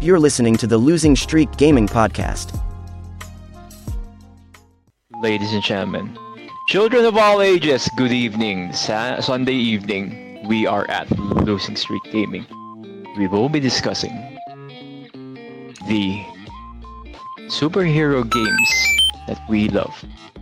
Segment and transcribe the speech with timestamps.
[0.00, 2.56] You're listening to the Losing Streak Gaming Podcast.
[5.20, 6.16] Ladies and gentlemen,
[6.68, 8.72] children of all ages, good evening.
[8.72, 11.04] Sa- Sunday evening, we are at
[11.44, 12.46] Losing Streak Gaming.
[13.18, 14.16] We will be discussing
[15.86, 16.24] the
[17.52, 18.70] superhero games
[19.28, 19.92] that we love.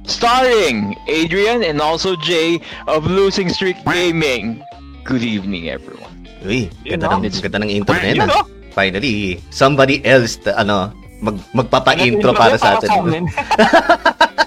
[0.06, 4.62] Starring Adrian and also Jay of Losing Streak Gaming.
[5.02, 6.28] Good evening, everyone.
[6.46, 8.16] Uy, ganda Yun, ng, ganda ng intro na yun.
[8.22, 8.57] Yun, ah.
[8.72, 13.26] Finally, somebody else, ta- ano, mag, magpapa-intro para sa atin.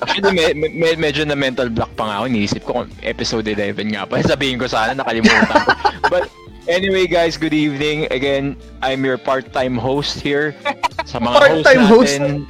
[0.02, 2.26] Actually, me- me- me- medyo na mental block pa nga ako.
[2.28, 4.20] Iniisip ko kung episode 11 nga pa.
[4.28, 5.58] Sabihin ko sana, nakalimutan ko.
[6.12, 6.28] But
[6.68, 8.08] anyway, guys, good evening.
[8.12, 10.56] Again, I'm your part-time host here.
[11.06, 12.20] Sa mga Part-time host host?
[12.20, 12.48] natin,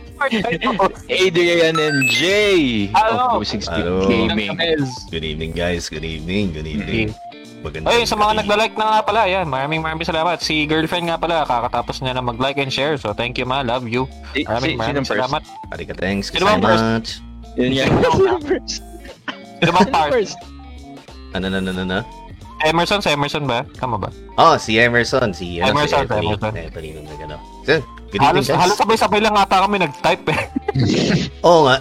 [1.09, 3.41] Adrian and Jay Hello.
[3.41, 4.05] of Losing Streak Hello.
[4.05, 4.53] Gaming.
[5.09, 5.90] Good evening, guys.
[5.90, 6.53] Good evening.
[6.53, 7.09] Good evening.
[7.61, 7.93] Maganda.
[7.93, 9.45] Ay, sa mga nagla-like na nga pala, yan.
[9.45, 10.41] Maraming maraming salamat.
[10.41, 12.98] Si girlfriend nga pala, kakatapos niya na mag-like and share.
[12.98, 14.09] So, thank you ma, love you.
[14.34, 15.13] Si- Maraming si- maraming first?
[15.13, 15.41] salamat.
[15.70, 16.82] Arika, thanks Sino so bang first?
[16.84, 17.09] much.
[17.62, 17.71] Yun
[18.41, 18.76] first?
[19.62, 19.89] Sino bang?
[20.09, 20.37] First.
[21.32, 21.99] Ano, ano, ano, ano?
[22.62, 23.65] Emerson, sa Emerson ba?
[23.77, 24.09] Tama ba?
[24.37, 25.34] Oh, si Emerson.
[25.34, 26.17] Si, ano, Emerson, si.
[26.17, 26.54] Emerson.
[26.54, 27.37] Anthony nung nagano.
[27.65, 27.77] So,
[28.09, 28.57] good evening, Halos, guys.
[28.57, 30.41] halos sabay-sabay lang ata kami nag-type eh.
[31.45, 31.77] Oo nga.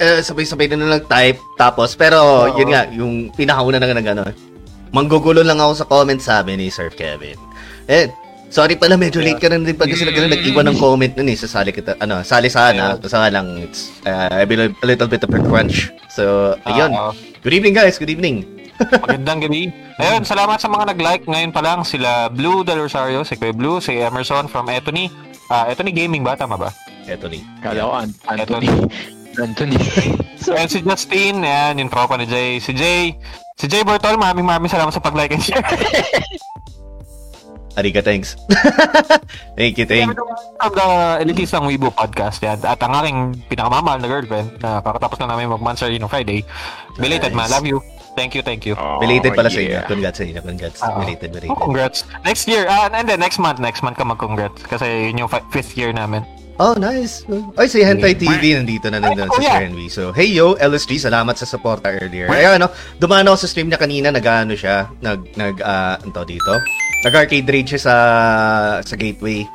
[0.00, 1.36] Eh, sabay-sabay na lang type.
[1.56, 4.24] Tapos, pero, yun nga, yung pinakauna na nga ano,
[4.90, 7.38] manggugulo lang ako sa comment sabi ni Sir Kevin.
[7.90, 8.10] Eh,
[8.50, 11.38] sorry pala, medyo late ka na din pag sila ganun nag-iwan ng comment nun eh.
[11.38, 12.98] Sasali kita, ano, sali sana.
[12.98, 15.90] Kasi nga lang, it's, uh, a little, a little bit of a crunch.
[16.10, 16.90] So, ayun.
[16.94, 17.14] Oo.
[17.40, 17.96] Good evening, guys.
[17.96, 18.60] Good evening.
[19.04, 19.68] magandang gabi.
[20.00, 21.24] Ayun, salamat sa mga nag-like.
[21.28, 25.12] Ngayon pa lang, sila Blue Del Rosario, si Kuya Blue, si Emerson from Etony.
[25.52, 26.32] Ah, Etony Gaming ba?
[26.32, 26.72] Tama ba?
[27.04, 27.44] Anthony.
[27.60, 28.68] Kala ko, An- Anthony.
[29.44, 29.78] Anthony.
[30.58, 32.58] And si Justin, yan, yung tropa ni Jay.
[32.58, 33.14] Si Jay,
[33.60, 35.60] si Jay Bertol, maraming maraming salamat sa pag-like and share.
[37.78, 38.34] Arika, thanks.
[39.58, 40.18] thank you, thank you.
[40.58, 40.88] From the
[41.22, 42.58] Elitistang Weibo podcast yan.
[42.66, 46.42] At ang aking pinakamamahal na girlfriend na kakatapos na namin mag-monster no Friday.
[46.98, 47.54] Belated man, Nice.
[47.54, 47.78] love you.
[48.18, 48.74] Thank you, thank you.
[48.98, 49.86] Belated pala sa Oh, yeah.
[49.86, 49.86] inyo.
[49.86, 50.40] Congrats sa inyo.
[50.42, 50.78] Congrats.
[50.82, 50.98] Ah.
[50.98, 51.56] Belated, Oh, belated.
[51.62, 51.98] congrats.
[52.26, 54.66] Next year, ah, and then next month, next month ka mag-congrats.
[54.66, 56.26] Kasi yun yung fi- fifth year namin.
[56.58, 57.22] Oh, nice.
[57.54, 59.40] Ay, si Hentai TV nandito na nandun Ay, sa.
[59.40, 59.88] Sir Henry.
[59.88, 62.26] So, hey yo, LSG, salamat sa support earlier.
[62.28, 62.68] Ay, ano,
[62.98, 66.52] dumaan ako sa stream niya kanina, nag-ano siya, nag, nag, ah, ano dito?
[67.06, 67.94] Nag-arcade raid siya sa,
[68.84, 69.46] sa gateway.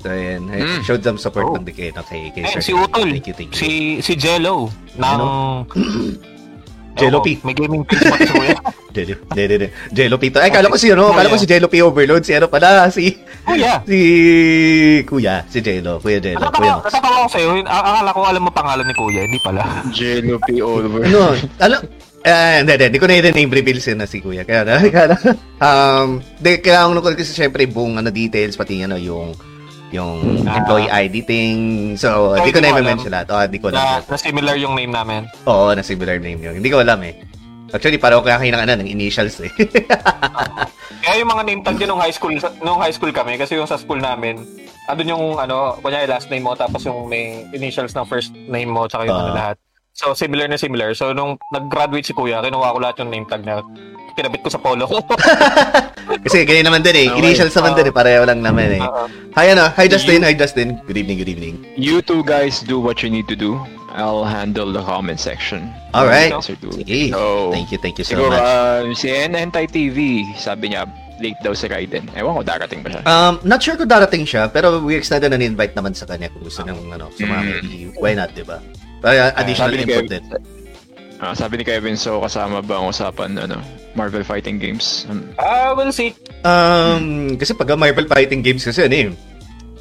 [0.00, 0.48] So, ayan.
[0.48, 0.80] Ay, Mm.
[0.82, 1.56] Showed some support Oh.
[1.56, 2.72] ng kay, kay, kay Ayun, Sir si.
[2.72, 3.08] Utol.
[3.12, 3.60] Thank you, thank you.
[3.60, 4.72] Si, si Jello.
[4.96, 5.20] Ng...
[6.98, 7.38] Jello P.
[7.46, 8.32] May gaming page pa si
[8.70, 8.90] Kuya.
[8.90, 10.24] Jello, Jello, Jello, Jello P.
[10.30, 10.38] to.
[10.38, 12.22] Ay, kala ko si, ano, kala ko si Jello P Overload.
[12.22, 13.82] Si ano pala, si, Kuya.
[13.86, 14.00] si,
[15.06, 15.98] Kuya, si Jello.
[15.98, 16.50] Kuya Jello.
[16.50, 16.82] Kuya.
[16.82, 17.48] natatawa ko sa'yo.
[17.62, 19.22] Akala ko alam mo pangalan ni Kuya.
[19.26, 19.62] Hindi pala.
[19.90, 20.58] Jello P.
[20.60, 21.02] Over.
[21.06, 21.20] ano,
[21.58, 21.80] alam,
[22.20, 24.44] eh, hindi, hindi, hindi ko na yun name reveal siya na si Kuya.
[24.44, 25.16] Kaya na, kaya na,
[25.58, 29.32] um, di, kailangan ko kasi syempre buong ano, details, pati ano, yung,
[29.90, 30.60] yung Ah.
[30.62, 31.56] employee ID thing.
[31.96, 33.26] So, So, di ko hindi na i-mention lahat.
[33.30, 34.06] Oh, di ko na, alam.
[34.06, 35.26] na similar yung name namin.
[35.46, 36.54] Oo, na similar name yun.
[36.58, 37.29] Hindi ko alam eh.
[37.70, 39.50] Actually, parang kaya kayo ng, ano, ng initials eh.
[41.06, 43.78] Kaya yung mga name tag nung high school, nung high school kami, kasi yung sa
[43.78, 44.42] school namin,
[44.90, 48.90] andun yung ano, kunyari last name mo, tapos yung may initials ng first name mo,
[48.90, 49.22] tsaka yung Ah.
[49.24, 49.56] ano lahat.
[49.90, 50.94] So, similar na similar.
[50.94, 53.58] So, nung nag-graduate si Kuya, kinuha ko lahat yung name tag na
[54.14, 55.02] kinabit ko sa polo ko.
[56.26, 57.06] kasi ganyan naman din eh.
[57.10, 57.18] Okay.
[57.22, 57.94] Initials naman din eh.
[57.94, 58.82] Pareho lang naman eh.
[58.82, 59.06] Oo.
[59.34, 59.66] Hi, ano.
[59.74, 60.22] Hi, Justin.
[60.22, 60.78] Hi, Justin.
[60.86, 61.54] Good evening, good evening.
[61.74, 63.58] You two guys do what you need to do.
[63.90, 65.70] I'll handle the comment section.
[65.90, 67.10] Are doing- Sige.
[67.10, 68.42] So, Thank you, thank you so siguro, much.
[68.42, 70.86] uh, si Hentai TV, sabi niya,
[71.18, 72.06] late daw si Raiden.
[72.14, 73.02] Ewan ko, darating ba siya?
[73.04, 76.46] Um, not sure kung darating siya, pero we extended an invite naman sa kanya kung
[76.46, 77.60] gusto ng ano, sumama.
[77.60, 77.98] Mm.
[77.98, 78.62] Why not, di ba?
[79.02, 80.24] Para additional ni input din.
[81.20, 83.60] Ah, sabi ni Kevin, so kasama ba ang usapan, ano,
[83.92, 85.04] Marvel Fighting Games?
[85.10, 86.16] Um, Ah, we'll see.
[86.40, 89.12] Um, kasi pag Marvel Fighting Games kasi ano eh,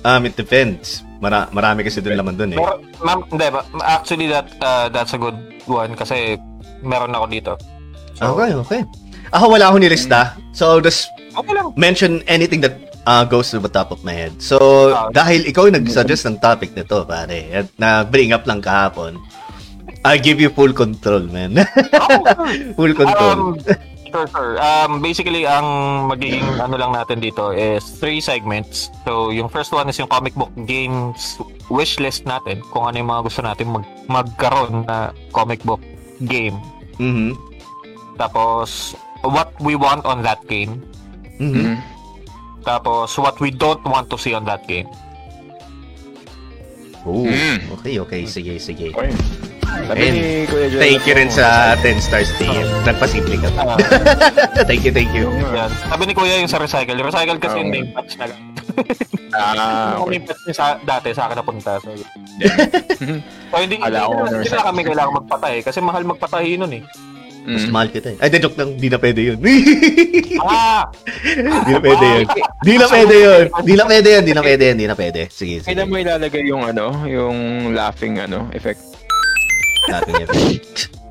[0.04, 1.02] um, it depends.
[1.20, 2.60] Mara marami kasi doon laman doon eh.
[3.00, 3.62] Ma'am, hindi ba?
[3.82, 6.40] Actually, that uh, that's a good one kasi
[6.80, 7.52] meron ako dito.
[8.16, 8.82] So, Okay, okay.
[9.30, 10.34] Ako wala akong nilista.
[10.52, 11.76] So, I'll just okay lang.
[11.76, 14.34] mention anything that uh, goes to the top of my head.
[14.40, 14.58] So,
[14.90, 15.12] Ah.
[15.12, 19.20] dahil ikaw yung nag-suggest ng topic nito, pare, at na-bring up lang kahapon,
[20.02, 21.60] I give you full control, man.
[22.00, 22.24] Oh,
[22.74, 23.60] full control.
[23.60, 23.60] Um,
[24.12, 24.54] sure, sure.
[24.62, 25.66] Um, basically, ang
[26.10, 28.90] magiging ano lang natin dito is three segments.
[29.06, 31.38] So, yung first one is yung comic book games
[31.70, 32.62] wish list natin.
[32.74, 35.82] Kung ano yung mga gusto natin mag magkaroon na comic book
[36.26, 36.58] game.
[36.98, 37.38] Mhm.
[38.18, 40.84] Tapos, what we want on that game.
[41.40, 41.56] Mhm.
[41.56, 41.78] mm,
[42.68, 44.86] Tapos, what we don't want to see on that game.
[47.12, 47.58] Oh, Mm.
[47.74, 48.22] okay, okay.
[48.24, 48.90] Sige, sige.
[48.90, 49.10] okay.
[49.80, 52.54] Sabi And ni Kuya Joel, Thank you rin ano, sa 10 stars team.
[52.84, 53.62] Nagpasimple ka pa.
[53.66, 53.78] Ah,
[54.70, 55.30] thank you, thank you.
[55.50, 55.70] yan.
[55.84, 56.94] Sabi ni Kuya yung sa recycle.
[56.96, 58.30] Recycle kasi yung name patch na
[59.32, 60.18] Ah, Kung okay.
[60.18, 61.78] lipat niya sa, dati sa akin napunta.
[61.78, 61.90] So,
[63.50, 66.04] so hindi, hindi, Ala ko, hindi, honor hindi sa- na kami kailangan magpatay kasi mahal
[66.04, 66.84] magpatay nun eh.
[67.48, 67.72] Mas Mm.
[67.72, 68.18] mahal kita eh.
[68.22, 68.76] Ay, di, joke lang.
[68.82, 69.38] Di na pwede yun.
[70.44, 70.86] Ah!
[71.24, 72.26] di na pwede yun.
[72.62, 73.46] Di na pwede yun.
[73.64, 74.24] Di na pwede yun.
[74.24, 74.78] Di na pwede yun.
[74.78, 75.22] Di na pwede.
[75.32, 75.68] Sige, sige.
[75.68, 77.38] Kailan mo ilalagay yung ano, yung
[77.74, 78.84] laughing ano, effect?
[79.90, 80.30] Natin yun.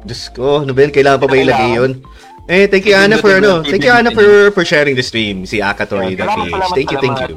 [0.06, 0.92] Diyos ko, ano ba yun?
[0.94, 1.92] Kailangan pa ba ilagay yun?
[2.48, 3.60] Eh, thank you, Ana, for ano.
[3.60, 5.44] Thank you, Ana, for, for sharing the stream.
[5.44, 7.36] Si Akatori Yeah, salamat, Thank you, thank you.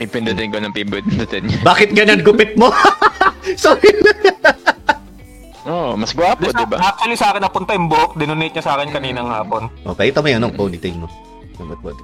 [0.00, 1.60] Ipindutin ko ng pindutin niya.
[1.60, 2.72] Bakit ganun gupit mo?
[3.60, 3.84] Sorry.
[5.70, 6.82] Oh, mas gwapo, di ba?
[6.82, 8.18] Actually, sa akin napunta yung buhok.
[8.18, 9.70] Dinonate niya sa akin kaninang hapon.
[9.86, 11.06] Oh, pakita mo yun, ang ponytail mo.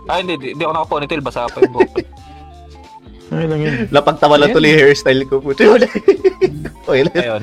[0.06, 0.38] Ah, hindi.
[0.38, 1.22] Di, di ako naka-ponytail.
[1.24, 1.90] Basa pa yung buhok.
[3.34, 3.90] Ay lang yun.
[3.90, 5.42] Lapag-tawa lang tuloy yung hairstyle ko.
[5.42, 5.90] Puti wala.
[6.86, 7.16] okay lang.
[7.18, 7.42] Ayun.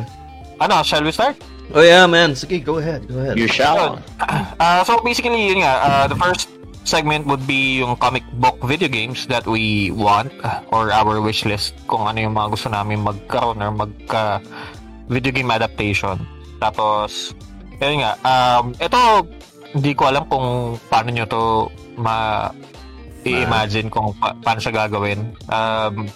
[0.64, 1.36] Ano, shall we start?
[1.76, 2.40] Oh yeah, man.
[2.40, 3.04] Sige, go ahead.
[3.04, 3.36] Go ahead.
[3.36, 4.00] You shall.
[4.64, 6.48] Uh, so basically, yun nga, uh, the first
[6.88, 11.44] segment would be yung comic book video games that we want uh, or our wish
[11.44, 14.40] list kung ano yung mga gusto namin magkaroon or magka
[15.14, 16.18] video game adaptation.
[16.58, 17.32] Tapos,
[17.78, 19.00] yun nga, um, ito,
[19.72, 20.48] hindi ko alam kung
[20.88, 21.44] paano nyo to
[21.96, 22.50] ma
[23.24, 25.22] i-imagine kung pa- paano siya gagawin.
[25.48, 26.10] Um,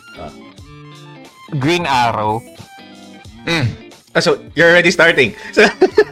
[1.58, 2.44] Green Arrow.
[3.48, 3.88] Mm.
[4.12, 5.32] Ah, so, you're already starting.
[5.56, 5.64] So,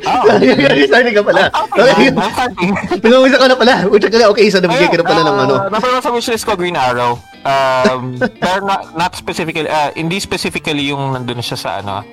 [0.05, 1.49] Oh, you're already starting ka pala.
[1.49, 2.71] okay, I'm starting.
[3.01, 3.73] Pinag-uisa ka na pala.
[3.89, 5.55] Uta ka na, okay, isa nabigay ka na pala ng ano.
[5.57, 7.17] Uh, number one sa wishlist ko, Green Arrow.
[7.41, 12.05] Um, pero not, not specifically, uh, hindi specifically yung nandun siya sa ano,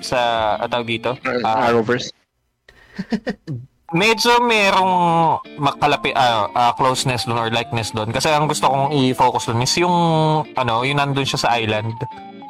[0.00, 1.16] sa, uh, tawag dito.
[1.24, 2.12] Uh, Arrowverse.
[3.90, 4.94] medyo merong
[5.58, 8.14] makalapi, uh, uh, closeness doon or likeness doon.
[8.14, 9.96] Kasi ang gusto kong i-focus doon is yung,
[10.54, 11.94] ano, yung nandun siya sa island.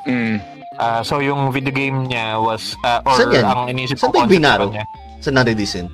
[0.04, 0.40] Mm.
[0.80, 3.44] Uh, so yung video game niya was, uh, or Saan yan?
[3.44, 4.68] ang inisip Saan ko ba yung Green Arrow?
[4.72, 4.84] niya.
[5.20, 5.88] Sa nare-decent.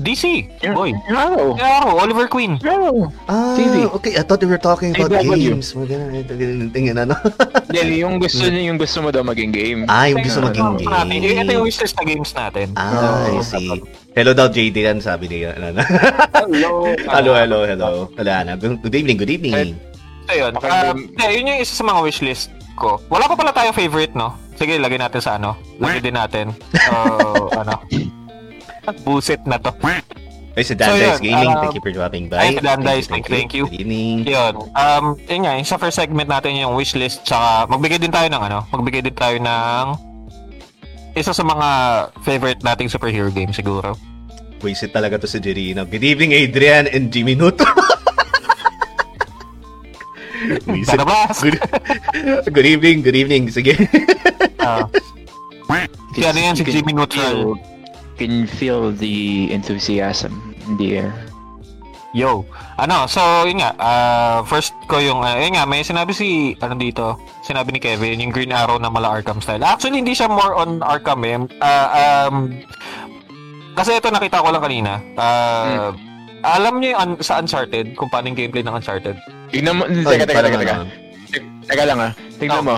[0.00, 0.96] DC, boy.
[1.04, 1.52] Arrow.
[1.60, 2.56] Arrow, Oliver Queen.
[2.64, 3.12] Arrow.
[3.28, 3.84] Ah, TV.
[3.92, 4.16] okay.
[4.16, 5.36] I thought we were talking about AW.
[5.36, 5.76] games.
[5.76, 6.32] Maganda.
[6.72, 7.12] Tingin, ano.
[7.68, 9.80] Hindi, yung gusto niya, yung gusto mo daw maging game.
[9.92, 10.80] ah, yung gusto maging.
[10.80, 11.60] Eh, Ito yung game.
[11.60, 12.72] wishlist na games natin.
[12.74, 13.68] Ah, I see.
[14.16, 15.56] Hello daw, JD yan, sabi niya.
[15.60, 15.80] Ano, ano.
[16.40, 16.70] Hello.
[17.16, 17.90] hello, hello, hello.
[18.16, 18.52] Wala na.
[18.56, 19.76] Good evening, good evening.
[20.24, 20.52] So yun.
[21.20, 22.96] Yeah, yun yung isa sa mga wishlist ko.
[23.12, 24.32] Wala pa pala tayo favorite, no?
[24.56, 25.56] Sige, lagay natin sa ano.
[25.80, 26.52] Lagay din natin.
[26.76, 26.92] So,
[27.60, 27.76] ano.
[29.06, 29.70] Buset na to.
[30.52, 32.36] Ay, si So, Dan Dice yun, Gaming, ah, thank you for dropping by.
[32.44, 33.64] ay, si Dan Dice, thank you, thank you.
[33.72, 34.28] Good evening.
[34.28, 34.52] Yun.
[34.76, 38.42] Um, yun nga, yung sa first segment natin yung wishlist, tsaka magbigay din tayo ng
[38.42, 39.84] ano, magbigay din tayo ng
[41.16, 41.68] isa sa mga
[42.20, 43.96] favorite nating superhero game siguro.
[44.60, 45.88] Wisit talaga to si Jerino.
[45.88, 47.64] Good evening, Adrian and Jimmy Nuto.
[50.68, 51.00] Wisit.
[51.00, 51.56] Good,
[52.52, 53.48] good evening, good evening.
[53.48, 53.72] Sige.
[54.60, 54.84] Ah.
[56.14, 57.56] si ano yan, si Jimmy Neutral.
[58.20, 61.12] Can feel the enthusiasm in the air.
[62.12, 62.44] Yo.
[62.76, 66.76] Ano, so yun nga, ah, first ko yung, uh, yun nga, may sinabi si, ano
[66.76, 69.64] dito, sinabi ni Kevin, yung Green Arrow na mala Arkham style.
[69.64, 71.40] Actually, hindi siya more on Arkham eh.
[71.64, 72.52] Ah, um,
[73.72, 74.92] kasi ito nakita ko lang kanina.
[75.16, 75.96] Ah,
[76.42, 79.14] Alam niyo yung un- sa Uncharted, kung paano yung gameplay ng Uncharted?
[79.48, 80.74] Tignan mo, teka, teka, teka, teka.
[80.74, 80.84] ano.
[81.64, 82.12] Teka lang ah.
[82.36, 82.76] Tignan mo.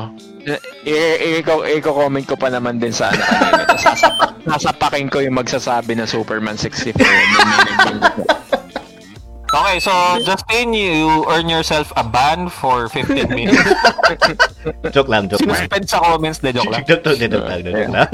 [0.85, 3.64] I-comment ko pa naman din sa ano kanina.
[3.85, 6.94] Sasapak, sasapakin ko yung magsasabi na Superman 64.
[9.55, 9.94] Okay, so
[10.27, 13.55] Justin, you earn yourself a ban for 15 minutes.
[14.91, 15.63] Joke lang, joke lang.
[15.63, 16.82] Sinuspend sa comments, de joke lang.
[16.82, 18.10] Joke lang, joke lang, joke lang.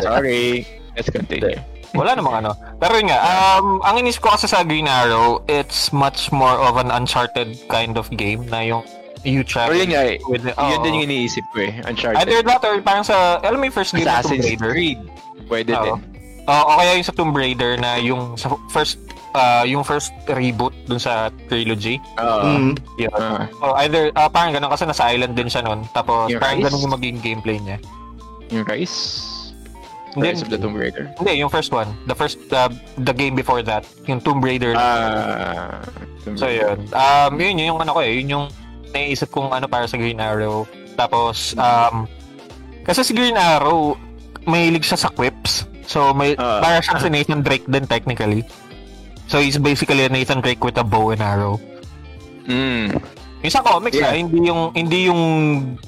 [0.00, 0.64] Sorry.
[0.96, 1.60] Let's continue.
[1.92, 2.56] Wala namang ano.
[2.80, 6.80] Pero yun nga, um, ang inis ko kasi sa Green Arrow, it's much more of
[6.80, 8.84] an Uncharted kind of game na yung
[9.22, 10.16] you travel Pero yun nga eh.
[10.26, 10.44] with...
[10.44, 10.82] Yun Oo.
[10.82, 11.72] din yung iniisip ko eh.
[11.84, 12.18] Uncharted.
[12.20, 14.70] Either that or parang sa, alam mo yung first game na Tomb Assassin's Raider?
[14.72, 15.00] Creed.
[15.46, 15.84] Pwede Oo.
[15.84, 15.96] din.
[16.48, 18.96] Oo, o kaya yung sa Tomb Raider na yung sa first
[19.32, 22.00] ah, yung first reboot dun sa trilogy.
[22.16, 22.40] Oo.
[22.42, 22.72] Mm.
[22.96, 23.12] Yun.
[23.12, 23.44] Ah.
[23.60, 25.84] O either, ah, parang ganun kasi nasa island din siya nun.
[25.92, 26.64] Tapos Yung parang Rise?
[26.66, 27.78] ganun yung magiging gameplay niya.
[28.48, 29.28] yung Rise.
[30.16, 31.12] Hindi, Rise of the Tomb Raider.
[31.20, 31.92] Hindi, yung first one.
[32.08, 33.84] The first, uh, the game before that.
[34.08, 34.72] Yung Tomb Raider.
[34.72, 35.84] Ah.
[36.24, 36.74] Tomb So Raider.
[36.74, 36.78] yun.
[36.96, 38.16] Um, yun, yun yung ano ko eh.
[38.16, 38.44] Yun yung
[38.90, 40.64] naiisip kong ano para sa Green Arrow.
[40.94, 42.04] Tapos, um,
[42.82, 43.94] kasi si Green Arrow,
[44.44, 45.68] mahilig siya sa quips.
[45.84, 46.60] So, may, Ah.
[46.60, 48.44] para siyang si Nathan Drake din technically.
[49.26, 51.60] So, he's basically a Nathan Drake with a bow and arrow.
[52.44, 52.96] Mm.
[53.38, 54.10] Yung sa comics Yeah.
[54.10, 55.22] ah, hindi yung, hindi yung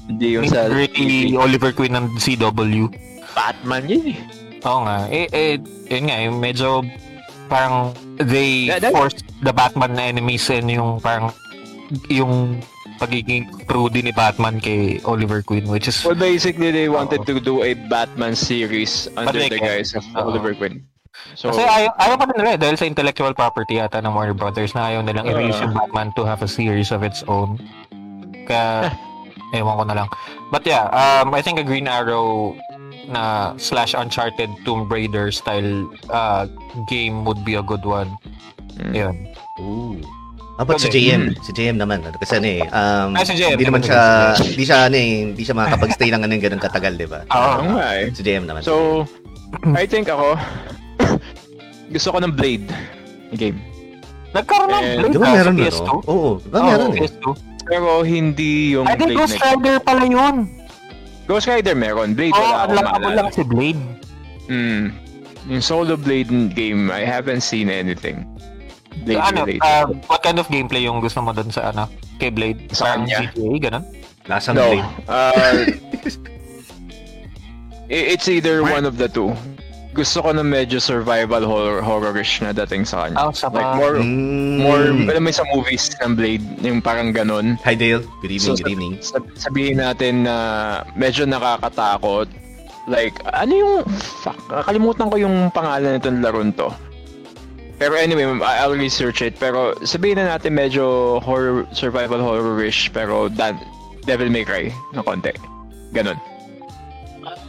[0.07, 2.93] Hindi yung sa gritty Oliver Queen ng CW.
[3.33, 4.19] Batman yun eh.
[4.61, 5.09] Oo nga.
[5.09, 5.57] Eh, eh,
[5.89, 6.85] yun nga, yung medyo
[7.49, 11.33] parang they that- forced the Batman na enemies and yung parang
[12.07, 12.61] yung
[13.01, 17.29] pagiging prudy ni Batman kay Oliver Queen which is Well, basically, they wanted Oo.
[17.33, 19.81] to do a Batman series under the can't.
[19.81, 20.29] guise of Oo.
[20.29, 20.85] Oliver Queen.
[21.35, 24.77] So, kasi ayaw, ayaw pa nila eh, dahil sa intellectual property yata ng Warner Brothers
[24.77, 25.33] na ayaw nilang Oo.
[25.33, 27.57] i-release yung Batman to have a series of its own.
[28.45, 28.93] Kaya,
[29.57, 30.09] ewan ko na lang.
[30.53, 32.55] But yeah, um, I think a Green Arrow
[33.11, 36.47] na slash Uncharted Tomb Raider style uh,
[36.87, 38.15] game would be a good one.
[38.79, 38.95] Mm.
[38.95, 39.17] Yun.
[39.59, 39.99] Ooh.
[40.61, 41.09] Ah, but si Okay.
[41.09, 44.01] JM, si JM naman, kasi ano eh, um, Ah, si JM, hindi naman siya,
[44.37, 47.25] si hindi siya, ano eh, hindi siya makakapag-stay ng anong ganun katagal, di ba?
[47.33, 47.65] Oo.
[47.65, 48.13] Oo nga eh.
[48.13, 48.61] Si JM naman.
[48.61, 49.09] So,
[49.73, 50.37] I think ako,
[51.97, 52.69] gusto ko ng Blade
[53.41, 53.57] game.
[54.37, 55.89] Nagkaroon ng Blade di ba ah, meron sa na, PS2?
[55.89, 55.97] no?
[56.05, 57.01] Oo, di ba Oo, meron eh.
[57.01, 57.25] PS2.
[57.65, 60.37] Pero hindi yung Ay, di Blade Ghost Rider pala yun.
[61.25, 62.13] Ghost Rider meron.
[62.13, 63.17] Blade Oo, wala oh, akong maalala.
[63.17, 63.81] lang si Blade.
[64.53, 64.93] Mm.
[65.49, 68.29] Yung solo Blade game, I haven't seen anything.
[69.01, 69.63] Blade ano, related.
[69.63, 71.89] uh, what kind of gameplay yung gusto mo dun sa ano?
[72.17, 72.61] Kay Blade?
[72.71, 73.29] Sa Parang kanya?
[73.29, 73.85] GTA, ganun?
[74.27, 74.65] Lasang no.
[74.67, 74.89] Blade.
[75.07, 75.65] Uh,
[77.89, 79.33] it's either one of the two.
[79.91, 83.17] Gusto ko na medyo survival horror horrorish na dating sa kanya.
[83.19, 84.63] Ah, sa Like more Mm.
[84.63, 87.59] more alam mo sa movies ng Blade, yung parang ganun.
[87.67, 88.95] Hi Dale, good evening, So, good evening.
[89.03, 90.37] Sab- sabihin natin na
[90.95, 92.31] medyo nakakatakot.
[92.87, 93.75] Like, ano yung...
[94.23, 96.71] Fuck, nakalimutan ko yung pangalan nitong laron to.
[97.81, 99.41] Pero anyway, I- I'll research it.
[99.41, 103.57] Pero sabihin na natin medyo horror, survival horror-ish, pero dan,
[104.05, 105.33] Devil May Cry na konti.
[105.91, 106.21] Ganon.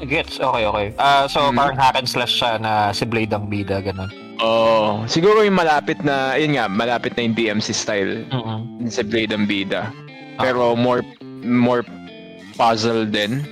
[0.01, 0.87] Gets, okay, okay.
[0.97, 1.55] Ah, so Mhm.
[1.55, 4.09] parang hack and slash siya na si Blade ang bida, ganun.
[4.41, 8.25] Oh, siguro yung malapit na, yun nga, malapit na yung DMC style.
[8.31, 9.93] mm Sa Blade ang bida.
[10.41, 11.05] Pero more,
[11.45, 11.85] more
[12.57, 13.45] puzzle din.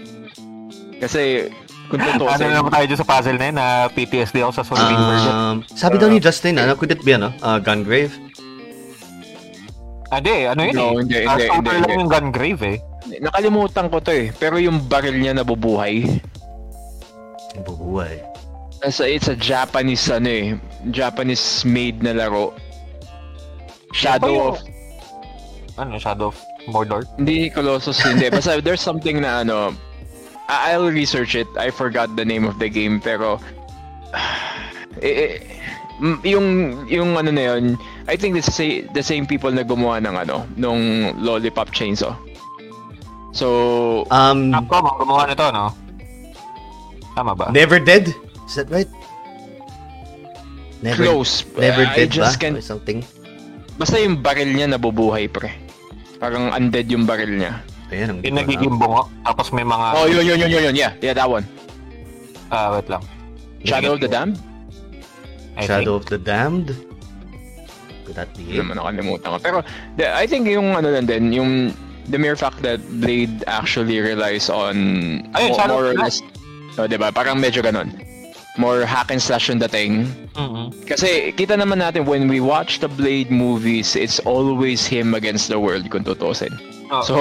[0.97, 1.53] Kasi,
[1.89, 5.01] kung Ano tutusin, naman tayo dyan sa puzzle na yun, na PTSD ako sa Solving
[5.09, 5.33] version.
[5.33, 8.13] Um, sabi daw ni Justin, ano, could it be, ano, uh, Gungrave?
[10.09, 11.05] Ah, di, ano yun No, eh.
[11.05, 11.97] hindi, hindi, shooter hindi, lang hindi.
[12.01, 12.77] yung Gungrave eh.
[13.21, 14.29] Nakalimutan ko to eh.
[14.37, 16.05] Pero yung baril niya nabubuhay.
[17.57, 18.21] Yung bubuhay.
[18.79, 20.45] Kasi it's a Japanese ano eh.
[20.93, 22.53] Japanese made na laro.
[23.93, 24.61] Shadow of...
[25.77, 26.37] Ano, Shadow of
[26.69, 27.05] Mordor?
[27.17, 28.29] Hindi Colossus, hindi.
[28.29, 29.73] Basta there's something na ano...
[30.49, 31.47] I'll research it.
[31.53, 33.37] I forgot the name of the game pero...
[35.05, 35.59] eh, eh,
[36.23, 36.47] yung
[36.87, 37.75] yung ano na yun,
[38.07, 42.15] I think it's the sa- the same people na gumawa ng ano, nung Lollipop Chainsaw.
[43.35, 45.69] So, Um, Capcom ang gumawa nito, no?
[47.13, 47.51] Tama ba?
[47.53, 48.09] Never Dead?
[48.47, 48.89] Is that right?
[50.81, 51.43] Never, close.
[51.59, 52.25] Never I Dead ba?
[52.25, 53.03] just can't Or something?
[53.77, 55.51] Basta yung baril niya nabubuhay, pre.
[56.17, 57.59] Parang undead yung baril niya.
[57.89, 59.85] Ayan, ang Yung nagiging bungo, tapos may mga...
[59.97, 60.75] Oh, yun, yun, yun, yun, yun.
[60.77, 61.41] Yeah, yeah, that one.
[62.53, 63.01] Ah, wait lang.
[63.65, 64.37] Shadow of the Damned?
[65.57, 66.05] I Shadow think.
[66.05, 66.69] of the Damned?
[68.05, 68.63] Could that be Hindi it?
[68.65, 69.37] naman nakalimutan ko.
[69.41, 69.57] Pero,
[69.97, 71.73] the, I think yung ano lang din, yung
[72.09, 74.75] the mere fact that Blade actually relies on
[75.33, 76.21] Ayun, mo- Shadow more of or the less,
[76.77, 77.09] oh, diba?
[77.09, 77.89] Parang medyo ganun.
[78.57, 80.09] More hack and slash yung dating.
[80.37, 80.73] Mhm.
[80.85, 85.57] Kasi kita naman natin when we watch the Blade movies, it's always him against the
[85.57, 86.53] world kung tutusin.
[86.89, 87.05] Oh.
[87.05, 87.15] So,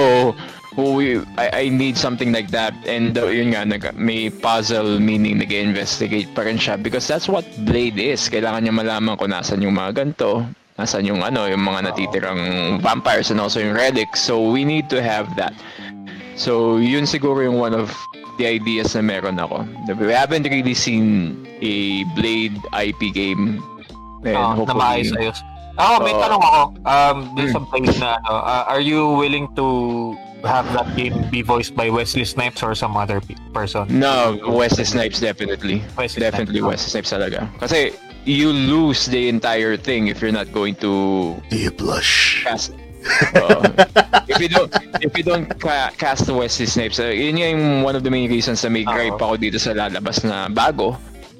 [0.77, 2.73] we, I, I need something like that.
[2.85, 7.45] And uh, yun nga, nag, may puzzle meaning nag-investigate pa rin siya because that's what
[7.65, 8.29] Blade is.
[8.29, 10.45] Kailangan niya malaman kung nasan yung mga ganito,
[10.77, 12.41] nasan yung ano, yung mga natitirang
[12.81, 14.21] vampires and also yung relics.
[14.21, 15.53] So, we need to have that.
[16.39, 17.91] So, yun siguro yung one of
[18.39, 19.67] the ideas na meron ako.
[19.99, 23.59] We haven't really seen a Blade IP game.
[24.23, 25.03] And na hopefully,
[25.79, 25.95] maayos-ayos.
[25.95, 26.61] Ako, may tanong ako.
[26.83, 27.49] Um, Hmm.
[27.49, 29.65] sa place na ano, ah, are you willing to
[30.43, 33.87] have that game be voiced by Wesley Snipes or some other pe- person?
[33.89, 35.83] No, Wesley Snipes definitely.
[35.97, 36.83] Wesley definitely Snipes.
[36.83, 37.39] Wesley Snipes talaga.
[37.59, 37.91] Kasi
[38.23, 42.43] you lose the entire thing if you're not going to Do you blush?
[42.43, 42.75] cast
[43.39, 43.63] Oo.
[44.27, 44.67] if you don't
[44.99, 48.59] if you don't ca- cast Wesley Snipes, uh, yun yung one of the main reasons
[48.59, 48.91] na may Oo.
[48.91, 50.99] gripe ako dito sa lalabas na bago.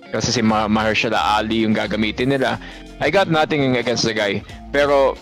[0.09, 2.57] Kasi si Ma- Mahershala Ali yung gagamitin nila.
[2.99, 4.41] I got nothing against the guy.
[4.73, 5.15] Pero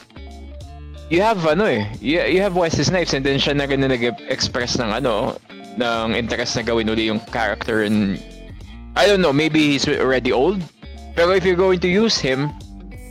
[1.10, 3.92] you have ano eh, you, you have Wesley Snipes and then siya na rin na
[3.92, 5.36] nag-express ng ano,
[5.78, 8.18] ng interest na gawin uli yung character and
[8.98, 10.60] I don't know, maybe he's already old.
[11.14, 12.50] Pero if you're going to use him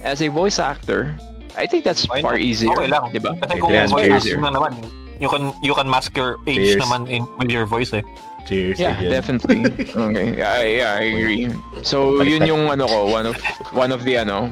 [0.03, 1.15] as a voice actor,
[1.57, 2.43] I think that's Why far not?
[2.43, 2.75] easier.
[2.75, 3.11] Okay lang.
[3.15, 3.39] Diba?
[3.39, 4.77] Kasi kung Yeah, voice acting na naman,
[5.23, 6.83] you can you can mask your age Cheers.
[6.85, 8.03] naman in with your voice eh.
[8.47, 9.11] Cheers Yeah, again.
[9.11, 9.61] definitely.
[10.07, 10.39] Okay.
[10.39, 11.51] Yeah, yeah, I agree.
[11.83, 13.37] So, yun yung ano ko, one of
[13.75, 14.49] one of the ano,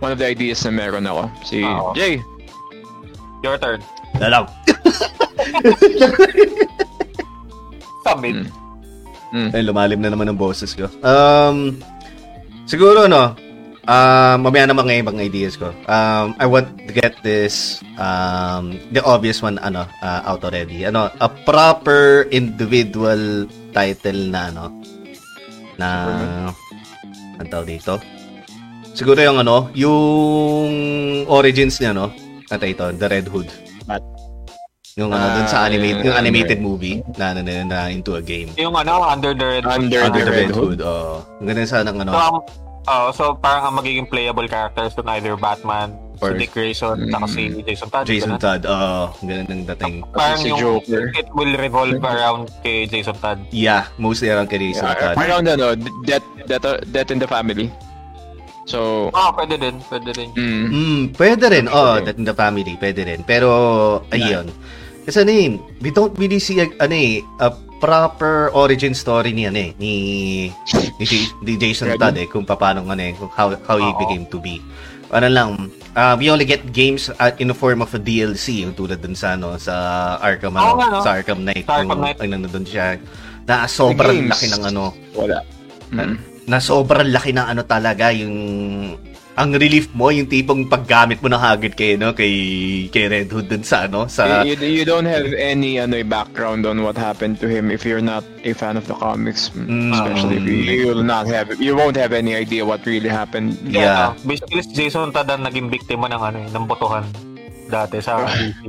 [0.00, 1.28] one of the ideas na meron ako.
[1.44, 1.92] Si Oo.
[1.92, 2.24] Jay.
[3.44, 3.84] Your turn.
[4.16, 4.48] Dalaw.
[8.04, 8.48] Submit.
[9.34, 9.50] Mm.
[9.50, 10.86] Ay, lumalim na naman ang boses ko.
[11.02, 11.82] Um,
[12.70, 13.34] siguro, no,
[13.88, 15.72] um, mamaya naman ngayon ibang ideas ko.
[15.88, 20.84] Um, I want to get this, um, the obvious one, ano, uh, out already.
[20.84, 24.64] Ano, a proper individual title na, ano,
[25.76, 25.88] na,
[27.40, 28.00] ang tawag dito?
[28.94, 32.12] Siguro yung, ano, yung origins niya, no,
[32.48, 33.50] at ito, The Red Hood.
[34.94, 36.66] Yung ano, dun sa Ah, animate, yeah, yung animated yeah.
[36.70, 38.54] movie na, na, na, na into a game.
[38.54, 40.78] Yung ano, Under the Red Under Under the Red Red Hood.
[40.86, 41.18] Oo.
[41.42, 42.12] Ang ganda sana ng ano.
[42.14, 42.34] So, um,
[42.86, 47.26] oh, so parang ang magiging playable characters doon either Batman, Or- si Dick Grayson, saka
[47.26, 48.04] si Jason Todd.
[48.04, 48.40] Jason ganun.
[48.40, 48.62] Todd.
[48.64, 48.94] Oo.
[49.12, 49.94] Ang ganda ng dating.
[50.10, 51.04] Parang Si yung Joker.
[51.12, 53.42] it will revolve around kay Jason Todd.
[53.50, 55.14] Yeah, mostly around kay Jason Uh, Todd.
[55.16, 55.74] around ano,
[56.04, 57.66] death, death, death in the family.
[58.64, 60.28] So, Ah, pwede din, pwede din.
[60.32, 61.66] mm, Mm, pwede rin.
[61.68, 63.20] Oh, that in the family, pwede rin.
[63.22, 63.50] Pero,
[64.08, 64.48] ayun.
[65.04, 65.48] Kasi ano eh,
[65.84, 69.92] we don't really see a, ano eh, a proper origin story ni ano eh, ni,
[70.96, 71.04] ni,
[71.44, 71.92] ni Jason?
[72.00, 74.00] Todd eh, kung paano ano eh, kung how, how he Oo.
[74.00, 74.64] became to be.
[75.12, 75.48] Ano lang,
[75.92, 79.14] uh, we only get games uh, in the form of a DLC, yung tulad dun
[79.14, 81.04] sa, ano, sa Arkham, ano, Oo nga, no?
[81.04, 81.68] sa Arkham Knight.
[81.68, 82.18] Sa Arkham yung, Knight.
[82.18, 82.98] Ang nandun siya,
[83.44, 85.44] na sobrang laki ng ano, wala.
[85.92, 86.16] Mm.
[86.48, 88.34] na sobrang laki ng ano talaga yung
[89.34, 92.30] ang relief mo yung tipong paggamit mo ng hagid kay no kay
[92.94, 96.86] kay Red Hood dun sa ano sa you, you don't have any ano background on
[96.86, 99.90] what happened to him if you're not a fan of the comics Mm.
[99.90, 103.58] especially if you, you will not have you won't have any idea what really happened
[103.66, 104.14] Yeah.
[104.14, 107.02] ano, basically, si Jason Todd ang naging biktima ng ano, eh, ng botohan
[107.74, 108.62] dati sa DC.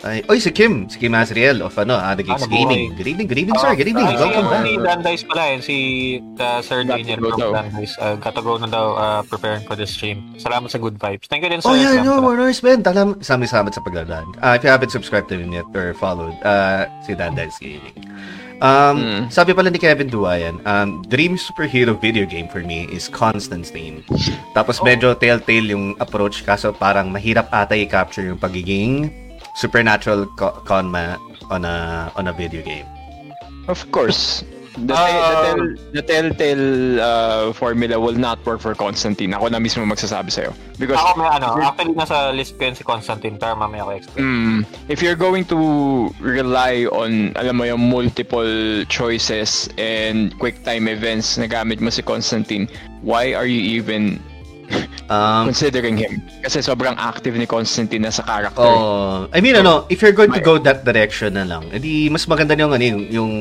[0.00, 3.28] ay oy si Kim si Kim Asriel of ano Ada Games Ano, Gaming good evening
[3.28, 5.76] good evening sir good evening Ah, welcome si, back Si Dan Dice pala yun, si
[6.40, 7.50] uh, Sir Daniel from daw.
[7.52, 7.96] Dan Dice.
[8.00, 10.32] Uh, got to go na daw uh, preparing for the stream.
[10.40, 11.28] Salamat sa good vibes.
[11.28, 12.24] Thank you din Oh sa yeah, no, Salamat.
[12.24, 12.80] Warner's man.
[12.80, 14.32] Talam, sami-sami sa paglalaan.
[14.40, 17.92] Uh, if you haven't subscribed to him yet or followed, uh, si Dan Dice Gaming.
[18.60, 19.22] Um, Mm.
[19.32, 24.04] Sabi pala ni Kevin Duayan, um, dream superhero video game for me is Constantine.
[24.52, 29.08] Tapos medyo telltale yung approach kaso parang mahirap ata i-capture yung pagiging
[29.56, 31.16] supernatural co- conma
[31.48, 32.84] on a on a video game.
[33.68, 34.42] of course
[34.78, 35.10] the, Ah.
[35.10, 35.62] the, tell,
[35.92, 40.98] the telltale uh, formula will not work for Constantine ako na mismo magsasabi sa'yo because
[40.98, 44.22] Ako may ano, actually nasa list ko yun si Constantine, pero mamaya ko explain.
[44.22, 44.58] Mm,
[44.88, 45.58] if you're going to
[46.22, 52.00] rely on, alam mo yung multiple choices and quick time events na gamit mo si
[52.02, 52.70] Constantine,
[53.02, 54.22] why are you even
[55.10, 56.22] Um, considering him?
[56.38, 58.62] Kasi sobrang active ni Constantine na sa character.
[58.62, 62.30] Oh, I mean ano, if you're going to go that direction na lang, edi mas
[62.30, 63.32] maganda yung ano yung yung,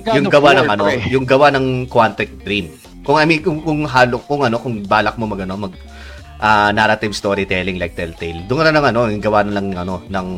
[0.00, 2.72] God yung gawa ng ano, yung gawa ng Quantic Dream.
[3.04, 5.76] Kung I mean kung kung halo kung ano kung balak mo magano mag
[6.40, 8.40] ah, narrative storytelling like Telltale.
[8.48, 10.28] Doon na ng ano, yung gawa na lang ano ng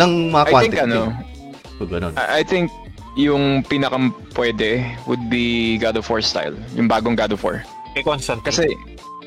[0.00, 1.12] ng mga I think Quantic ano, Dream.
[1.76, 2.12] Kung ganun.
[2.16, 2.72] I I think
[3.20, 7.60] yung pinakam pwede would be God of War style, yung bagong God of War.
[7.92, 8.48] Kay Constantine.
[8.48, 8.64] Kasi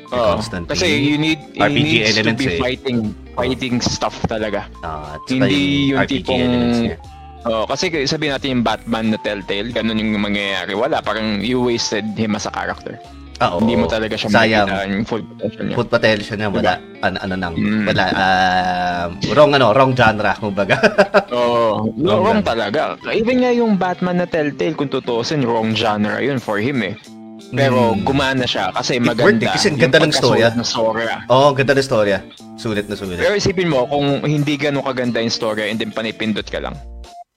[0.06, 0.30] May Oo.
[0.36, 0.70] Constantine.
[0.70, 2.60] kasi you need you RPG needs to elements be eh.
[2.60, 2.98] fighting
[3.34, 4.68] fighting stuff talaga.
[4.76, 6.80] Saka hindi yung RPG tipong- elements.
[7.44, 10.72] Oh, kasi sabihin natin yung Batman na Telltale, ganun yung mangyayari.
[10.72, 12.96] Wala, parang you wasted him as a character.
[13.38, 13.60] Ah, oo.
[13.60, 14.64] Hindi mo talaga siya Sayang.
[14.64, 15.76] makikita yung full potential niya.
[15.76, 17.84] Foot potential niya wala ano, ano nang Mm.
[17.84, 20.78] wala um, wrong ano wrong genre kumbaga
[21.36, 22.52] Oo, Wrong wrong, wrong genre.
[22.56, 22.82] talaga.
[23.12, 26.96] Even nga yung Batman na Telltale, kung tutuusin, wrong genre yun for him eh.
[27.54, 28.02] Pero Mm.
[28.02, 29.30] gumana siya kasi It maganda.
[29.30, 30.50] worked eh, kasi ang ganda ng storya.
[30.50, 31.14] pagkasulat ng storya.
[31.28, 32.18] oh ganda ng storya
[32.56, 36.46] sulit na sulit Pero isipin mo, kung hindi ganun kaganda yung storya and then panipindot
[36.46, 36.74] ka lang,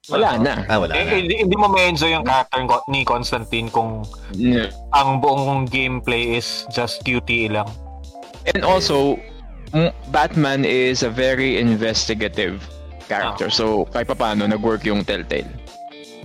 [0.06, 0.64] wala na.
[0.66, 4.72] ah wala Eh, na hindi, hindi mo ma-enjoy yung character ni Constantine kung Yeah.
[4.92, 7.68] ang buong gameplay is just QTE lang.
[8.46, 9.18] And also,
[10.08, 12.62] Batman is a very investigative
[13.04, 13.50] character.
[13.50, 15.50] So, kahit pa paano, nag-work yung Telltale.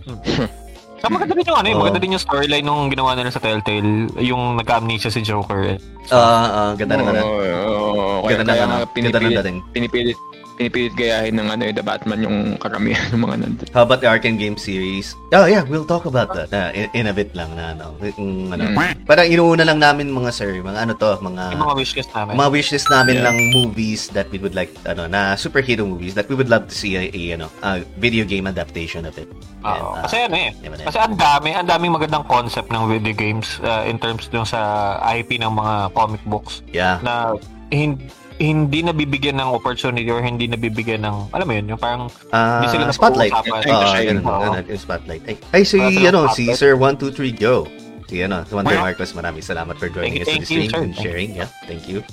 [1.01, 4.05] So, maganda din yung ano, eh, maganda din yung storyline nung ginawa nila sa Telltale,
[4.21, 5.73] yung nagka-amnesia si Joker.
[5.73, 5.77] Eh.
[6.13, 7.21] Ah, ah, ganda na ganda.
[7.25, 8.75] Oo, oo, kaya, Ganda na ganda.
[8.85, 9.57] nga Ganda na dating.
[9.73, 10.17] pinipilit,
[10.61, 13.67] pinipilit gayahin ng ano, eh, The Batman yung karamihan ng mga nandun.
[13.73, 15.17] How about the Arkham game series?
[15.33, 17.97] Oh yeah, we'll talk about that uh, in, in a bit lang na ano.
[17.97, 18.61] Yung, ano.
[18.69, 19.09] Mm.
[19.09, 22.33] Parang inuuna lang namin mga sir, mga ano to, mga Yung mga wishlist namin.
[22.37, 23.27] mga wishlist namin Yeah.
[23.27, 26.75] ng movies that we would like ano na superhero movies that we would love to
[26.75, 29.27] see a, a ano a video game adaptation of it.
[29.65, 29.67] Oo.
[29.67, 30.49] And, uh, kasi ano eh.
[30.61, 34.45] diba Kasi ang dami, ang daming magandang concept ng video games uh, in terms dun
[34.45, 37.01] sa IP ng mga comic books yeah.
[37.01, 37.35] na
[37.71, 37.99] hin-
[38.43, 42.67] hindi nabibigyan ng opportunity or hindi nabibigyan ng, alam mo yun, yung parang Ah, Hindi
[42.73, 43.29] sila spotlight.
[43.29, 43.69] napag-uusapan.
[43.69, 45.23] Oo, Ay, ganun, ganun, yung spotlight.
[45.25, 46.57] Ay, ay si ano, si spotlight.
[46.57, 47.65] Sir 123 Go.
[48.05, 50.67] Si ano, si Wonder Marcos, maraming salamat for joining us thank you, to thank the
[50.67, 50.81] you, stream sir.
[50.81, 51.29] and sharing.
[51.33, 52.03] Yeah, thank you.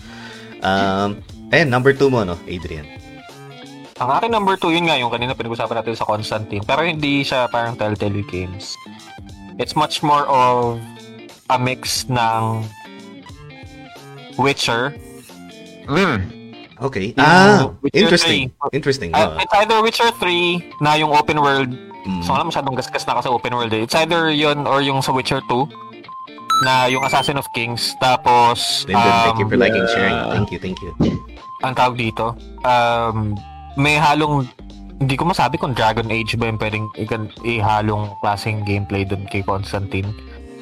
[0.61, 2.87] Um, and number two mo, no, Adrian.
[3.99, 6.63] Ang akin number 2, yun nga, yung kanina pinag-usapan natin sa Constantine.
[6.63, 8.79] Pero hindi siya parang Telltale Games.
[9.59, 10.79] It's much more of
[11.51, 12.63] a mix ng
[14.39, 14.95] Witcher.
[16.79, 17.11] Okay.
[17.19, 18.43] Yung ah, Witcher interesting.
[18.71, 18.77] 3.
[18.77, 19.11] Interesting.
[19.11, 21.75] Uh, it's either Witcher 3 na yung open world.
[22.07, 22.23] Mm.
[22.23, 23.83] So, alam masyadong gasgas na ako sa open world eh.
[23.83, 25.67] It's either yun or yung sa Witcher 2
[26.63, 27.99] na yung Assassin of Kings.
[27.99, 30.17] Tapos, Lyndon, thank you um, for liking and sharing.
[30.31, 30.95] Thank you, thank you.
[31.67, 33.35] ang tawag dito, um,
[33.75, 34.47] may halong
[34.99, 39.47] hindi ko masabi kung Dragon Age ba yung pwedeng ikan- ihalong klaseng gameplay dun kay
[39.47, 40.11] Constantine.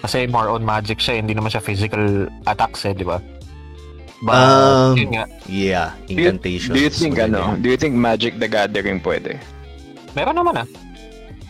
[0.05, 3.17] Kasi more on magic siya, hindi naman siya physical attacks eh, di ba?
[4.25, 4.97] But, Um,
[5.45, 6.73] Yeah, Do you, incantations.
[6.73, 7.37] do you think pwede.
[7.37, 7.61] ano?
[7.61, 9.37] Do you think Magic the Gathering pwede?
[10.17, 10.69] meron naman ah.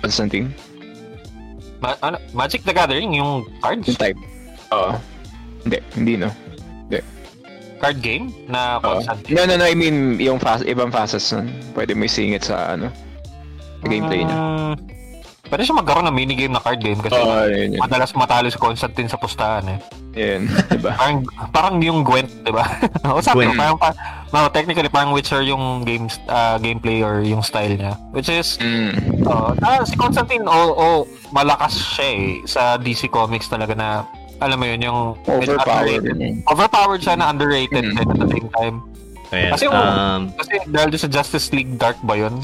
[0.03, 0.51] Constantine?
[1.79, 4.19] Ma- ano, Magic the Gathering, yung cards, Yung type?
[4.75, 4.99] Oo.
[5.63, 6.31] Hindi, hindi no.
[7.77, 8.81] card game na.
[8.81, 9.37] Constantine.
[9.37, 11.53] No, no, no, I mean, yung fast, ibang facets nun.
[11.77, 12.89] Pwede mo isingit sa ano,
[13.79, 14.33] sa gameplay niya.
[14.33, 14.75] Mm,
[15.47, 17.79] pwede siya magkaroon ng minigame na card game kasi Oo, yun, yun.
[17.79, 19.79] madalas matalo si Constantine sa pustahan eh.
[20.13, 20.93] Yun, diba?
[20.93, 21.17] Parang,
[21.51, 22.65] parang yung Gwent, di ba?
[23.13, 23.55] o sabi Gwent.
[23.55, 23.93] parang, pa,
[24.31, 27.95] no, technically, parang Witcher yung games, ah, gameplay or yung style niya.
[28.11, 29.23] Which is, Mm.
[29.25, 30.99] oh, ah, si Constantine, oh, oh,
[31.31, 36.01] malakas siya eh, sa DC Comics talaga na, alam mo yun, yung Overpowered.
[36.05, 36.45] underrated.
[36.45, 37.99] Overpowered siya na underrated Mm.
[37.99, 38.77] at the same time.
[39.29, 42.41] Ayan, Kasi, um, Kasi dahil sa Justice League Dark ba yun?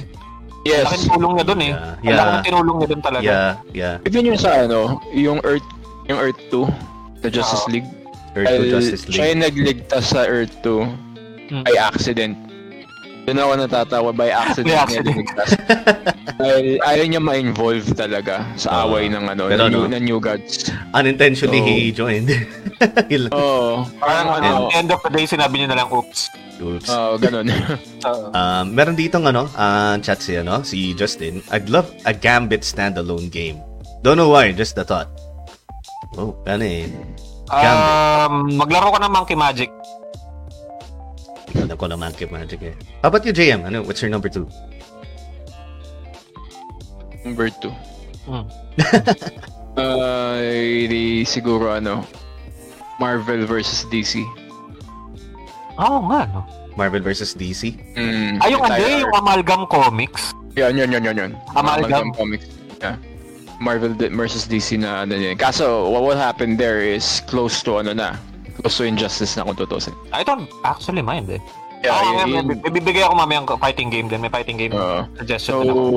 [0.62, 0.86] Yes.
[0.86, 1.72] Laking tulong niya doon eh.
[1.72, 2.30] Yeah, yeah.
[2.32, 3.24] ng tinulong niya doon talaga.
[3.24, 3.94] yeah, yeah.
[4.06, 5.66] Even yung sa ano, yung Earth,
[6.06, 6.70] yung Earth 2,
[7.20, 7.72] the Justice Oo.
[7.72, 7.88] League.
[8.32, 9.28] Earth to Dahil Justice Siya League.
[9.28, 10.86] yung nagligtas sa Earth 2
[11.52, 11.66] Mm.
[11.66, 12.32] by accident.
[13.22, 14.66] Doon ako natatawa by accident.
[14.66, 15.26] By niya accident.
[16.42, 18.90] Dahil ayaw niya ma-involve talaga sa Oo.
[18.90, 19.94] away ng ano, Pero ng, new, ano?
[19.94, 20.74] ng New Gods.
[20.90, 22.30] Unintentionally, So- he joined.
[23.30, 23.86] Oo.
[24.02, 26.26] Parang parang ano, end of the day, sinabi niya na lang, oops.
[26.58, 26.86] Oops.
[26.90, 27.46] Oo, ganun.
[28.06, 31.42] Um, meron ditong ano, uh, chat si, ano, si Justin.
[31.54, 33.62] I'd love a Gambit standalone game.
[34.02, 35.06] Don't know why, just the thought.
[36.18, 36.90] Oh, ano eh.
[37.46, 37.86] Gambit.
[38.26, 39.70] um, maglaro ka ng Monkey Magic.
[41.58, 42.74] Alam ko naman kay Magic eh.
[43.04, 43.68] How about you, JM?
[43.68, 44.48] Ano, what's your number two?
[47.22, 47.70] Number 2.
[48.26, 48.46] Hmm.
[49.72, 50.36] Uh,
[50.84, 52.04] di siguro ano,
[53.00, 54.20] Marvel versus DC.
[55.80, 56.44] Oo nga, no?
[56.76, 57.80] Marvel versus DC?
[57.96, 60.36] Mm, Ay, yung ano, yung Amalgam Comics.
[60.60, 61.32] Yan, yan, yan, yan, yan.
[61.56, 62.12] Amalgam.
[62.12, 62.52] Comics.
[62.84, 63.00] Yeah.
[63.64, 65.40] Marvel versus DC na ano yun.
[65.40, 68.20] Kaso, what will happen there is close to ano na.
[68.54, 69.94] Close to Injustice na kung tutusin.
[70.10, 71.40] I don't actually mind eh.
[71.82, 74.20] Yeah, Oo, yun- yun- may- bibigay ako mamaya ng fighting game din.
[74.20, 75.02] May fighting game Oo.
[75.16, 75.82] suggestion din ako.
[75.82, 75.96] So,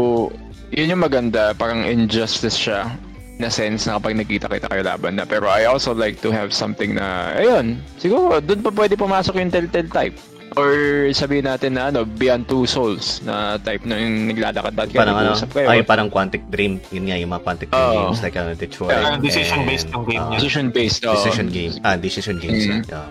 [0.72, 1.54] yun yung maganda.
[1.54, 2.90] Parang Injustice siya.
[3.36, 5.28] Na sense na kapag nakita kita kayo laban na.
[5.28, 9.52] Pero I also like to have something na, ayun, siguro, doon pa pwede pumasok yung
[9.52, 10.16] Telltale type.
[10.56, 15.18] Or sabihin natin na ano, Beyond Two Souls na type na yung naglalakad kayo, Parang
[15.20, 15.68] ano, kayo.
[15.68, 16.80] ay parang Quantic Dream.
[16.96, 18.00] Yun nga yung mga Quantic Dream Oo.
[18.08, 18.96] games like uh, Detroit.
[18.96, 20.38] Parang decision-based yung game uh, niya.
[20.40, 21.02] Decision-based.
[21.04, 21.16] oo.
[21.20, 21.76] Decision games.
[21.84, 22.64] Ah, decision games.
[22.72, 22.82] Mm.
[22.88, 23.08] yeah.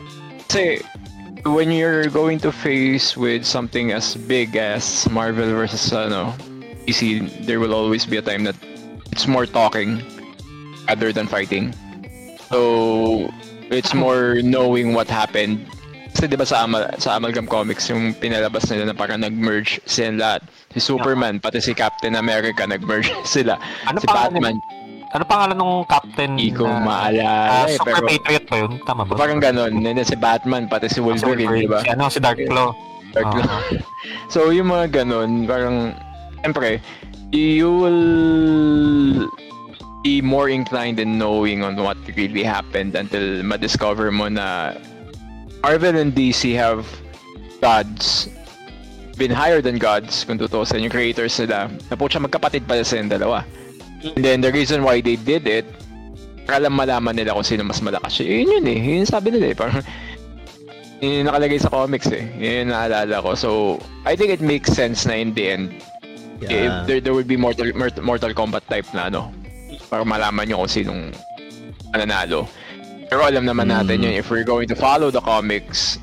[0.49, 0.81] Kasi
[1.45, 6.33] when you're going to face with something as big as Marvel versus ano,
[6.89, 8.57] DC, there will always be a time that
[9.13, 10.01] it's more talking
[10.89, 11.77] other than fighting.
[12.49, 13.29] So
[13.69, 15.69] it's more knowing what happened.
[16.15, 20.15] Kasi 'di ba sa Amal sa Amalgam Comics yung pinalabas nila na parang nag-merge sila
[20.15, 20.43] lahat.
[20.71, 23.59] Si Superman pati si Captain America nag-merge sila.
[23.85, 24.55] Ano si Batman,
[25.11, 26.35] Ano pangalan nung captain?
[26.35, 28.73] hindi ko na- maalala Ah, eh, Super pero Patriot ba yun?
[28.83, 29.15] Tama ba?
[29.15, 29.73] parang ganun.
[29.77, 31.83] Then si Batman pati si Wolverine, di ba?
[31.83, 32.71] Si, ano, si Dark Claw.
[33.11, 33.31] Dark.
[33.31, 33.59] Claw.
[34.33, 35.95] so, yung mga ganun, parang,
[36.43, 36.83] siyempre,
[37.31, 38.03] you will
[40.03, 44.75] be more inclined in knowing on what really happened until ma-discover mo na
[45.65, 46.85] Marvel and DC have
[47.65, 48.29] gods
[49.17, 53.01] been higher than gods kung tutusin yung creators nila na po siya magkapatid pala sa
[53.01, 53.41] yung dalawa
[54.05, 55.65] and then the reason why they did it
[56.45, 59.81] para malaman nila kung sino mas malakas yun yun eh yun sabi nila eh parang
[61.01, 62.25] yun yung nakalagay sa comics eh.
[62.41, 63.37] Yun yung naalala ko.
[63.37, 63.49] So,
[64.09, 65.77] I think it makes sense na in the end,
[66.41, 66.85] if Yeah.
[66.89, 69.29] there, there would be Mortal, Mort- Mortal Kombat type na ano,
[69.93, 71.03] para malaman nyo kung sinong
[71.93, 72.49] mananalo.
[73.15, 74.05] Pero alam naman natin Mm.
[74.11, 76.03] yun, if we're going to follow the comics,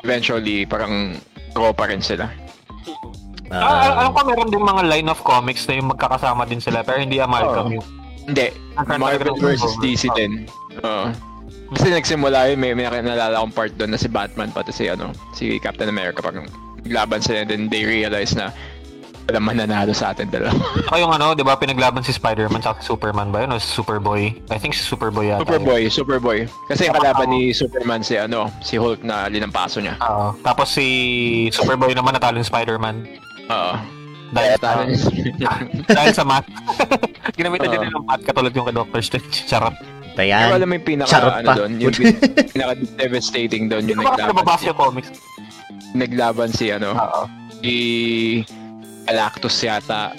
[0.00, 1.20] eventually, parang
[1.52, 2.24] draw pa rin sila.
[3.52, 6.80] Uh, Ah, alam ko meron din mga line of comics na yung magkakasama din sila
[6.80, 7.84] pero hindi amalgam yun.
[8.24, 8.48] Hindi,
[8.96, 10.48] Marvel versus DC din.
[10.80, 11.12] Oo.
[11.76, 15.12] Kasi nagsimula yun, may, may nalala akong part doon na si Batman, pati si, ano,
[15.36, 16.48] si Captain America, parang
[16.80, 18.56] naglaban sila, and then they realize na
[19.28, 20.56] walang mananalo sa atin dalawa.
[20.88, 23.52] Saka yung ano, di ba, pinaglaban si Spider-Man sa Superman ba yun?
[23.52, 24.32] O si Superboy?
[24.48, 25.44] I think si Superboy yata.
[25.44, 25.46] yun.
[25.46, 26.38] Superboy, Superboy.
[26.64, 30.00] Kasi yung kalaban ni Superman si ano, si Hulk na linampaso niya.
[30.00, 30.32] Oo.
[30.40, 30.86] Tapos si
[31.52, 33.04] Superboy naman natalo yung Spider-Man.
[33.52, 33.72] Oo.
[34.28, 34.84] Dahil, sa,
[35.96, 36.48] dahil sa math.
[37.38, 39.44] Ginamitan din ng math katulad yung kay Doctor Strange.
[39.44, 39.76] Charot.
[40.16, 40.50] Pero Tayan.
[40.50, 41.54] alam mo yung pinaka Charot ano pa.
[41.54, 45.08] doon, yung pinaka devastating doon Hindi yung ko ba naglaban nababasa si, yung comics?
[45.94, 47.22] naglaban si ano, Oo.
[47.62, 47.74] si
[49.08, 50.12] Galactus yata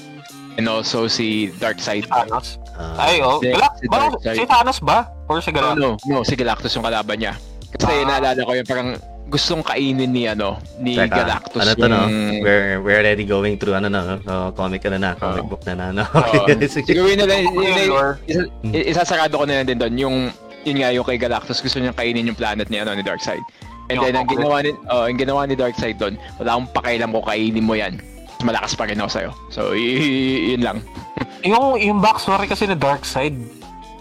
[0.58, 2.04] and also si Darkseid.
[2.06, 2.58] Thanos.
[2.74, 3.38] Ah, Ay, oh.
[3.38, 4.36] si- si ba, Darkseid.
[4.36, 4.98] si Thanos ba?
[5.28, 5.80] Or si No, Galactus?
[5.80, 7.34] no, no, si Galactus yung kalaban niya.
[7.70, 8.04] Kasi Ah.
[8.04, 8.90] naalala ko yung parang
[9.30, 12.02] gustong kainin ni ano ni Teka, Galactus ano to, no?
[12.02, 14.14] yung We're, we're already going through, ano na, no?
[14.26, 16.04] Oh, comic ka na na, comic book na na, no?
[16.66, 18.74] Siguro yun na lang Ano isa, Hmm.
[18.74, 20.16] isasarado ko na lang din doon yung
[20.66, 23.40] yun nga yung kay Galactus gusto niyang kainin yung planet ni ano ni Darkseid
[23.88, 27.10] and Yung then ang ginawa ni oh, ang ginawa ni Darkseid doon wala akong pakialam
[27.10, 27.96] ko kainin mo yan
[28.42, 30.78] malakas pa rin ako sa'yo so y- y- yun lang
[31.42, 33.32] Yung, yung backstory kasi ni Darkseid,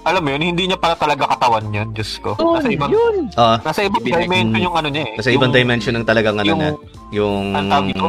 [0.02, 2.34] alam mo yun, hindi niya pala talaga katawan yun, Diyos ko.
[2.34, 5.14] nasa ibang, yun Oh, nasa ibang Binag- dimension yung ano niya eh.
[5.14, 6.70] nasa ibang Yung dimension ng talagang ano yung- na,
[7.10, 7.44] yung...
[7.52, 8.06] ang tawag dito?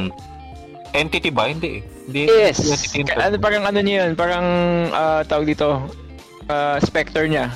[0.92, 1.46] Entity ba?
[1.46, 1.82] Hindi eh.
[2.04, 3.18] Hindi, yes hindi entity yun.
[3.20, 4.46] ano parang ano niya yun parang
[4.90, 5.68] ah, tawag dito
[6.48, 7.54] ah, Spectre niya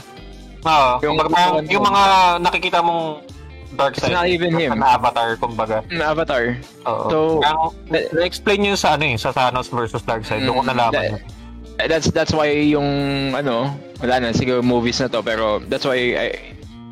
[0.62, 2.03] Ah, yung- kumbaga, yung, yung mga
[2.39, 3.25] nakikita mong
[3.73, 4.09] Darkseid.
[4.09, 4.79] It's not even him.
[4.79, 5.81] Na avatar, kumbaga.
[5.89, 7.09] na Avatar Oo.
[7.09, 10.43] So- Ang- na-explain yun sa ano eh, sa Thanos versus Darkseid.
[10.43, 10.93] Doon ko Mm, nalaman.
[10.93, 11.89] that- yun.
[11.89, 12.86] that's that's why yung
[13.33, 16.25] ano wala na siguro movies na to pero that's why I,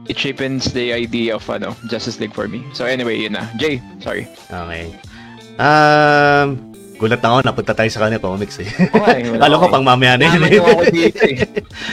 [0.09, 3.77] it cheapens the idea of ano Justice League for me so anyway yun na Jay
[4.01, 4.89] sorry Okay.
[5.61, 6.70] Um,
[7.01, 8.69] gulat na ako, napunta tayo sa kanya comics eh.
[8.69, 9.73] Okay, wala Alam ko ako.
[9.73, 10.53] pang mamaya na yun eh.
[10.53, 11.35] eh.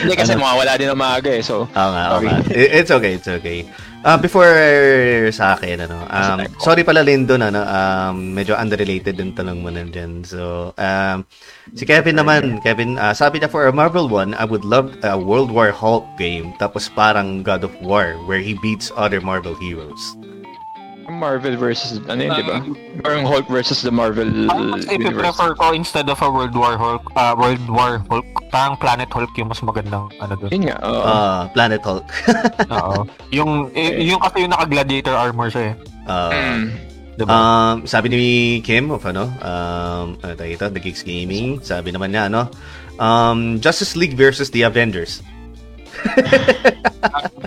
[0.05, 0.45] hindi kasi Ano?
[0.45, 2.37] mawawala din ang maaga eh so Oo nga, oo nga.
[2.53, 3.65] It's okay, it's okay.
[3.99, 4.47] Uh, before
[5.35, 10.23] sa akin, ano, um, sorry pala Lindon, ano, um, medyo unrelated din tanong mo nandyan.
[10.23, 11.27] So, um,
[11.75, 15.19] si Kevin naman, Kevin, uh, sabi niya for a Marvel one, I would love a
[15.19, 19.99] World War Hulk game, tapos parang God of War, where he beats other Marvel heroes.
[21.19, 22.63] Marvel versus ano yun di ba
[23.03, 27.03] parang Hulk versus the Marvel mas universe i-prefer ko instead of a World War Hulk,
[27.13, 30.49] ah, World War Hulk, parang Planet Hulk yung mas magandang ano doon.
[30.49, 31.01] yun nga oo.
[31.03, 32.05] Uh, Planet Hulk.
[32.73, 33.03] Oo.
[33.29, 35.73] Yung, y- yung kasi yung naka-gladiator armor siya eh.
[36.07, 36.67] Uh, Mm.
[37.19, 37.35] Diba?
[37.35, 38.21] Um, sabi ni
[38.63, 42.47] Kim of ano, um, ano tayo ito, The Geeks Gaming, sabi naman niya, ano,
[42.95, 45.19] um, Justice League versus the Avengers.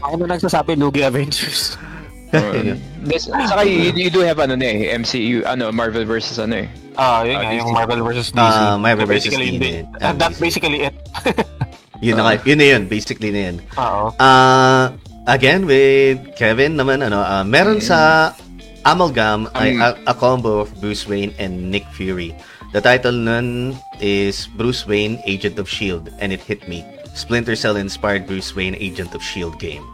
[0.04, 1.80] Ako na nagsasabi, Lugi Avengers.
[2.32, 6.64] Uh, this, saka you, you do have ano na eh MCU ano Marvel versus ano
[6.64, 7.58] eh Ah, yun Ah, nga, DC.
[7.58, 8.40] yung Marvel versus DC.
[8.40, 9.56] Ah, Marvel versus basically, DC.
[9.56, 10.94] hindi- Ah, ah, that's basically it.
[12.02, 13.56] Yun na nga, yun na yun, basically na yun.
[13.78, 14.10] Oo.
[14.18, 14.90] Uh,
[15.24, 18.34] again, with Kevin naman, ano, uh, meron sa
[18.82, 22.34] Amalgam ay Um, a, a combo of Bruce Wayne and Nick Fury.
[22.74, 26.10] The title nun is Bruce Wayne, Agent of S.H.I.E.L.D.
[26.18, 26.82] and it hit me.
[27.14, 29.54] Splinter Cell inspired Bruce Wayne, Agent of S.H.I.E.L.D.
[29.62, 29.86] game.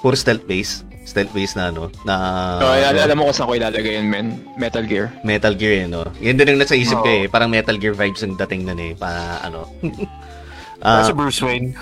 [0.00, 0.82] Puro stealth base.
[1.00, 2.14] Stealth base na ano, na
[2.60, 5.86] so, al- alam mo kung saan ko ilalagay yun men Metal Gear Metal Gear, eh,
[5.86, 6.06] no?
[6.18, 7.18] Yun din yung nasa isip ko Oo.
[7.18, 7.26] eh.
[7.26, 8.92] Parang Metal Gear vibes ang dating nun eh.
[8.94, 9.08] Pa,
[9.42, 9.66] ano.
[10.80, 11.76] Uh, si Bruce Wayne.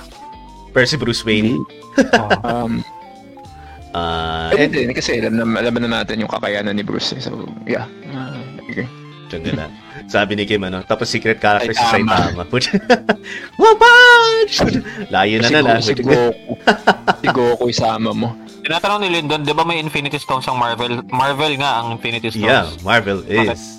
[0.75, 1.55] Percy Bruce Wayne.
[2.19, 2.31] Oo.
[2.43, 2.83] um
[3.89, 7.15] Ah, Pwede and, din, kasi alam na, alam na natin yung kakayanan ni Bruce.
[7.15, 7.23] eh.
[7.23, 7.87] So, yeah.
[8.05, 8.85] Uh, okay.
[9.29, 9.69] Ka na.
[10.09, 12.49] Sabi ni Kim, ano, tapos secret character si Saitama.
[12.49, 12.73] Punch!
[15.13, 15.81] Layo na na lang.
[15.85, 16.57] si Goku.
[17.21, 18.33] si Goku isama mo.
[18.65, 21.05] Tinatanong ni Lyndon, di ba may Infinity Stones ang Marvel?
[21.13, 22.49] Marvel nga ang Infinity Stones.
[22.49, 23.79] Yeah, Marvel is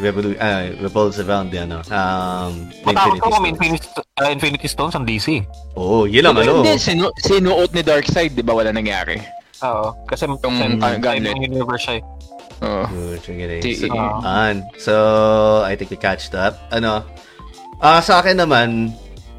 [0.00, 3.52] revolu- uh, revolves around the, ano, um, the Matakot Infinity ko kung may Stones.
[3.52, 3.86] Infinity,
[4.20, 5.44] uh, Infinity Stones ang DC.
[5.76, 6.64] Oo, yun lang, ano.
[6.64, 9.20] Hindi, sinu sinuot ni Darkseid, di ba wala nangyari?
[9.62, 9.86] Oo.
[10.04, 11.30] Kasi Yung, same, ah, same gauntlet.
[11.30, 12.02] yung universe siya eh.
[12.60, 12.84] Oo.
[13.74, 14.44] So, Ah.
[14.44, 14.56] an.
[14.76, 14.94] so,
[15.62, 16.56] I think we catched up.
[16.70, 17.04] Ano,
[17.78, 18.92] ah sa akin naman,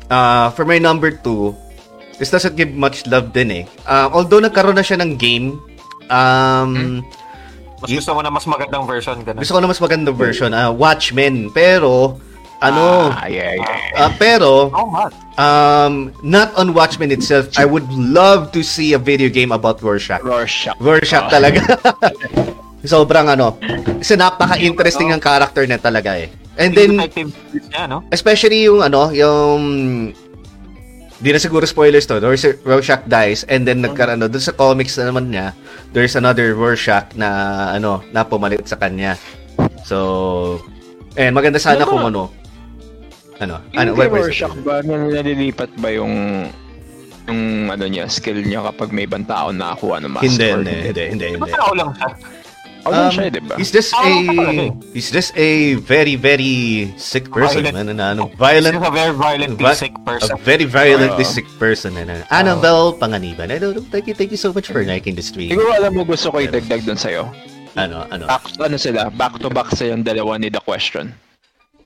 [0.07, 1.53] ah for my number two,
[2.17, 3.63] this doesn't give much love din eh.
[3.83, 5.57] Ah, although nagkaroon na siya ng game,
[6.07, 7.01] um,
[7.77, 9.33] Mas Y- gusto mo na mas magandang version na.
[9.35, 12.13] gusto ko na mas magandang version, ah Watchmen, pero,
[12.61, 13.99] ano, Ah, yeah, yeah.
[13.99, 14.87] ah, pero, Oh,
[15.35, 20.21] um, not on Watchmen itself, I would love to see a video game about Rorschach.
[20.21, 20.77] Rorschach.
[20.77, 21.31] Rorschach Ah.
[21.31, 21.61] talaga.
[22.83, 23.57] Sobrang ano,
[23.97, 26.29] kasi napaka-interesting ang character niya talaga eh.
[26.55, 26.97] And then,
[28.09, 29.61] especially yung ano, yung
[31.15, 34.97] di na siguro spoilers to, Rorsch- Rorschach dies and then nagkaroon ano, dun sa comics
[34.97, 35.53] na naman niya,
[35.93, 37.29] there's another Rorschach na
[37.71, 39.13] ano, na pumalit sa kanya.
[39.85, 40.57] So,
[41.13, 42.33] eh maganda sana kung ano.
[43.41, 43.57] Ano?
[43.73, 43.89] Ano?
[43.91, 44.27] Yung what kay was it?
[44.29, 46.13] Rorschach ba, nal- nalilipat ba yung
[47.23, 50.25] yung ano niya, skill niya kapag may ibang tao nakakuha ng mask?
[50.25, 51.53] Hindi, hindi, hindi, hindi, Di ba hindi.
[51.55, 52.09] tao lang siya?
[52.81, 53.53] Ano Um, siya, di ba?
[53.61, 54.73] He's just a eh.
[54.89, 56.53] he's just a very very
[56.97, 57.77] sick person, Violent.
[57.77, 57.93] man.
[57.93, 60.33] Ano, ano, He's violent a very violently Vi- sick a person.
[60.41, 61.29] very violently Oo.
[61.29, 61.93] sick person.
[61.93, 63.49] Ano, Annabelle Panganiban.
[63.49, 65.53] I don't know, thank you, thank you so much for liking the stream.
[65.53, 67.29] Siguro alam mo gusto ko idagdag doon sa'yo.
[67.71, 71.13] Ano, ano, Back, ano sila, back to back sa yung dalawa ni The Question.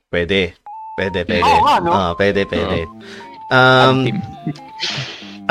[0.08, 0.56] pwede.
[0.96, 1.44] Pwede, pwede.
[1.44, 1.92] Oo nga, no?
[1.92, 2.88] Ah, pwede, pwede.
[3.52, 4.10] Um, Um,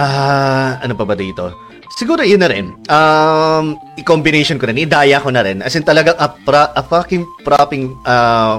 [0.00, 1.52] ah, ano pa ba dito?
[1.94, 2.74] Siguro yun na rin.
[2.90, 5.60] Um, i-combination ko na, i-daya ko na rin.
[5.60, 8.58] As in talagang a, pra, a fucking propping, uh,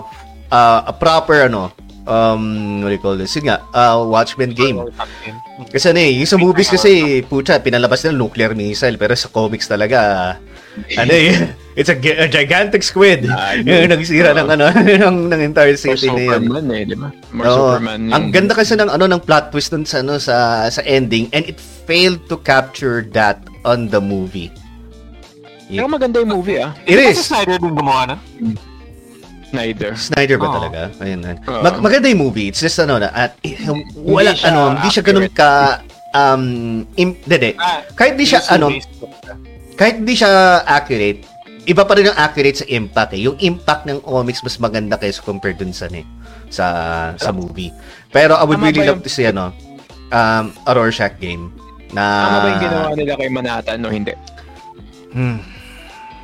[0.53, 1.73] uh, a proper, ano,
[2.05, 3.33] um, what do you call this?
[3.35, 4.79] Yun nga, uh, Watchmen game.
[5.73, 9.67] Kasi ano eh, yung sa movies kasi, pucha, pinalabas nila nuclear missile, pero sa comics
[9.67, 10.37] talaga,
[10.95, 11.33] ano eh,
[11.75, 13.27] it's a, a gigantic squid.
[13.27, 14.65] Ah, yung nagsira ng ano,
[15.05, 16.47] ng, ng entire city na yun.
[16.47, 17.09] Superman eh, di ba?
[17.31, 17.55] More Oo.
[17.75, 17.99] Superman.
[18.09, 21.27] Ang yung- ganda kasi ng ano ng plot twist dun sa ano sa sa ending
[21.35, 24.49] and it failed to capture that on the movie.
[25.65, 26.71] Pero maganda yung movie ah.
[26.85, 27.25] It is.
[27.25, 28.15] Snyder din gumawa na.
[29.49, 29.91] Snyder.
[29.97, 30.55] Snyder ba Oo.
[30.55, 30.81] talaga?
[31.01, 31.19] Ayun.
[31.21, 31.37] ayun.
[31.47, 31.61] Oo.
[31.61, 32.49] Mag- maganda yung movie.
[32.49, 33.57] It's just ano na at eh,
[33.97, 35.81] wala siya ano, hindi siya ganun ka
[36.13, 36.43] um
[36.95, 37.57] im, dede.
[37.57, 38.71] Ah, Kahit di siya ano,
[39.75, 41.25] kahit di siya accurate,
[41.65, 43.25] iba pa rin ang accurate sa impact eh.
[43.25, 46.05] Yung impact ng comics mas maganda kaysa compared dun sa ni
[46.49, 46.65] sa
[47.17, 47.73] sa movie.
[48.09, 49.49] Pero I would Tama really ba love to see ano
[50.09, 51.49] um a Rorschach game
[51.91, 54.13] na Tama ba yung ginawa nila kay Manhattan o hindi?
[55.11, 55.39] Hmm.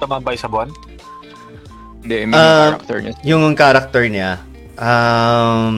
[0.01, 0.69] tumambay sa buwan.
[2.01, 3.13] Hindi, yung Ah, character niya.
[3.21, 4.29] Yung character niya,
[4.81, 5.77] um,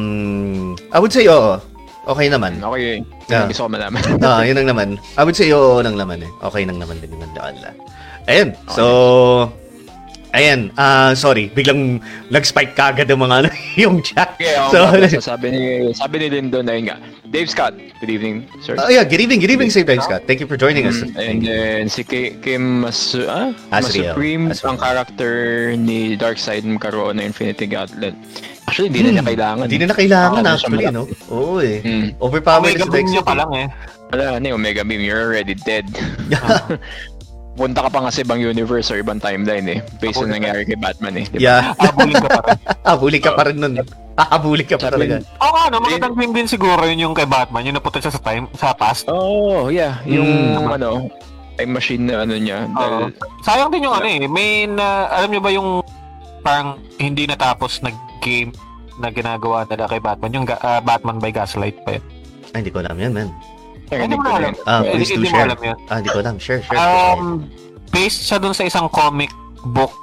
[0.92, 1.60] I would say oo.
[2.04, 2.60] Okay naman.
[2.60, 3.00] Okay,
[3.32, 3.48] Yeah.
[3.48, 4.04] gusto ko malaman.
[4.20, 4.88] Ah, yun ang naman.
[5.16, 6.32] I would say oo nang naman eh.
[6.44, 7.72] Okay nang naman din yung ala.
[8.26, 8.56] Ayun.
[8.70, 8.84] So,
[10.32, 10.72] ayan.
[10.74, 11.52] Ah, sorry.
[11.52, 13.50] Biglang nag-spike kagad yung mga ano,
[13.84, 14.36] yung chat.
[14.40, 16.98] Okay, um, So, so, sabi ni sabi ni Lyndon ayun nga.
[17.34, 18.78] Dave Scott, good evening, sir.
[18.78, 20.22] Oh yeah, good evening, good evening, Save Time Scott.
[20.30, 21.02] Thank you for joining us.
[21.02, 23.50] Mm, and then si Ki- Kim Mas ah?
[23.74, 24.14] Asriel.
[24.14, 24.70] Supreme, Asriel.
[24.70, 25.34] ang character
[25.74, 28.14] ni Darkseid magkaroon ng Infinity Gauntlet.
[28.70, 29.66] Actually, hindi na niya kailangan.
[29.66, 31.04] Hindi na na kailangan na siya actually, no?
[31.34, 31.82] Oo eh.
[31.82, 32.08] Mm.
[32.22, 33.26] Overpowered Omega na si Beam niya Darkseid.
[33.26, 33.68] pa lang eh.
[34.14, 35.90] Wala na yung Omega Beam, you're already dead.
[37.54, 39.80] Punta ka pa nga sa ibang universe or ibang timeline eh.
[40.02, 41.26] Based na- nangyari kay Batman eh.
[41.28, 41.42] Di ba?
[41.44, 41.62] Yeah.
[41.78, 42.58] Habulin ka pa rin.
[42.90, 43.74] Habulin ka pa rin nun.
[44.16, 45.16] Habulin ka pa Sabi- talaga.
[45.38, 48.22] Oo nga, no, magandang game din siguro yun yung kay Batman, yung napunta siya sa
[48.22, 49.06] time, sa past.
[49.06, 50.02] Oh, yeah.
[50.04, 50.26] Yung
[50.58, 50.66] Mm.
[50.72, 50.90] ano,
[51.54, 52.66] time machine na ano niya.
[52.68, 53.14] Dahil,
[53.46, 55.86] Sayang din yung ano eh, may na, alam niyo ba yung
[56.42, 58.50] parang hindi natapos na game
[58.98, 62.04] na ginagawa nila kay Batman, yung ah, Batman by Gaslight pa yun.
[62.50, 63.30] Ay, hindi ko alam yan, man.
[64.00, 64.42] Mo ko alam.
[64.44, 64.56] rin.
[64.64, 65.46] Ah, Hindi- please do share.
[65.46, 65.78] alam yun.
[65.86, 66.36] Ah, hindi ko alam.
[66.38, 66.78] Share, share.
[66.78, 67.22] Um,
[67.90, 69.30] based siya dun sa isang comic
[69.68, 69.94] book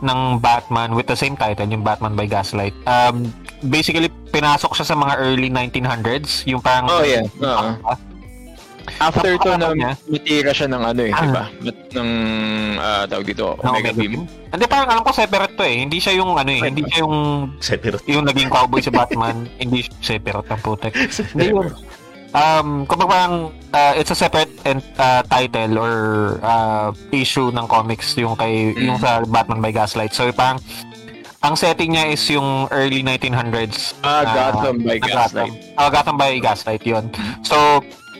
[0.00, 2.72] ng Batman with the same title, yung Batman by Gaslight.
[2.84, 3.28] Um,
[3.62, 6.88] basically, pinasok siya sa mga early 1900s, yung parang...
[6.88, 7.20] Oh, yeah.
[7.38, 7.76] Oo.
[8.98, 9.92] After to na Napakalaman niya.
[10.08, 11.20] matira siya ng ano eh, Ah.
[11.20, 11.44] di ba?
[11.94, 12.10] Ng,
[12.76, 14.24] ah, tawag dito, ng Omega Beam.
[14.26, 15.76] Hindi, parang alam ko separate to eh.
[15.78, 17.16] Hindi siya yung ano eh, hindi siya yung
[17.60, 18.02] Sephiroth.
[18.04, 20.92] yung naging cowboy si Batman, hindi siya separate ng putek.
[21.32, 21.70] Hindi yun.
[22.30, 25.94] Um, kumbaga uh, it's a separate and, uh, title or
[26.42, 28.86] uh, issue ng comics yung kay Mm.
[28.86, 30.14] yung sa Batman by Gaslight.
[30.14, 30.62] So parang
[31.42, 33.96] ang setting niya is yung early 1900s.
[34.04, 35.50] Ah, na- Gotham by Gaslight.
[35.50, 35.74] Gotham.
[35.74, 37.04] Ah, Gotham by Gaslight 'yon.
[37.42, 37.56] So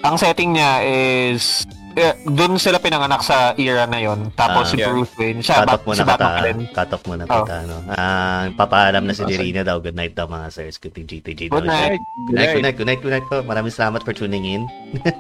[0.03, 4.31] ang setting niya is eh, doon sila pinanganak sa era na yon.
[4.33, 4.89] Tapos Ah, si yeah.
[4.89, 6.27] Bruce Wayne, siya bat, muna si Batman kita.
[6.31, 6.59] pa rin.
[6.71, 7.35] Cut off muna Oh.
[7.37, 7.55] kita.
[7.61, 7.77] Ano.
[7.91, 9.35] Ah, papaalam na si Okay.
[9.37, 9.79] Dirina daw.
[9.79, 10.77] Good night daw mga sirs.
[10.77, 11.41] Good night, GTG.
[11.49, 11.99] Good night.
[12.25, 13.43] Good night, good night, good night, good night po.
[13.43, 14.63] Maraming salamat for tuning in.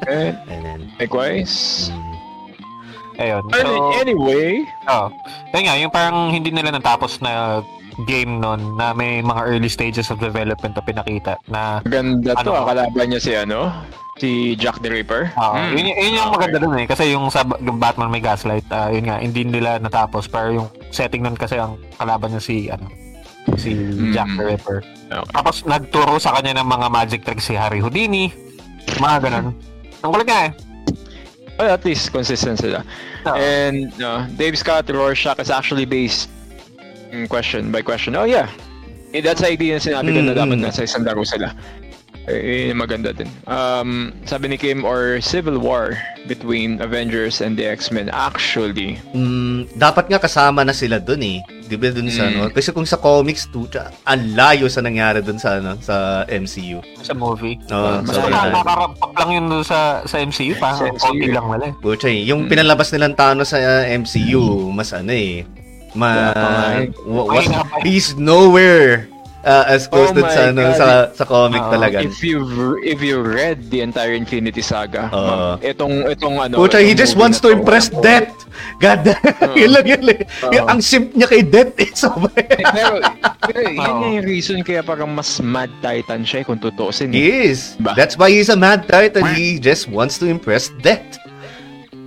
[0.06, 1.88] Eh, And then, likewise.
[1.88, 2.14] mm,
[3.18, 3.44] Ayun.
[3.52, 5.12] So, anyway, Oh.
[5.50, 7.61] Kaya nga, yung parang hindi nila natapos na
[8.09, 12.48] game nun na may mga early stages of development na pinakita na maganda to.
[12.48, 12.50] Ano?
[12.54, 13.68] ah, Kalaban niya si ano,
[14.20, 15.33] si Jack the Ripper.
[15.35, 15.72] ah, Hmm.
[15.74, 19.09] yun, yun yung maganda dun eh kasi yung sa yung Batman may gaslight ah, yun
[19.09, 22.85] nga hindi nila natapos pero yung setting nun kasi ang kalaban niya si ano
[23.56, 23.72] si
[24.12, 25.33] Jack the Ripper Okay.
[25.35, 28.30] tapos nagturo sa kanya ng mga magic tricks si Harry Houdini
[28.94, 29.56] mga ganun
[29.98, 30.52] ang kulit nga eh
[31.56, 32.80] Well, at least consistent sila.
[33.28, 33.37] Oo.
[33.37, 36.33] And uh, Dave Scott Rorschach is actually based
[37.12, 38.16] in question by question.
[38.16, 38.48] Oh yeah.
[39.12, 40.64] Eh, that's the idea na sinabi ko na Mm, dapat mm.
[40.64, 41.52] nasa isang laro sila.
[42.22, 43.26] Eh, maganda din.
[43.44, 48.06] Um, sabi ni Kim, or civil war between Avengers and the X-Men.
[48.09, 51.40] Actually, mm, dapat nga kasama na sila dun eh.
[51.62, 52.30] Di ba dun sa Mm.
[52.30, 52.42] ano?
[52.50, 53.64] Kasi kung sa comics, to,
[54.04, 56.85] ang layo sa nangyari dun sa ano sa MCU.
[57.00, 58.38] sa movie Oo, Mas so, Basta wala.
[58.38, 58.52] yun.
[58.54, 61.00] nakarapak lang yun doon sa sa MCU pa Sa MCU.
[61.00, 62.48] konti lang wala eh Pucha, eh, yung Mm.
[62.48, 65.42] pinalabas nilang Thanos sa uh, MCU, mas ano eh,
[65.92, 66.87] ma, Yeah, eh.
[67.02, 69.09] was- napay- he's nowhere
[69.42, 70.76] uh, as close Oh sa ano God.
[70.76, 71.96] sa sa comic Oo, talaga.
[72.00, 72.42] if you
[72.81, 77.38] if you read the entire Infinity Saga, ma'am, itong itong ano, Pucha, he just wants
[77.38, 78.33] to impress Death.
[78.77, 79.06] God,
[79.56, 80.02] yun lang yun.
[80.10, 80.27] eh.
[80.42, 80.52] Oo.
[80.52, 81.90] Yung- Ang simp niya kay Death eh.
[82.00, 83.00] So, pero,
[83.40, 83.98] pero yan Oo.
[84.00, 87.08] nga yung reason kaya parang mas mad titan siya eh, kung tutuusin.
[87.10, 87.17] eh.
[87.17, 87.77] he is.
[87.79, 87.92] Ba?
[87.94, 89.25] That's why he's a mad titan.
[89.33, 91.17] He just wants to impress Death.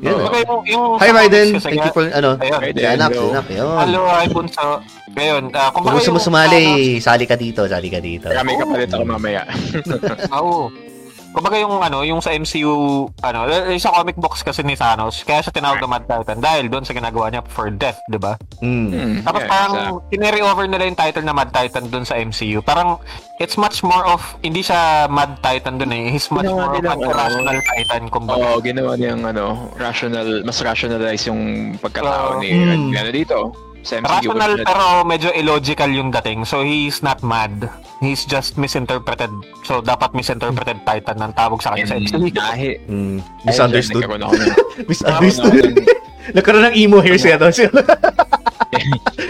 [0.04, 0.14] Yun.
[0.14, 0.20] Oo.
[0.20, 0.28] eh.
[0.28, 1.48] Okay, yung, yung Hi, Raiden.
[1.58, 2.60] Thank you for, ano, Ayun.
[2.76, 3.32] Si anak, si hello.
[3.32, 3.46] anak.
[3.48, 3.78] Yun.
[3.80, 4.68] Hello, hi Bunso.
[5.14, 6.64] Ngayon, uh, kung Kung gusto mo sumali,
[7.00, 8.28] sali ka dito, sali ka dito.
[8.28, 9.44] Kaya may kapalit ako mamaya.
[10.36, 10.68] Oo.
[11.34, 15.42] Kumbaga yung ano, yung sa MCU, ano, yung sa comic books kasi ni Thanos, kaya
[15.42, 18.38] siya tinawag na Mad Titan dahil doon sa ginagawa niya for death, di ba?
[18.62, 19.26] Mm.
[19.26, 20.10] Tapos yeah, parang exactly.
[20.14, 22.62] kinary over nila yung title na Mad Titan doon sa MCU.
[22.62, 23.02] Parang
[23.42, 26.06] it's much more of, hindi siya Mad Titan doon eh.
[26.14, 28.46] He's much Ginawa more of nilang, an ano, rational Titan, kumbaga.
[28.46, 32.42] Oo, ginawa niyang ano, rational, mas rationalize yung pagkatao Oo.
[32.46, 32.94] ni Hmm.
[32.94, 33.38] ano dito
[33.84, 34.08] sa MCU.
[34.32, 36.44] Rational pero medyo illogical yung dating.
[36.44, 37.68] So he's not mad.
[38.00, 39.32] He's just misinterpreted.
[39.62, 42.32] So dapat misinterpreted Titan ng tawag sa kanya sa And MCU.
[42.32, 43.18] dahil Mm.
[43.44, 44.04] Misunderstood.
[44.90, 45.84] Misunderstood.
[46.32, 47.36] nagkaroon ng emo hair siya.
[47.36, 47.60] Tapos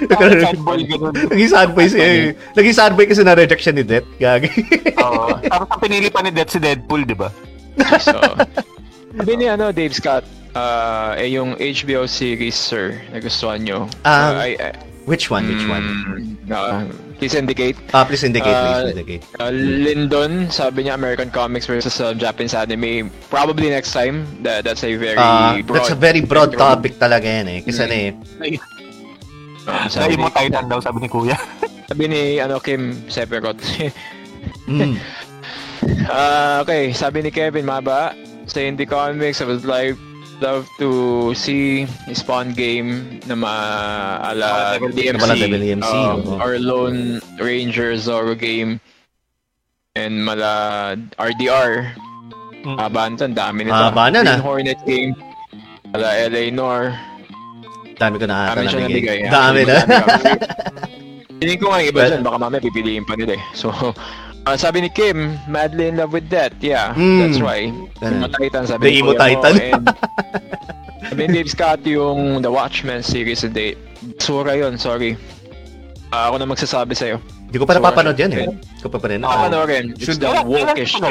[0.04, 1.14] Nagkaroon Sad boy, ganun.
[1.14, 2.00] Naging sad boy siya.
[2.02, 2.24] eh.
[2.56, 4.08] Naging sad boy kasi na-reject siya ni Death.
[4.16, 4.50] Gagi.
[5.04, 5.36] Oo.
[5.42, 7.28] Tapos ang pinili pa ni Death si Deadpool, di ba?
[8.00, 8.16] So,
[9.12, 10.24] sabi ni ano, Dave Scott,
[10.54, 13.80] ah, eh yung HBO series, sir, nagustuhan nyo.
[14.02, 15.44] Um, Ah, I- I- Which one?
[15.46, 15.84] Which one?
[15.84, 16.88] mm, ah,
[17.20, 17.76] please indicate.
[17.92, 19.24] Ah, please indicate, please Uh, indicate.
[19.36, 23.12] Uh, Lyndon, sabi niya American comics versus uh, Japanese anime.
[23.28, 24.24] Probably next time.
[24.40, 25.76] That, that's a very Ah, broad.
[25.76, 27.60] that's a very broad topic talaga yan eh.
[27.62, 27.86] Kasi Mm.
[27.86, 27.96] ano
[28.48, 28.58] eh,
[29.64, 31.40] Um, Sabi mo Titan daw, sabi ni Kuya.
[31.92, 33.60] sabi ni ano, Kim Sephiroth.
[34.68, 34.96] mm,
[36.08, 39.96] Ah, okay, sabi ni Kevin Maba, sa indie comics, I would like
[40.42, 40.90] love to
[41.36, 43.54] see Spawn game na ma
[44.24, 46.38] ala Ah, Devil DMC, DMC, um, oo.
[46.42, 48.80] or Lone Ranger Zorro game
[49.96, 51.94] and mala RDR.
[52.64, 52.78] Mm.
[52.80, 53.76] Haba nito, ang dami nito.
[53.76, 55.14] Haba na Hornet game,
[55.92, 56.96] mala LA Nor.
[57.94, 59.20] dami ko na ata Dami siya nabigay.
[59.30, 59.78] Dami na.
[61.44, 63.44] Hindi ko nga iba dyan, baka mamaya pipiliin pa nila eh.
[63.54, 63.70] So,
[64.46, 66.54] ah, sabi ni Kim, madly in love with that.
[66.60, 67.20] Yeah, Mm.
[67.20, 67.72] that's right.
[68.00, 68.20] Ganun.
[68.20, 69.54] Emo Titan, sabi The ni Emo mo, Titan.
[69.58, 69.86] and
[71.08, 73.80] sabi ni Dave Scott yung The Watchmen series and date.
[74.20, 75.16] Sura yun, sorry.
[76.12, 77.18] Ah, ako na magsasabi sa'yo.
[77.50, 78.46] Hindi ko pa napapanood yan eh.
[78.50, 79.22] Hindi ko pa pa rin.
[79.22, 79.94] Panoorin.
[79.94, 80.42] It's Should- the siya
[80.86, 81.02] shit.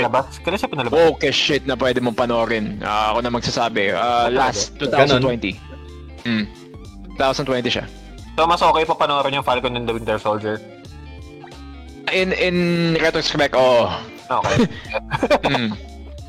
[0.42, 0.98] Kailan siya pinalabas?
[0.98, 2.82] Wokish shit na pwede mong panoorin.
[2.82, 3.94] Ah, ako na magsasabi.
[3.94, 5.54] Ah, last 2020.
[6.26, 6.46] Mm.
[7.14, 7.84] 2020 siya.
[8.34, 10.58] So mas okay pa panoorin yung Falcon and the Winter Soldier.
[12.12, 12.56] In in
[12.96, 13.88] retrospect, oh.
[14.30, 14.56] Okay.
[15.42, 15.72] Mm.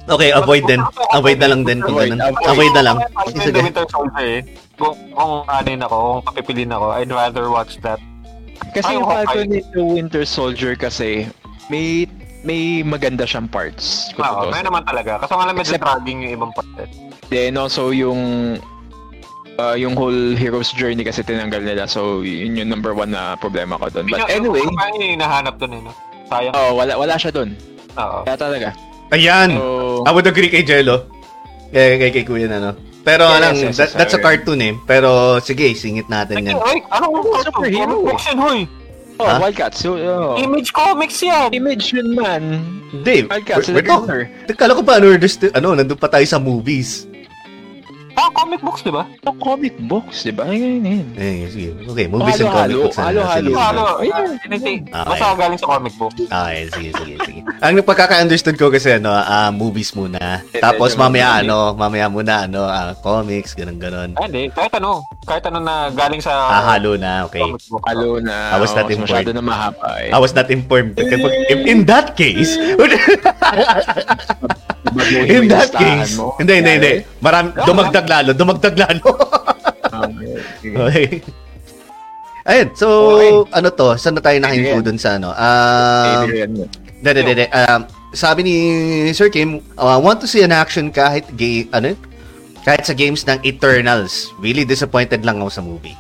[0.04, 0.84] Okay, avoid din.
[1.14, 2.36] Avoid na lang din kung Avoid, ganun.
[2.44, 2.72] avoid.
[2.76, 2.98] Na lang.
[3.32, 3.56] Sige.
[3.64, 4.40] Winter Soldier eh.
[4.76, 8.04] Kung, kung anin ako, kung papipiliin ako, I'd rather watch that.
[8.76, 9.08] Kasi yung.
[9.08, 11.24] Falcon and the Winter Soldier kasi
[11.72, 12.04] may
[12.44, 14.12] may maganda siyang parts.
[14.14, 14.52] Oo, tutuusin.
[14.52, 15.24] may naman talaga.
[15.24, 16.68] Kaso nga lang medyo Except- dragging yung ibang part.
[16.76, 16.90] eh.
[17.32, 18.20] Then also yung
[19.60, 21.86] uh, yung whole hero's journey kasi tinanggal nila.
[21.86, 24.10] So yun yung number one na problema ko doon.
[24.10, 25.91] But anyway, yung parang yung hinahanap dun eh, no?
[26.30, 26.54] Sayang.
[26.56, 27.54] oh, wala wala siya doon.
[27.99, 28.20] Oo.
[28.26, 28.70] Kaya talaga.
[29.14, 29.54] Ayan.
[29.54, 31.06] So, I would agree kay Jello.
[31.70, 32.72] Kay, kay, kay Kuya na, no?
[33.04, 34.74] Pero Yes, lang, yes, that, yes, that's a cartoon eh.
[34.88, 36.58] Pero sige, singit natin yan.
[36.64, 37.99] ay, ano ang Superhero.
[37.99, 38.60] Comic yun, hoy.
[39.20, 39.38] oh, Ha?
[39.43, 39.78] Wildcats.
[39.84, 40.39] So, oh.
[40.39, 41.51] Image Comics yan.
[41.51, 42.64] Image yun man.
[43.04, 43.68] Dave, Wildcats.
[43.70, 47.06] wait, wait, Wait, oh, kala ko pa ano, ano, nandun pa tayo sa movies.
[48.14, 49.03] Ah, comic books, di ba?
[49.26, 50.45] Yung comic books, di ba?
[50.45, 51.07] Ayun, yun.
[51.18, 51.70] Eh, sige.
[51.82, 52.97] Okay, movies and comic books.
[52.97, 53.03] na.
[53.09, 53.49] halo-halo.
[53.49, 53.57] Sige.
[53.57, 54.30] Ano, Ayun.
[54.53, 54.78] Okay.
[54.93, 56.14] Basta galing sa comic book.
[56.14, 57.39] Okay, sige, sige, sige.
[57.64, 60.45] Ang pagkaka-understood ko kasi ano, ah, movies muna.
[60.53, 61.41] Eh, Tapos medyo mamaya madali.
[61.41, 64.14] ano, mamaya muna ano, ah, comics, ganun ganon.
[64.16, 64.53] Ah, hindi.
[64.53, 65.01] Kahit ano.
[65.26, 67.41] Kahit ano na galing sa Ah, halo na, okay.
[67.89, 68.53] Halo na.
[68.53, 69.26] I was not oh, informed.
[69.26, 70.14] Masyado na mahaba eh.
[70.14, 70.93] I was not informed.
[71.49, 72.53] In that case,
[75.26, 76.36] in that case, mo.
[76.38, 76.94] hindi, hindi, hindi.
[77.20, 79.08] Marami, dumagdag lalo, dumagdag lalo.
[80.64, 81.22] Okay.
[82.44, 83.32] Ayun, so, Okay.
[83.56, 85.32] ano to, saan na tayo nakahinto dun sa ano?
[85.32, 86.66] Um, mo.
[87.00, 87.48] Hindi, hindi, hindi.
[87.48, 87.82] Um,
[88.12, 88.56] sabi ni
[89.16, 91.96] Sir Kim, uh, want to see an action kahit gay, ano?
[92.64, 94.32] Kahit sa games ng Eternals.
[94.40, 95.96] Really disappointed lang ako sa movie.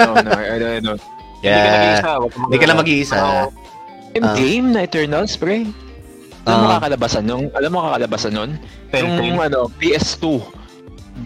[0.00, 1.02] No, no, I don't, I don't.
[1.42, 1.68] Hindi ka Yeah.
[1.68, 2.10] nag-iisa.
[2.16, 3.16] wag kang Hindi ka lang mag-iisa.
[3.18, 4.36] Ah.
[4.36, 5.68] game na Eternals, pre.
[6.42, 6.74] Alam mo Ah.
[6.78, 8.50] kakalabasan nung, alam mo kakalabasan nun?
[8.90, 10.42] Yung ano, PS2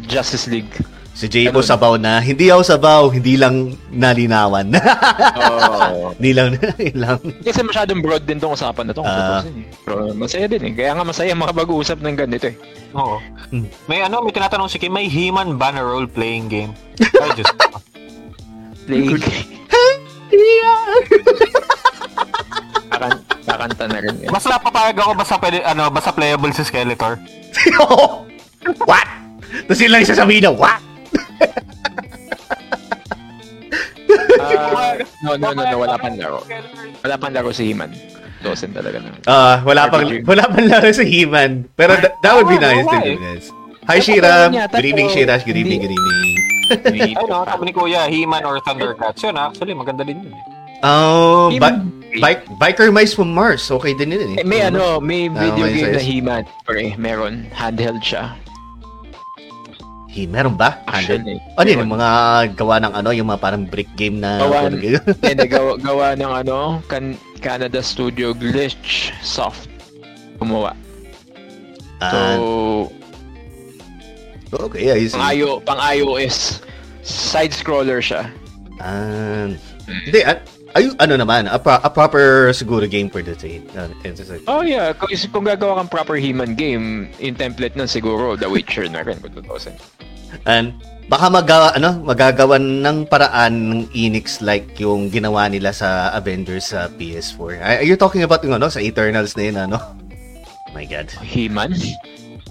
[0.04, 0.72] Justice League.
[1.16, 1.64] Si Ganun.
[1.64, 2.20] sabaw na.
[2.20, 4.68] Hindi ako sabaw, hindi lang nalinawan.
[4.68, 6.12] Oo.
[6.20, 6.60] hindi lang,
[6.92, 7.16] lang.
[7.40, 9.00] Kasi masyadong broad din tong usapan na to.
[9.00, 9.64] eh.
[9.80, 10.72] Pero masaya din eh.
[10.76, 12.60] Kaya nga masaya makapag-uusap ng ganito eh.
[12.92, 13.16] Oo.
[13.48, 13.64] Hmm.
[13.88, 16.72] May ano, may tinatanong si Kim, may He-Man ba na role-playing game?
[17.00, 17.64] Ay, Diyos ko.
[18.86, 19.16] Playing.
[19.16, 19.96] Kakan
[23.46, 24.28] kakanta na rin eh.
[24.28, 27.16] Mas napapayag ako basta pwede, ano, basta playable si Skeletor.
[28.90, 29.06] what?
[29.70, 30.82] Tapos yun lang yung sasabihin na, what?
[34.36, 34.94] Ah,
[35.24, 36.40] no, no, no, no, wala pang laro.
[37.02, 37.90] Wala pang laro si He-Man.
[38.44, 39.10] Dosen talaga na.
[39.26, 41.66] Ah, wala pang wala pang laro sa He-Man.
[41.74, 43.18] Pero that, that would be Wala, nice to do eh.
[43.18, 43.44] this.
[43.86, 46.34] Hi Shira, good evening Shira, good evening, good evening.
[46.66, 49.22] Ay, no, sabi ni Kuya, He-Man or Thundercats.
[49.22, 50.34] Yun, actually, maganda din yun.
[50.82, 51.78] Oh, He- but
[52.16, 53.68] Bike, Biker Mice from Mars.
[53.68, 54.40] Okay din yun eh.
[54.40, 56.00] Eh, may ano, may Ah, video may game na.
[56.00, 56.42] He-Man.
[56.64, 57.44] Pre, meron.
[57.52, 58.32] Handheld siya.
[60.08, 60.80] Hey, meron ba?
[60.88, 61.28] Handheld?
[61.28, 61.38] Actually.
[61.60, 61.78] Ano yun?
[61.84, 62.10] Yung mga
[62.56, 64.40] gawa ng ano, yung mga parang brick game na...
[64.40, 64.72] Gawa-.
[65.28, 67.12] Hindi, gawa, gawa ng ano, kan
[67.44, 69.68] Canada Studio Glitch Soft.
[70.40, 70.72] Gumawa.
[72.00, 72.16] So,
[74.56, 75.12] Ah, okay, ayos.
[75.12, 76.64] pang, IO, pang iOS.
[77.04, 78.32] Side-scroller siya.
[78.80, 79.52] Ah,
[79.84, 84.60] hindi, at, ay, ano naman, a, pro- a proper siguro game for the like- Oh
[84.60, 89.00] yeah, kung, kung gagawa kang proper He-Man game, yung template nun siguro, The Witcher na
[89.00, 89.72] rin kung tutusin.
[90.44, 90.76] And
[91.08, 96.92] baka magawa ano, magagawan ng paraan ng Enix like yung ginawa nila sa Avengers sa
[96.92, 97.62] PS4.
[97.62, 99.78] Are are you talking about yung ano sa Eternals na yun ano?
[99.80, 101.08] Oh my god.
[101.24, 101.72] He-Man?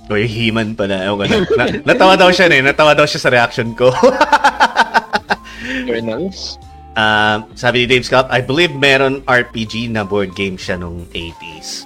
[0.09, 1.03] O yung He-Man pala.
[1.05, 1.69] Ewan ko na.
[1.69, 2.61] na, natawa daw siya eh.
[2.63, 3.93] Natawa daw siya sa reaction ko.
[5.85, 6.57] Eternals?
[6.95, 11.83] Um, sabi ni Dave Scott, I believe meron RPG na board game siya nung 80s.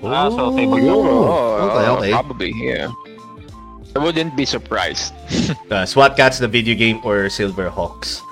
[0.00, 2.12] Ah, so table Oh, okay, okay.
[2.16, 2.88] Probably, yeah.
[3.92, 5.12] I wouldn't be surprised.
[5.68, 8.24] Uh, SWAT Cats, the video game, or Silverhawks.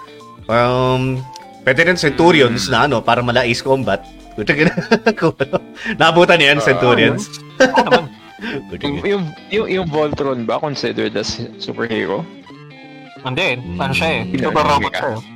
[0.48, 1.20] Um,
[1.68, 4.00] pwede rin Centurions na ano, para mala Ace Combat.
[4.32, 4.72] Puta ka na.
[5.20, 5.60] Kung ano.
[6.00, 7.28] Naabutan niyan, Centurions.
[8.72, 12.24] Puta yung, yung, yung, yung Voltron ba considered as superhero?
[13.20, 14.20] Hindi, ano siya eh.
[14.32, 14.40] Mm.
[14.48, 15.35] Super robot siya.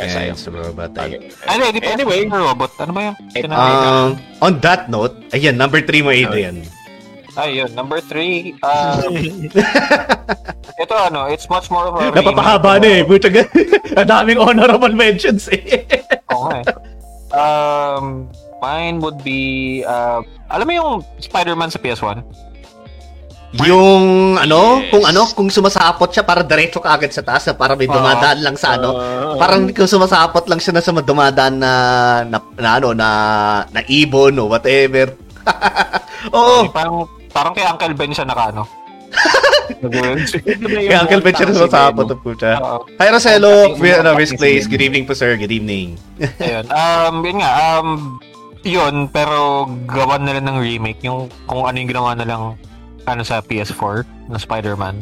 [0.00, 0.20] Eh.
[0.28, 0.36] Ayaw.
[0.36, 1.16] sa robot tayo.
[1.44, 2.20] Ay, hindi, di pa Anyway.
[2.26, 2.70] robot.
[2.80, 3.16] Ano ba yung?
[3.36, 3.42] Eh?
[3.46, 4.08] Um,
[4.40, 6.64] on that note, ayan, number 3 mo, Adrian.
[7.38, 7.70] Ay, yun.
[7.78, 8.58] Number three.
[8.60, 9.14] Um,
[10.82, 13.02] ito ano, it's much more of a Napapahaba na eh.
[13.06, 13.46] Puta ka.
[14.00, 15.86] Ang daming honorable mentions eh.
[16.34, 16.66] Oo nga eh.
[17.30, 18.26] Um,
[18.58, 20.20] mine would be, uh,
[20.50, 20.92] alam mo yung
[21.22, 22.26] Spider-Man sa PS1?
[23.50, 24.94] Yung ano, Yes.
[24.94, 28.38] kung ano, kung sumasapot siya para diretso ka agad sa taas na para may dumadaan
[28.46, 28.94] lang sa ano.
[28.94, 29.34] Ah.
[29.34, 31.72] Parang kung sumasapot lang siya na sa dumadaan na,
[32.30, 33.08] na, na ano, na,
[33.74, 35.18] na ibon o whatever.
[36.36, 36.70] Oo.
[36.70, 38.62] Parang, parang kay Uncle Ben siya naka ano.
[40.86, 42.50] Kaya Uncle Ben siya na sumasapot ang puta.
[42.62, 42.78] Oo.
[43.02, 44.70] Hi Roselo, Ang we, ano, tating Risk Place.
[44.70, 45.98] Good evening po sir, good evening.
[46.38, 46.70] Ayun.
[46.70, 47.50] Um, yun nga,
[47.82, 47.88] um,
[48.62, 52.54] yun, pero gawan nila ng remake, yung kung ano yung ginawa nilang
[53.06, 55.00] ano sa PS4 na Spider-Man.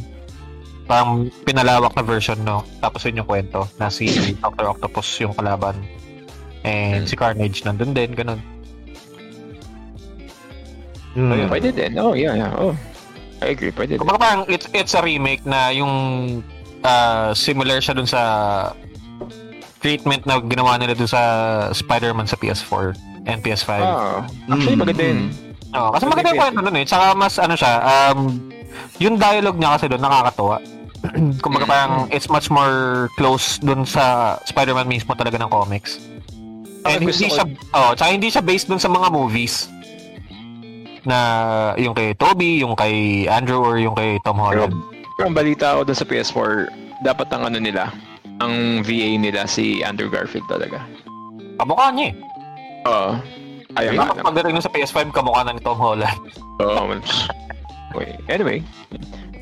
[0.88, 2.64] Parang pinalawak na version, no?
[2.80, 4.09] Tapos yun yung kwento na si
[4.40, 4.72] Dr.
[4.72, 5.76] Octopus yung kalaban.
[6.64, 8.40] And si Carnage nandun din, ganun.
[11.12, 11.32] Hmm.
[11.32, 11.92] Oh, pwede din.
[11.99, 12.53] Oh, yeah, yeah.
[12.57, 12.72] Oh.
[13.38, 14.01] I agree, pwede din.
[14.01, 15.92] Kumbaga parang it's, it's a remake na yung
[16.82, 18.22] ah, similar siya dun sa
[19.78, 21.20] treatment na ginawa nila dun sa
[21.70, 22.96] Spider-Man sa PS4
[23.28, 23.70] and PS5.
[23.78, 24.82] Ah, actually, Mm.
[24.82, 25.20] maganda yun.
[25.68, 26.84] Oo, kasi maganda yung kwento nun eh.
[26.84, 28.18] Tsaka mas ano siya, um,
[28.98, 30.56] yung dialogue niya kasi doon nakakatuwa.
[31.44, 36.00] Kumbaga parang it's much more close doon sa Spider-Man mismo talaga ng comics.
[36.82, 37.44] And Ang gusto hindi ko- siya,
[37.74, 39.68] oh, tsaka hindi siya based doon sa mga movies
[41.04, 41.18] na
[41.76, 44.74] yung kay Toby, yung kay Andrew, or yung kay Tom Holland.
[45.16, 46.68] Pero ang balita ko dun sa PS4,
[47.00, 47.90] dapat ang ano nila,
[48.38, 50.82] ang VA nila si Andrew Garfield talaga.
[51.58, 52.14] Kamukha niya eh.
[52.86, 53.10] Oo.
[53.78, 54.24] Ayaw nga naman.
[54.26, 56.18] pagdating nun sa PS5, kamukha na ni Tom Holland.
[56.58, 56.98] Oo.
[57.94, 58.18] Okay.
[58.28, 58.60] Anyway,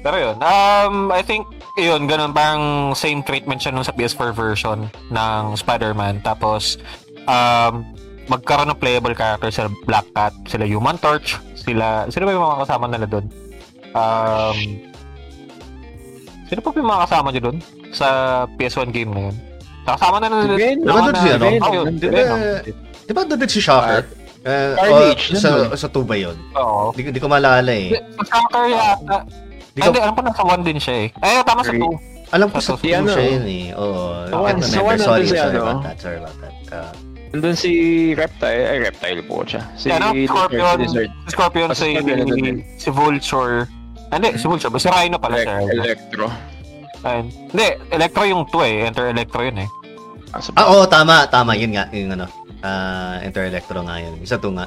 [0.07, 4.87] Pero yun, um, I think, yun, ganun, parang same treatment siya nung sa PS4 version
[5.11, 6.23] ng Spider-Man.
[6.23, 6.79] Tapos,
[7.27, 7.83] um,
[8.31, 12.61] magkaroon ng playable character sila Black Cat, sila Human Torch, sila, sila ba yung mga
[12.63, 13.27] kasama nila doon?
[13.97, 14.59] Um,
[16.47, 17.59] sino pa ba yung mga kasama nyo doon
[17.91, 18.07] sa
[18.55, 19.37] PS1 game na yun?
[19.87, 20.55] Kasama na nila.
[20.55, 21.47] Diba doon si ano?
[21.47, 22.41] Oh, yun, Nandun- Venom.
[23.07, 24.03] Di ba doon si Shocker?
[24.47, 25.75] Uh, Carnage, o, sa, nandun.
[25.75, 26.37] sa 2 ba yun?
[26.55, 26.95] Oo.
[26.95, 27.99] Di, ko- di ko maalala eh.
[28.17, 29.17] Sa Shocker yata.
[29.75, 31.09] Di Ay, ko, Hindi, alam ko nasa 1 din siya eh.
[31.19, 31.83] Ay, tama sa Three.
[31.83, 31.99] 2.
[32.29, 33.65] alam ko sa sa 2 ano, siya yun eh.
[33.73, 34.03] Oo.
[34.23, 34.79] sa remember.
[34.81, 35.61] one Sorry, si sorry ano.
[35.61, 35.97] about that.
[35.99, 36.55] Sorry about that.
[36.69, 36.91] Uh,
[37.29, 37.71] nandun si
[38.13, 38.63] Reptile.
[38.65, 39.63] Ay, Reptile po siya.
[39.75, 40.77] Si Ano, Scorpion.
[40.79, 41.11] Lizard.
[41.27, 41.89] Scorpion, si,
[42.77, 43.67] si Vulture.
[44.09, 44.71] Ah, Hindi, si Vulture.
[44.79, 45.59] Si Rhino pala siya.
[45.61, 45.75] Elec-
[46.07, 46.27] Electro.
[47.03, 47.27] Ayun.
[47.51, 48.87] Hindi, Electro yung 2 eh.
[48.87, 49.69] Enter Electro yun eh.
[50.31, 51.53] Ah, ah, oo, tama, tama.
[51.53, 52.27] Yun nga, yung ano.
[52.67, 54.19] Uh, Enter Electro nga yun.
[54.19, 54.67] Isa 2 nga.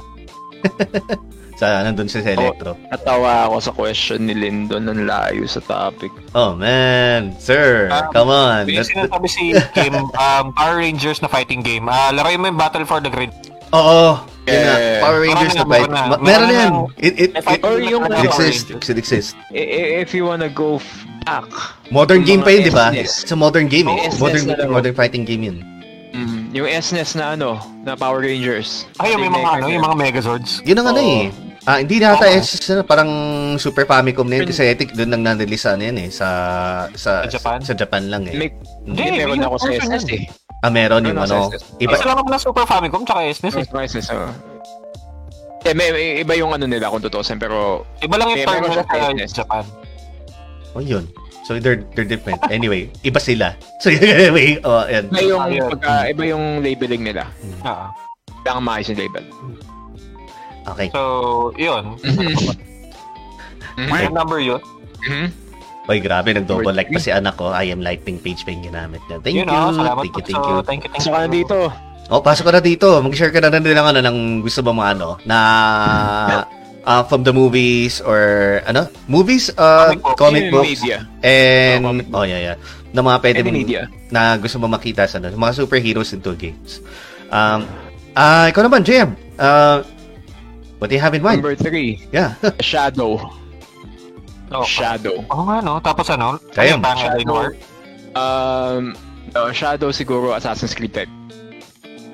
[1.60, 2.72] sa, nandun siya sa Electro.
[2.88, 6.08] Natawa ako sa question ni Lyndon ng layo sa topic.
[6.32, 7.36] Oh, man.
[7.36, 8.64] Sir, Um, come on.
[8.64, 9.92] Yung sinasabi si Kim,
[10.24, 11.84] um, Power Rangers na fighting game.
[11.84, 13.28] Ah, laruin mo yung Battle for the Grid.
[13.70, 14.16] Oo.
[14.48, 14.74] Yun nga.
[14.74, 16.08] Eh, Power Rangers na meron na, fight.
[16.08, 16.16] na.
[16.16, 16.72] Ma- Meron yan.
[16.72, 16.80] na.
[16.96, 18.88] It, it, it, fighting or yung na it exists.
[18.88, 19.36] It exists.
[19.52, 20.80] If you wanna go
[21.22, 21.44] back,
[21.88, 22.88] Modern game pa yun, di ba?
[22.90, 23.28] SNES.
[23.28, 24.08] It's a modern game eh.
[24.08, 24.72] Yung SNES Modern, na laro.
[24.72, 25.58] modern fighting game yun.
[26.50, 28.90] Mm, yung SNES na ano, na Power Rangers.
[28.98, 30.60] Ay, yung may mga, ano, yung mga Megazords.
[30.62, 31.30] Yun ang ano eh.
[31.62, 32.40] Ah, hindi na ata Oo.
[32.40, 33.10] SNES na, parang
[33.54, 36.28] Super Famicom na yun kasi I think doon nang na-release ano yan eh sa
[36.92, 37.58] sa Sa Japan?
[37.60, 38.34] sa Japan lang eh.
[38.34, 38.48] May,
[38.82, 40.16] Hindi, hindi, meron ako sa SNES yun.
[40.18, 40.22] eh.
[40.60, 41.62] Ah, meron yung Ano, SNES?
[41.78, 43.64] Iba, lang naman ng Super Famicom tsaka SNES eh.
[43.64, 44.32] Surprises, oh.
[45.60, 48.80] Eh, may, may- iba yung ano nila kung tutusin, pero Iba lang yung term nila
[48.80, 49.30] sa SNES.
[49.36, 49.64] Japan.
[50.72, 51.04] oh, yun.
[51.50, 52.38] So, they're, they're different.
[52.46, 53.58] Anyway, iba sila.
[53.82, 55.10] So, anyway, oh, yan.
[55.10, 57.26] iba yung, pagka, iba yung labeling nila.
[57.66, 57.86] Oo.
[58.46, 59.24] Kailangan maayos yung label.
[60.70, 60.88] Okay.
[60.94, 61.98] So, yun.
[62.06, 63.90] Mhm.
[63.90, 64.62] Yung number yun.
[65.02, 65.26] Mhm.
[65.90, 67.50] Oy, grabe, nag-double like pa si anak ko.
[67.50, 69.18] I am lightning page pa yung ginamit niya.
[69.18, 69.58] Thank yun, you.
[69.58, 70.62] ah, salamat Thank you, thank So, you.
[70.62, 71.18] thank you, thank Pasok you.
[71.18, 71.58] ka na dito.
[72.14, 72.86] Oh, pasok ka na dito.
[73.02, 75.38] Mag-share ka na rin ng, ano, ng gusto mo mga ano, na
[76.84, 78.20] uh, from the movies or
[78.64, 78.88] ano?
[79.06, 80.16] Movies, uh, Comic book.
[80.16, 80.98] comic books, Media.
[81.22, 82.20] and, Oh, comic book.
[82.20, 82.56] oh yeah, yeah.
[82.90, 83.82] Na mga pwede mong- media.
[84.10, 86.82] na gusto mo makita sa ano, mga superheroes into games.
[87.30, 87.62] Um,
[88.12, 89.14] ah, ikaw naman, JM.
[89.38, 89.86] Uh,
[90.78, 91.38] what do you have in mind?
[91.38, 92.34] Number three, Yeah.
[92.60, 93.22] Shadow.
[94.50, 95.22] Oh, Shadow.
[95.30, 95.78] Oo nga, no?
[95.78, 96.34] Tapos ano?
[96.50, 97.54] Kaya, parang Shadow.
[98.18, 98.82] Um,
[99.30, 101.12] no, Shadow siguro Assassin's Creed type.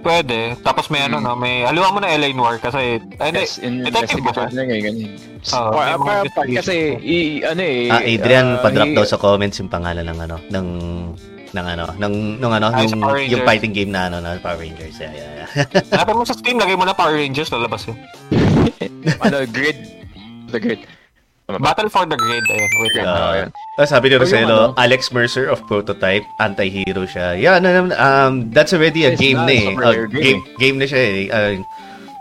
[0.07, 0.55] Pwede.
[0.63, 1.27] Tapos may ano, Hmm.
[1.27, 1.35] no?
[1.35, 3.43] May, haluan mo na LA Noir kasi, ay, hindi.
[3.43, 4.83] Yes, in detective ba na ngayon.
[4.87, 5.11] ganyan.
[5.53, 7.91] Oo, Pa- pa- kasi, i, ano eh.
[7.91, 10.67] Ah, Adrian, uh, pa-drop daw sa comments yung pangalan ng ano, ng
[11.49, 14.61] ng ano, ng nung ano, Ah, sa yung, yung fighting game na ano, na Power
[14.61, 14.95] Rangers.
[14.95, 15.49] Yeah, yeah, yeah.
[15.91, 17.99] Hanapin mo sa Steam, lagay mo na Power Rangers, lalabas yun.
[19.25, 19.79] ano, grid.
[20.51, 20.87] The grid.
[21.47, 21.63] Ba?
[21.63, 22.71] Battle for the Grid, ayun.
[22.83, 23.07] Wait lang.
[23.07, 23.49] Oo, Ah, yan.
[23.79, 24.75] Ah, sabi ni Roselo, ano?
[24.75, 27.39] Alex Mercer of Prototype, anti-hero siya.
[27.39, 29.67] Yeah, no, no, um, that's already a It's game not na a eh.
[29.79, 31.25] Uh, game game, game na siya eh.
[31.31, 31.63] Uh,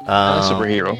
[0.05, 0.93] Ano, uh, superhero.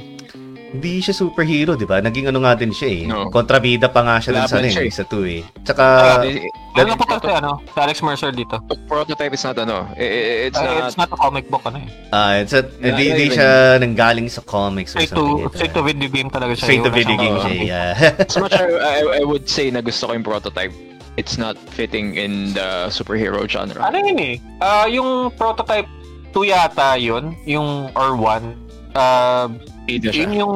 [0.76, 1.98] Hindi siya superhero, di ba?
[1.98, 3.02] Naging ano nga din siya eh.
[3.06, 3.32] No.
[3.32, 4.94] Kontrabida pa nga siya dun sa, Laban ano, siya eh, eh.
[4.94, 5.42] sa 2 eh.
[5.64, 5.84] Tsaka,
[6.22, 7.64] Hindi- Ano po kasi, ano?
[7.64, 8.60] Si Alex Mercer dito.
[8.86, 9.88] prototype is not ano.
[9.96, 10.84] i- i- It's not.
[10.84, 11.88] it's not a comic book, ano eh.
[12.12, 13.50] ah, it's a, Yeah, hindi, yeah, hindi even- siya
[13.80, 15.40] nanggaling sa comics or Straight something.
[15.40, 15.56] to, eh.
[15.56, 16.66] straight to video game talaga siya.
[16.68, 17.92] Straight to video game siya, yeah.
[18.28, 20.76] As much as I, I would say na gusto ko yung prototype,
[21.16, 23.80] it's not fitting in the superhero genre.
[23.80, 24.36] Ano yun eh?
[24.60, 25.88] Ah, yung prototype
[26.34, 28.65] 2 yata yun, yung or 1.
[28.96, 29.46] Ah,
[29.86, 30.12] siya.
[30.16, 30.56] yun yung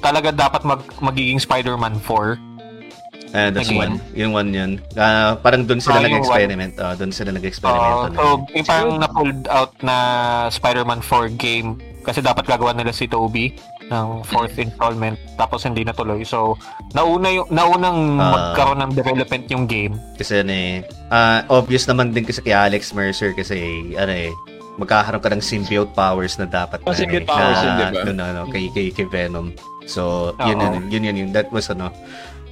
[0.00, 2.40] talaga dapat mag magiging Spider-Man 4.
[3.32, 3.80] Ah, that's Again.
[3.80, 3.94] one.
[4.12, 4.70] Yung one yun.
[4.92, 6.76] Ah, parang doon sila yung nag-experiment.
[6.76, 8.12] Ah, doon sila nag-experiment.
[8.12, 8.22] Oo, so,
[8.52, 9.96] yung parang na-pulled out na
[10.48, 13.56] Spider-Man 4 game kasi dapat gagawa nila si Toby
[13.88, 16.24] ng fourth installment tapos hindi natuloy.
[16.24, 16.60] So,
[16.92, 18.32] nauna yung naunang Ah.
[18.52, 19.96] magkaroon ng development yung game.
[20.16, 23.56] Kasi ano eh, ah, obvious naman din kasi kay Alex Mercer kasi
[23.96, 24.28] ano eh,
[24.74, 27.84] magkakaroon ka ng symbiote powers na dapat Oh, na, symbiote eh, powers na, yun, di
[27.90, 28.02] ba?
[28.02, 29.52] dun, ano, kay, kay, kay Venom.
[29.84, 30.64] So, yun, Oo.
[30.64, 31.92] yun, yun, yun, yun, that was ano,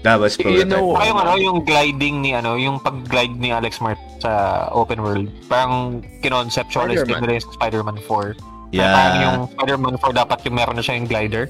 [0.00, 0.68] that was You prototype.
[0.68, 4.32] know- Saka yung ano, yung gliding ni ano, yung pag-glide ni Alex Mercer sa
[4.70, 5.28] open world.
[5.46, 7.20] Parang kinonceptualize din Spider-Man.
[7.22, 8.36] nila yung sa Spider-Man 4.
[8.70, 9.52] Kaya parang yung yeah.
[9.52, 11.44] Spider-Man 4 dapat yung meron na siya yung glider.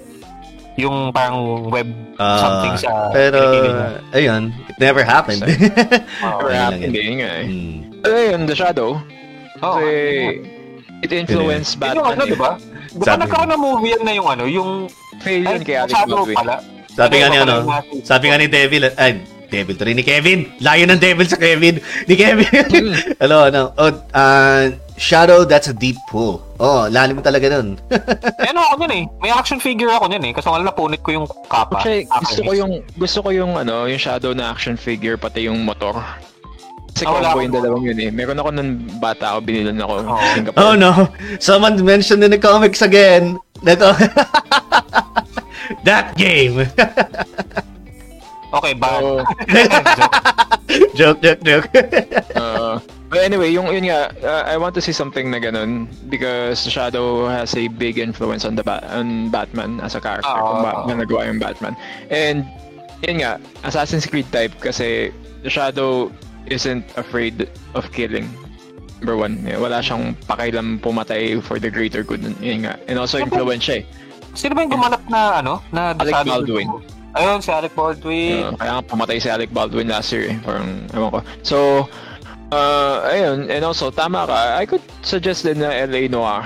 [0.77, 3.41] Yung parang web Ah, something sa pero,
[4.13, 5.43] ayun, it never happened.
[5.43, 5.51] Oo.
[5.51, 7.03] Never Ayun lang happened yun.
[7.03, 7.45] eh, nga eh.
[7.45, 7.77] Hmm.
[8.01, 8.91] Ano yun, The Shadow?
[9.57, 9.85] Kasi,
[11.03, 12.29] it influenced yung ano, Batman.
[12.29, 12.51] di ba?
[12.91, 14.71] Di ba Sabi- nagkaroon ng movie yan na yung ano, yung...
[15.21, 16.37] Fail yun kay Alex Shadow Baldwin.
[16.37, 16.55] pala.
[16.91, 19.21] Sabi nga ni ano, yung sabi nga ni Devil, ay,
[19.51, 20.47] Devil to rin ni Kevin.
[20.63, 21.83] Layo ng Devil sa Kevin.
[22.07, 22.47] Ni Kevin.
[22.47, 22.95] Hmm.
[23.23, 26.45] Hello, ano, oh, ah, Shadow, that's a deep pool.
[26.61, 27.81] Oh, lalim talaga nun.
[27.91, 29.05] Eh, ano ako nun eh.
[29.19, 30.33] May action figure ako nun eh.
[30.37, 31.83] Kasi wala napunit ko yung kapa.
[31.83, 35.49] Actually, Akin gusto ko yung gusto ko yung ano, yung Shadow na action figure pati
[35.51, 35.99] yung motor.
[36.91, 38.11] Kasi Ah, wala combo yung dalawang yun eh.
[38.11, 40.61] Meron ako nung bata ako, binilan ako sa Singapore.
[40.61, 40.91] Oh no,
[41.39, 43.39] someone mentioned in the comics again.
[43.63, 43.79] That,
[45.89, 46.65] that game.
[48.51, 48.89] Okay, ba?
[48.99, 49.23] So,
[50.99, 51.69] joke, joke, joke.
[52.35, 56.67] uh, but anyway, yung yun nga, uh, I want to see something na ganun because
[56.67, 60.27] Shadow has a big influence on the ba- on Batman as a character.
[60.27, 60.47] Oo.
[60.51, 61.79] kung ba- na nagawa yung Batman.
[62.11, 62.43] And
[63.07, 65.15] yun nga, Assassin's Creed type kasi
[65.47, 66.11] the Shadow
[66.51, 68.29] isn't afraid of killing.
[69.01, 72.21] Number one, eh, wala siyang pakailam pumatay for the greater good.
[72.45, 72.77] Yun nga.
[72.85, 73.85] And also influence siya eh.
[74.37, 75.65] Sino ba yung gumanap na ano?
[75.73, 76.69] Na Alec Baldwin.
[77.17, 78.45] Ayun, si Alec Baldwin.
[78.45, 80.37] Uh, kaya nga pumatay si Alec Baldwin last year eh.
[80.45, 81.21] Parang, ewan ko.
[81.43, 81.57] So,
[82.53, 83.49] uh, ayun.
[83.51, 84.61] And also, tama ka.
[84.61, 86.45] I could suggest din na LA Noir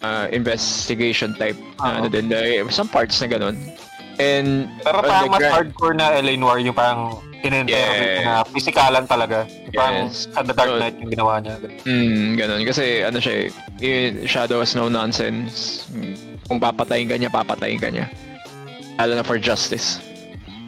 [0.00, 1.58] uh, investigation type.
[1.82, 2.30] Na ano din.
[2.32, 3.58] na- some parts na ganun.
[4.20, 7.72] And, Pero parang mas grand- hardcore na LA Noir yung parang in-interpret
[8.20, 8.24] Yes.
[8.28, 9.48] na physikalan talaga.
[9.72, 10.28] Parang Yes.
[10.28, 11.56] sa The Dark Knight yung ginawa niya.
[11.88, 12.60] Mm, ganun.
[12.62, 13.48] Kasi ano siya eh,
[13.80, 15.88] yung Shadow has no nonsense.
[16.44, 18.12] Kung papatayin ka niya, papatayin ka niya.
[19.00, 19.96] Lalo na for justice.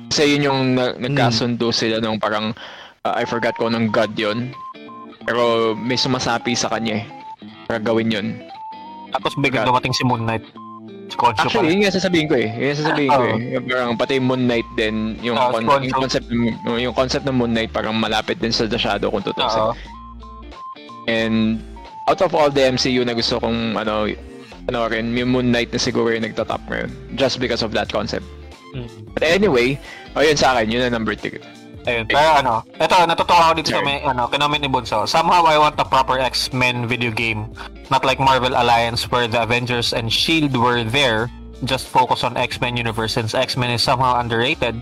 [0.09, 2.57] Kasi yun yung na- nagkasundo sila nung parang,
[3.03, 4.57] uh, I forgot ko ng God yon
[5.23, 7.07] Pero may sumasapi sa kanya eh.
[7.69, 8.27] Para gawin yun.
[9.13, 10.43] Tapos biglang dumating si Moon Knight.
[11.15, 11.73] Khonshu Actually, pala.
[11.75, 12.49] yun nga sasabihin ko eh.
[12.51, 13.33] Yun sasabihin ko eh.
[13.33, 13.39] Oo.
[13.39, 17.37] Yung Parang pati Moon Knight din, yung, Oo, con- yung concept ng- yung concept ng
[17.37, 19.63] Moon Knight parang malapit din sa The Shadow kung tutusin.
[19.63, 19.73] Oo.
[21.07, 21.59] And
[22.07, 24.07] out of all the MCU na gusto kong ano
[24.71, 26.91] ano rin, yung Moon Knight na siguro yung nagtatop ngayon.
[27.15, 28.23] Just because of that concept.
[28.73, 28.87] Mm.
[29.13, 29.75] But anyway,
[30.15, 31.43] ayun sa akin, yun ang number 3.
[31.83, 32.07] Ayun.
[32.07, 35.03] Pero ano, eto, natutuwa ako dito sa may, ano, kinoment ni Bunso.
[35.07, 37.51] Somehow I want a proper X-Men video game.
[37.91, 40.55] Not like Marvel Alliance where the Avengers and S.H.I.E.L.D.
[40.59, 41.27] were there.
[41.67, 44.79] Just focus on X-Men universe since X-Men is somehow underrated.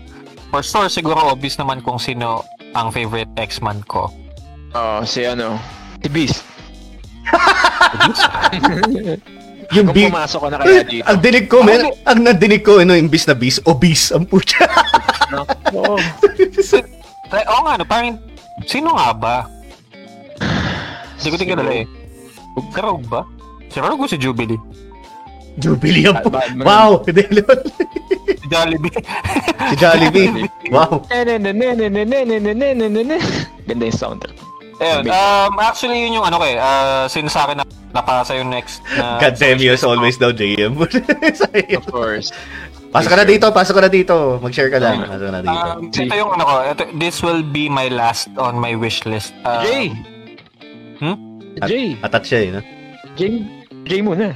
[0.53, 2.45] For sure, siguro obvious naman kung sino
[2.77, 4.13] ang favorite X-Man ko.
[4.77, 5.57] Oh, si ano,
[6.05, 6.45] si Beast.
[9.71, 10.11] Yung Kung big...
[10.11, 11.05] pumasok ka na kaya dito.
[11.07, 14.67] Ang dinig ko, men, ang nadinig ko, ano, imbis na bis, obese ang putya.
[15.71, 15.95] Oo.
[17.31, 18.19] Eh, Oo nga, no, parang,
[18.67, 19.35] sino nga ba?
[21.15, 21.85] Hindi ko tingnan nila eh.
[22.75, 23.23] Rogue ba?
[23.71, 24.59] Si o si Jubilee?
[25.55, 27.07] Jubilee ang ba- Wow!
[27.07, 27.59] Hindi, lol.
[28.27, 28.99] Si Jollibee.
[29.71, 30.27] si Jollibee.
[30.71, 31.07] Wow.
[33.67, 34.50] Ganda yung soundtrack.
[34.81, 38.49] Ayun, um, actually yun yung ano ko eh, uh, since sa akin na napasa yung
[38.49, 39.15] next na...
[39.23, 40.73] God damn you as always daw, JM.
[41.77, 42.33] Of course.
[42.91, 44.15] Pasok ka na dito, pasok ka na dito.
[44.43, 45.05] Mag-share ka lang.
[45.07, 45.67] Pasok ka na dito.
[45.79, 49.31] Um, ito yung ano ko, ito, this will be my last on my wish list.
[49.47, 49.85] Um, Jay!
[50.99, 51.17] Hmm?
[51.69, 51.95] Jay!
[52.03, 52.61] Atat siya eh, no?
[53.15, 53.47] Jay,
[53.85, 54.35] Jay muna.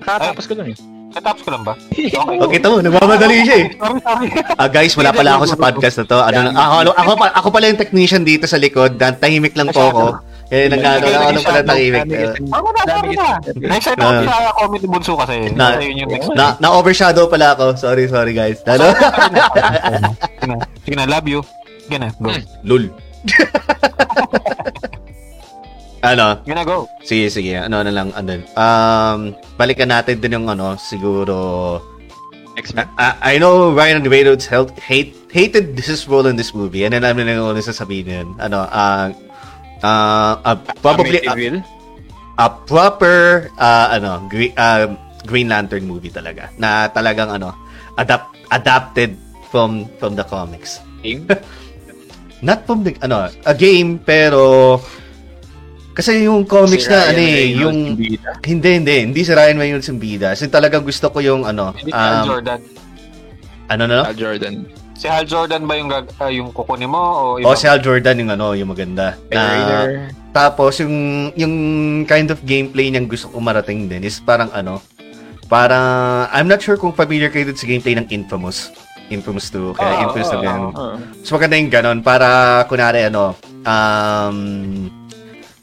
[0.00, 0.89] Kakatapos ko lang eh.
[1.10, 1.74] Natapos ko lang ba?
[2.20, 2.36] Okay.
[2.38, 3.66] Okay, mo, nagmamadali siya eh.
[3.74, 4.28] Sorry, sorry.
[4.56, 6.18] Ah, guys, wala pala ako sa podcast na to.
[6.20, 8.94] Ano, na- ako, ako, ako, pa- ako pala yung technician dito sa likod.
[8.94, 10.04] Dan, tahimik lang po ako.
[10.50, 12.02] Eh, nag ano lang ako ng pala tahimik.
[12.50, 13.28] Ano na, sorry na.
[13.54, 14.36] Next time ako sa
[14.66, 15.34] ni Bunso kasi.
[15.54, 15.78] Na-
[16.34, 17.78] na, na overshadow pala ako.
[17.78, 18.58] Sorry, sorry guys.
[18.66, 18.90] Ano?
[20.42, 21.40] Na, sige na, love you.
[21.86, 22.30] Sige na, go.
[22.62, 22.90] Lul.
[26.02, 26.40] ano?
[26.44, 26.88] Sige na, go.
[27.04, 27.54] Sige, sige.
[27.56, 28.40] Ano na lang, ano.
[28.56, 31.80] Um, balikan natin din yung ano, siguro...
[32.58, 32.88] X-Men.
[32.98, 36.84] I, I know Ryan Reynolds held, hate, hated his role in this movie.
[36.84, 38.28] And then namin na yung sasabihin yun.
[38.42, 39.14] Ano, uh,
[39.80, 41.62] uh, uh, probably a, Amityville.
[42.36, 44.92] a proper, uh, ano, Green, uh,
[45.24, 46.50] Green Lantern movie talaga.
[46.58, 47.54] Na talagang, ano,
[47.96, 49.14] adapt, adapted
[49.50, 50.80] from from the comics.
[51.02, 51.26] Game.
[52.46, 54.80] Not from the, ano, a game, pero
[56.00, 58.30] kasi yung comics Si na, Ryan ano eh, yung, bida.
[58.42, 60.32] hindi, hindi, hindi si Ryan Reynolds yung bida.
[60.32, 62.60] Kasi talagang gusto ko yung, ano, Hindi Hal um, Jordan.
[63.68, 64.54] ano na, Al Jordan.
[64.96, 67.00] Si Hal Jordan ba yung, gag- ah, yung kukunin mo?
[67.00, 67.52] O o iba?
[67.52, 69.20] si Hal Jordan yung, ano, yung maganda.
[69.28, 70.08] Na.
[70.30, 70.94] Tapos yung
[71.34, 71.54] yung
[72.06, 74.78] kind of gameplay niyang gusto ko marating din is parang ano,
[75.50, 78.70] parang I'm not sure kung familiar kayo dun sa gameplay ng Infamous.
[79.10, 80.70] Infamous 2, kaya Oo, Infamous na oo, ganun.
[80.70, 80.94] Oo.
[81.26, 82.28] So maganda yung ganon para
[82.70, 83.34] kunari ano,
[83.66, 84.38] um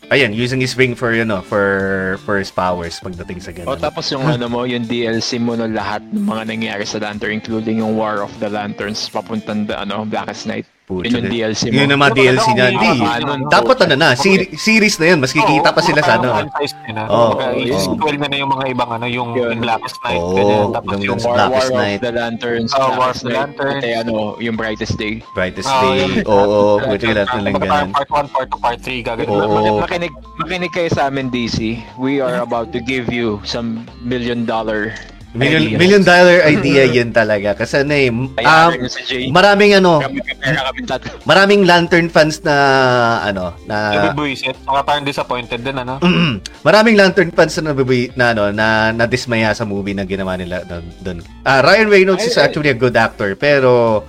[0.07, 3.75] Ayan, using his ring for, you know, for for his powers pagdating sa O ganun.
[3.75, 7.83] tapos yung ano mo, yung DLC mo na lahat ng mga nangyari sa Lantern, including
[7.83, 10.63] yung War of the Lanterns, papuntang the, ano, Blackest Night.
[10.87, 11.75] Pucha, Yun yung di- DLC mo.
[11.75, 12.79] Yun naman Pero DLC maganda niya.
[12.79, 15.17] kung Di, may ano, ano, dapat ano na, seri- series na yun.
[15.19, 16.31] Mas kikita pa sila sa ano.
[16.31, 17.01] franchise nila.
[17.05, 19.51] Oo, yung sequel na na yung mga ibang ano, yung, Yun.
[19.51, 20.15] yung Blackest Night.
[20.15, 21.99] Oo, yung- yung yung War, Blackest Night.
[21.99, 23.73] of the Lanterns, Oh, War of the Lanterns.
[23.77, 25.19] pati ano, yung Brightest Day.
[25.33, 25.99] Brightest Oo, Day.
[26.23, 27.87] Oo, Buti lahat na lang ganun.
[27.91, 29.27] Part 1, Part 2, Part 3, gagawin.
[29.27, 29.75] Oo.
[29.75, 31.83] Mak- Makinig, makinig kayo sa amin, DC.
[31.99, 34.95] We are about to give you some million dollar
[35.35, 35.79] Million, ideas.
[35.79, 37.51] million dollar idea yun talaga.
[37.53, 38.71] Kasi ano eh, um,
[39.29, 39.99] maraming ano,
[41.27, 42.55] maraming lantern fans na
[43.21, 44.55] ano, na Yung buwisit.
[44.63, 45.99] Saka parang disappointed din, ano?
[46.65, 50.63] maraming lantern fans na nabubuy na ano, na nadismaya sa movie na ginawa nila
[51.03, 51.19] doon.
[51.43, 52.45] Ah, Ryan Reynolds is Ay, ay.
[52.47, 54.03] actually a good actor, pero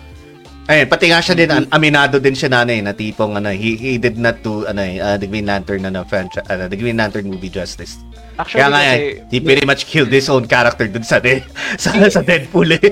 [0.69, 3.49] Ayun, pati nga siya din, an- aminado din siya na ano eh, na tipong ano,
[3.49, 6.77] he, he did not do ano eh, uh, the Green Lantern ano, franchise, ano, the
[6.77, 7.97] Green Lantern movie justice.
[8.39, 11.43] Actually, Kaya nga kasi, eh, he pretty much killed his own character dun sa, de-
[11.82, 12.82] sa, sa Deadpool eh.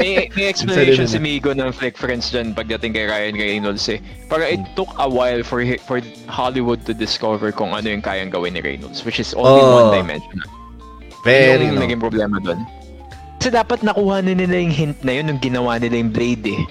[0.00, 1.28] may, may explanation si na.
[1.28, 4.00] Migo ng Flick Friends dyan pagdating kay Ryan Reynolds eh.
[4.32, 8.56] Parang it took a while for for Hollywood to discover kung ano yung kayang gawin
[8.56, 9.84] ni Reynolds, which is only Oh.
[9.84, 10.40] one dimension.
[11.20, 11.84] Very, yung no.
[11.84, 12.64] naging problema doon.
[13.36, 16.64] Kasi dapat nakuha na nila yung hint na yun nung ginawa nila yung Blade eh.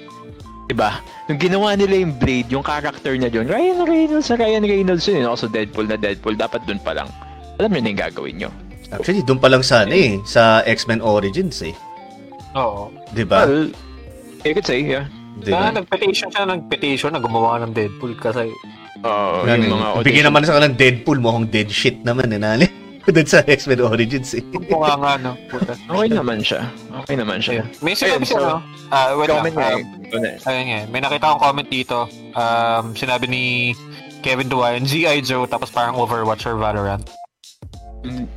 [0.65, 1.05] Diba?
[1.29, 5.21] Nung ginawa nila yung Blade, yung character niya doon, Ryan Reynolds, sa Ryan Reynolds yun.
[5.25, 7.05] Also Deadpool na Deadpool, dapat doon pa lang.
[7.61, 8.49] Alam niyo na yung gagawin nyo.
[8.93, 11.73] Actually, doon pa lang sana eh, sa X-Men Origins eh.
[12.53, 12.93] Oo.
[13.13, 13.49] Di ba?
[13.49, 13.73] Well,
[14.45, 15.09] you could say, yeah.
[15.41, 15.81] Di Kaya ba?
[15.81, 18.53] nag-petition siya, nag-petition na gumawa ng Deadpool kasi
[19.03, 19.99] Uh, Yan, yung mga eh.
[19.99, 20.25] Bigyan audition.
[20.31, 22.67] naman sa kanang Deadpool, mukhang dead shit naman eh, nali.
[23.03, 24.43] Doon sa X-Men Origins eh.
[24.47, 25.35] kung nga nga, no?
[25.51, 25.75] Puta.
[25.91, 26.63] Okay naman siya.
[27.03, 27.53] Okay naman siya.
[27.59, 27.67] Ayun.
[27.83, 28.57] May sinabi siya, so, no?
[28.95, 29.43] Ah, wait lang.
[29.43, 29.83] Comment nga ah, eh.
[30.15, 30.47] Ano eh.
[30.47, 30.79] Ayun nga.
[30.87, 31.97] May nakita akong comment dito.
[32.31, 33.43] Um, sinabi ni
[34.23, 35.19] Kevin Duwayan, G.I.
[35.19, 37.03] Joe, tapos parang Overwatch or Valorant.
[38.03, 38.27] Mm,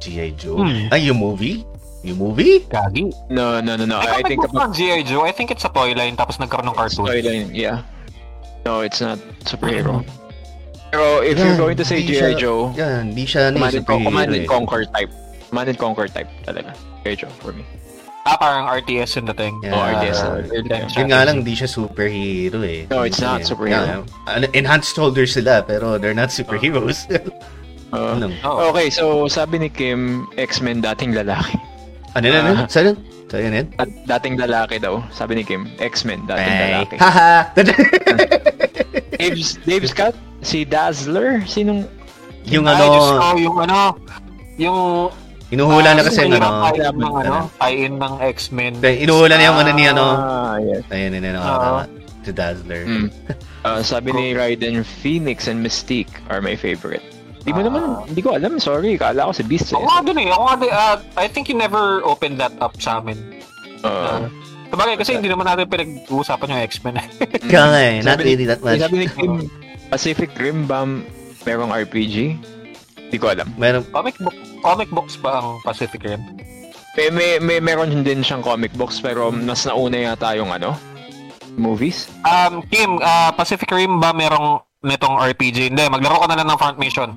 [0.00, 0.30] G.I.
[0.36, 0.60] Joe.
[0.60, 0.92] Hmm.
[0.92, 1.64] Ay, yung movie?
[2.04, 2.60] Yung movie?
[2.68, 3.08] Gagi.
[3.32, 3.96] No, no, no, no.
[4.00, 5.08] Ay, I think ng G.I.
[5.08, 7.08] Joe, I think it's a toy line tapos nagkaroon ng cartoon.
[7.08, 7.84] storyline, yeah.
[8.64, 10.04] No, it's not superhero.
[10.92, 12.36] Pero if you're Yan, going to say G.I.
[12.36, 14.48] Joe, Yan, hindi siya Command and, Command and eh.
[14.48, 15.10] Conquer type.
[15.48, 16.76] Command and Conquer type talaga.
[17.04, 17.24] G.I.
[17.24, 17.64] Joe for me.
[18.24, 19.60] Ah, parang RTS yung dating.
[19.60, 19.76] Yeah.
[19.76, 20.18] Oh, RTS.
[20.48, 22.88] Real-time Yun nga lang, hindi siya superhero eh.
[22.88, 24.00] No, it's not superhero.
[24.00, 27.04] yeah, ano, enhanced holders sila, pero they're not superheroes.
[27.94, 28.26] Uh, ano?
[28.42, 28.74] Oh.
[28.74, 31.54] okay, so sabi ni Kim, X-Men dating lalaki.
[32.14, 32.52] Ano na, ano?
[32.62, 32.66] Ah.
[32.66, 32.98] Saan?
[33.30, 33.66] Saan yun?
[33.78, 36.94] At dating lalaki daw, sabi ni Kim, X-Men dating Ay, lalaki.
[36.98, 37.32] haha!
[39.18, 41.86] Dave, Dave Scott, si Dazzler, sinong
[42.44, 43.76] yung Ay, Diyos ko, ano, yung ano,
[44.60, 44.78] yung
[45.54, 48.72] inuhula na ah, kasi yung ano, tie-in ng ano, ano, tie-in ng X-Men.
[48.82, 50.82] inuhula na yung ano ni ano, Ah, yes.
[50.90, 51.46] ayun, ayun, Oo.
[51.46, 51.82] tama.
[52.24, 52.82] Si Dazzler.
[52.88, 53.08] Mm.
[53.64, 57.04] Uh, sabi ni Raiden, Phoenix and Mystique are my favorite.
[57.44, 57.66] Di mo Ah.
[57.68, 59.76] naman, hindi ko alam, sorry, kala ko si Beast eh.
[59.76, 60.32] Ako nga eh.
[60.32, 63.20] Ako nga ah, I think you never opened that up sa amin.
[63.84, 64.32] Uh,
[64.72, 66.94] Sabagay, kasi hindi naman natin pinag-uusapan yung X-Men.
[67.52, 68.80] Kaya nga eh, not really that much.
[68.80, 69.46] sabi ni Kim,
[69.92, 70.88] Pacific Rim ba
[71.44, 72.16] merong RPG?
[73.06, 73.52] Hindi ko alam.
[73.60, 74.34] Meron, comic book
[74.64, 76.24] comic books ba ang Pacific Rim?
[76.96, 80.74] May, may, may meron din siyang comic books pero mas nauna yata yung ano,
[81.54, 82.08] movies.
[82.24, 85.70] Um, Kim, ah, Pacific Rim ba merong netong RPG?
[85.70, 87.12] Hindi, maglaro ka na lang ng front mission.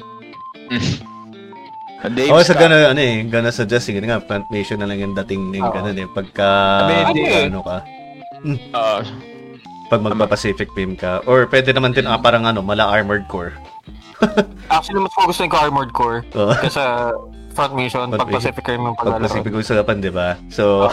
[2.07, 5.17] Dave oh, sa gana, ano eh, gana suggest, sige nga, front mission na lang yung
[5.17, 5.73] dating ng Oo.
[5.73, 6.07] ganun eh.
[6.13, 6.49] Pagka,
[7.17, 7.49] eh.
[7.49, 7.77] ano ka,
[8.77, 9.01] uh,
[9.87, 11.23] pag magpa-Pacific Rim ka.
[11.25, 13.55] Or pwede naman din, ah, parang ano, mala Armored Core.
[14.73, 16.21] Actually, mas focus na ko Armored Core.
[16.35, 16.53] Oo.
[16.53, 16.81] Kasi
[17.55, 19.25] front mission, pag Pacific Rim yung Pag paglalaro.
[19.25, 20.37] Pacific usapan, di ba?
[20.53, 20.85] So,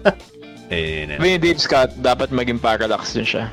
[0.74, 1.40] eh, yun, yun.
[1.40, 3.48] Dave Scott, dapat maging parallax din siya.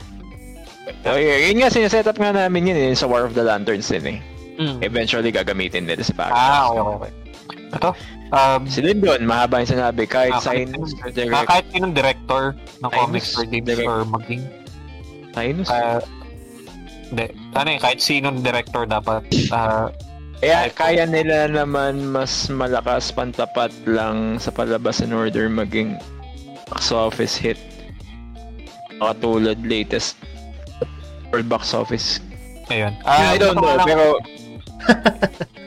[1.07, 3.87] Oh, yeah, yun nga, sineset up nga namin yun eh, sa War of the Lanterns
[3.87, 4.38] din eh.
[4.59, 4.83] Mm.
[4.83, 6.35] Eventually gagamitin nila sa parallax.
[6.37, 7.11] Ah, okay, okay.
[7.69, 7.89] Ito,
[8.29, 12.43] um, Si Lyndon, mahaba yung sinabi, kahit Ah, sign, kahit- direct, ah, kahit sinong director
[12.83, 14.41] ng comics or games direct- or maging
[15.31, 15.69] Linus.
[15.69, 16.03] uh,
[17.07, 19.87] hindi, ano eh, kahit sinong director dapat uh,
[20.39, 25.99] Kaya kaya nila naman mas malakas pantapat lang sa palabas in order maging
[26.65, 27.59] box office hit.
[28.97, 30.15] Katulad latest
[31.29, 32.19] world box office.
[32.67, 32.91] ayun.
[33.03, 34.19] I don't know, pero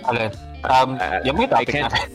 [0.07, 0.31] Alin?
[0.63, 2.09] Um, Uh, yung may I topic can't- natin.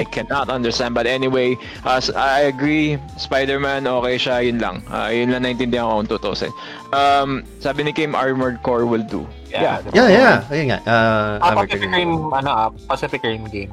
[0.00, 0.92] I cannot understand.
[0.92, 4.80] But anyway, as I agree, Spider-Man, okay siya, yun lang.
[4.88, 6.52] Uh, yun lang naintindihan ko kung tutusin.
[6.88, 9.28] Um, sabi ni Kim, Armored Core will do.
[9.48, 9.84] Yeah.
[9.92, 10.36] Yeah, yeah.
[10.48, 10.78] Ayun nga.
[10.84, 11.92] Uh, Ah, Armored Pacific.
[11.92, 13.72] Rim, ano ah, Pacific Rim game.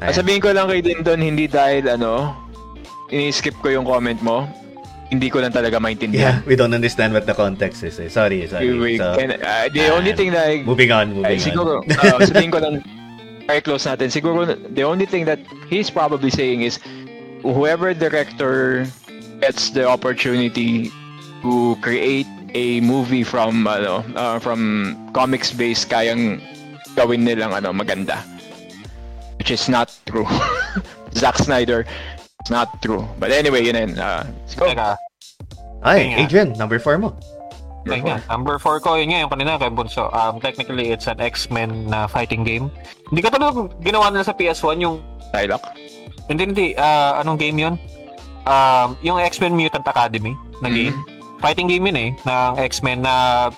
[0.00, 2.32] Ah, sabihin ko lang kay Dindon, hindi dahil ano,
[3.08, 4.48] ini-skip ko yung comment mo.
[5.10, 6.34] Hindi ko lang talaga Yeah, maintindihan.
[6.46, 7.98] we don't understand what the context is.
[7.98, 8.06] Eh.
[8.08, 8.70] Sorry, sorry.
[8.78, 11.42] We- So, can- uh, the only thing that I, moving on, moving on.
[11.42, 12.86] siguro, uh, sabihin ko lang,
[13.50, 16.78] very close natin, siguro, the only thing that he's probably saying is,
[17.42, 18.86] whoever director
[19.42, 20.94] gets the opportunity
[21.42, 26.38] to create a movie from, ano, uh, from comics based, kayang
[26.94, 28.22] gawin nilang, ano, maganda.
[29.42, 30.28] Which is not true.
[31.18, 31.82] Zack Snyder,
[32.40, 33.04] it's not true.
[33.18, 33.92] But anyway, yun na yun.
[33.94, 34.66] Uh, let's go.
[34.66, 34.96] Teka,
[35.80, 36.16] Ay, nga.
[36.24, 37.16] Adrian, number 4 mo.
[37.88, 38.20] ayun nga.
[38.28, 40.12] Number 4 ko, yun nga yung kanina kay Bunso.
[40.12, 42.68] Um, technically, it's an X-Men na fighting game.
[43.08, 45.00] Hindi ka tulad ginawa nila sa PS1 yung
[45.32, 45.64] Tylock.
[46.28, 46.66] Hindi, hindi.
[46.76, 47.74] Ah, anong game yun?
[48.44, 50.96] Um, yung X-Men Mutant Academy na game.
[51.40, 52.10] Fighting game yun eh.
[52.20, 53.48] Ng X-Men na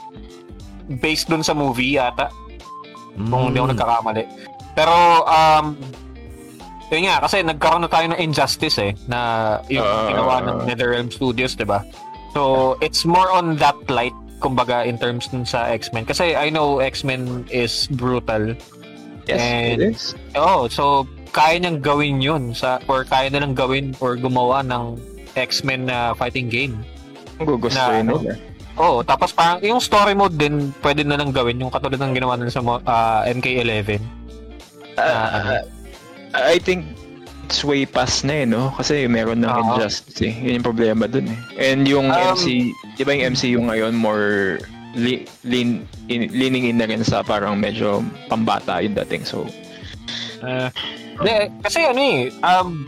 [1.03, 2.30] based dun sa movie yata.
[3.18, 3.74] Kung hindi ako Mm.
[3.74, 4.24] nagkakamali.
[4.72, 4.95] Pero,
[5.26, 5.76] um,
[6.93, 9.18] yun nga, kasi nagkaroon na tayo ng Injustice eh, na
[9.66, 10.09] yung Ah.
[10.09, 11.80] ginawa ng NetherRealm Studios, di ba?
[12.32, 16.05] So, it's more on that light, kumbaga, in terms dun sa X-Men.
[16.05, 18.57] Kasi I know X-Men is brutal.
[19.24, 20.03] Yes, And- it is.
[20.34, 24.99] Oh, so kaya niyang gawin 'yun sa or kaya nilang gawin or gumawa ng
[25.32, 26.76] X-Men na fighting game.
[27.40, 28.34] Ang gugustuhin Na, ano, nila.
[28.76, 32.34] Oh, tapos parang yung story mode din pwede na lang gawin yung katulad ng ginawa
[32.36, 34.01] nila sa ah, MK11.
[34.97, 35.61] Uh,
[36.35, 36.85] I think
[37.45, 38.72] it's way past na eh, no?
[38.72, 39.61] Kasi meron ng Oo.
[39.76, 40.33] injustice eh.
[40.33, 41.39] Yun yung problema dun eh.
[41.61, 44.57] And yung Um, MC, di ba yung MCU ngayon more
[44.95, 49.22] li- lean, in, leaning in na rin sa parang medyo pambata yung dating.
[49.22, 49.45] So,
[50.43, 50.74] Uh,
[51.22, 52.83] de, kasi ano eh, um,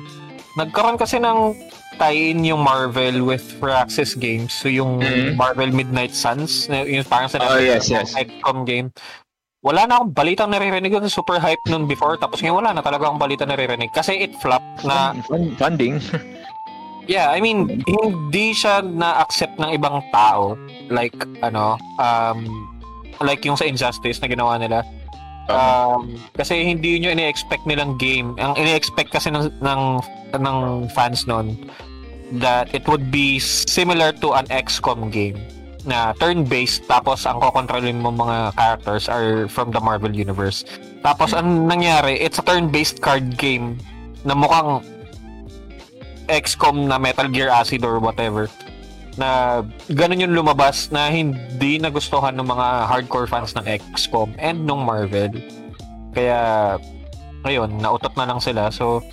[0.55, 1.55] nagkaroon kasi ng
[1.95, 4.51] tie-in yung Marvel with Firaxis Games.
[4.51, 5.39] So yung Mhm.
[5.39, 8.19] Marvel Midnight Suns, na- yung parang sa Oh, yes, yes.
[8.19, 8.91] XCOM game.
[9.65, 11.09] Wala na akong balitang naririnig yun.
[11.09, 12.21] Super hype nun before.
[12.21, 13.89] Tapos ngayon wala na talaga akong balita naririnig.
[13.97, 16.05] Kasi it flopped na, fun- funding.
[17.09, 20.61] yeah, I mean, hindi siya na-accept ng ibang tao.
[20.93, 22.45] Like, ano, um,
[23.25, 24.85] like yung sa Injustice na ginawa nila.
[25.49, 28.37] Um, kasi hindi nyo ini-expect nilang game.
[28.37, 29.83] Ang ini-expect kasi ng, ng,
[30.37, 30.59] ng
[30.93, 31.57] fans nun
[32.41, 35.37] that it would be similar to an XCOM game.
[35.85, 40.65] Na turn-based tapos ang kokontrolin mo mga characters are from the Marvel Universe.
[41.05, 43.77] Tapos ang nangyari, it's a turn-based card game
[44.25, 44.81] na mukhang
[46.33, 48.49] XCOM na Metal Gear Acid or whatever
[49.15, 49.63] na
[49.95, 53.63] ganun yung lumabas na hindi nagustuhan ng mga hardcore fans ng
[53.95, 55.31] XCOM and ng Marvel.
[56.11, 56.39] Kaya,
[57.47, 58.75] ayun, nautot na lang sila.
[58.75, 59.07] So,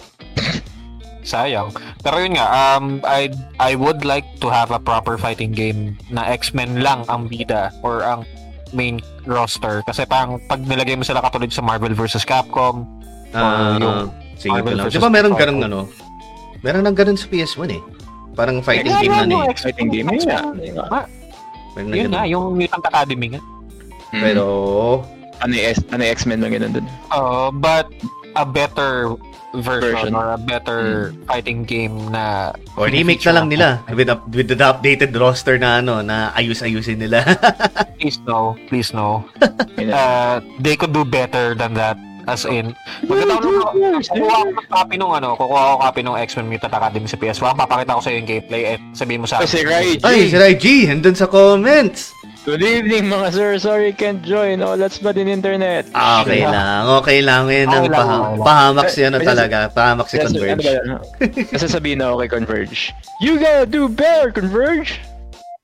[1.21, 1.69] sayang.
[1.99, 6.25] Pero yun nga, um, I, I would like to have a proper fighting game na
[6.27, 8.25] X-Men lang ang bida or ang
[8.71, 9.83] main roster.
[9.83, 12.23] Kasi parang pag nilagay mo sila katulad sa Marvel vs.
[12.23, 12.85] Capcom,
[13.31, 14.85] Ah, yung sige Marvel lang.
[14.87, 15.79] Di ba meron ganun ano?
[16.61, 17.81] Meron nang ganun sa PS1 eh.
[18.31, 19.55] Parang fighting Yeah, game yeah, na eh.
[19.55, 20.39] Fighting game, yun nga.
[20.53, 20.87] Yun nga.
[21.73, 23.41] Meron na Yun nga, yung Mutant Academy nga.
[24.11, 24.45] Pero,
[25.39, 26.87] ano yung X- ano yung X-Men lang ganun dun?
[27.07, 27.87] Uh, but
[28.35, 29.15] a better
[29.59, 30.15] version, Version.
[30.15, 34.55] or a better fighting game na or remake na lang nila with, up- with the
[34.55, 37.23] updated roster na ano, na ayus-ayusin nila.
[37.99, 39.21] please no please no
[39.91, 41.99] uh, they could do better than that
[42.29, 42.73] as in
[43.09, 43.41] magkataon
[44.05, 47.57] kukuha ko ng copy nung ano kukuha ko copy nung X-Men Mutant Academy sa PS1
[47.57, 50.05] papakita ko sa yung gameplay at sabihin mo sa Kasi Rai G.
[50.05, 52.13] Ay, si Rai G, andun sa comments.
[52.41, 53.51] Good evening mga sir.
[53.57, 54.65] Sorry can't join.
[54.65, 55.85] Oh, let's bad in internet.
[55.93, 57.45] Ah, Okay lang, okay lang.
[57.45, 58.41] Yan ang Okay lang, paha- okay lang.
[58.41, 59.57] pahamak siya ano Kasi- talaga.
[59.69, 60.65] Pahamak si Kasi, Converge.
[60.81, 60.95] Ano?
[61.53, 62.79] Kasi sabihin na ako kay Converge.
[63.21, 64.97] You gotta do better, Converge!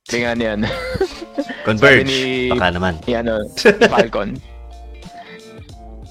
[0.05, 0.59] Tingnan yan.
[1.67, 2.05] Converge.
[2.05, 2.93] Ni- Baka naman.
[3.09, 3.49] Yan, ano,
[3.93, 4.37] Falcon.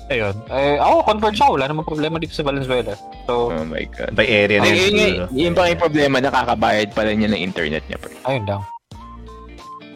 [0.06, 2.94] ayun eh, ako converge ako wala namang problema dito sa Valenzuela
[3.26, 4.14] so Oh my God.
[4.14, 7.98] By area na yun yun, yun, yun problema, nakakabayad pala niya ng internet niya.
[7.98, 8.14] pre.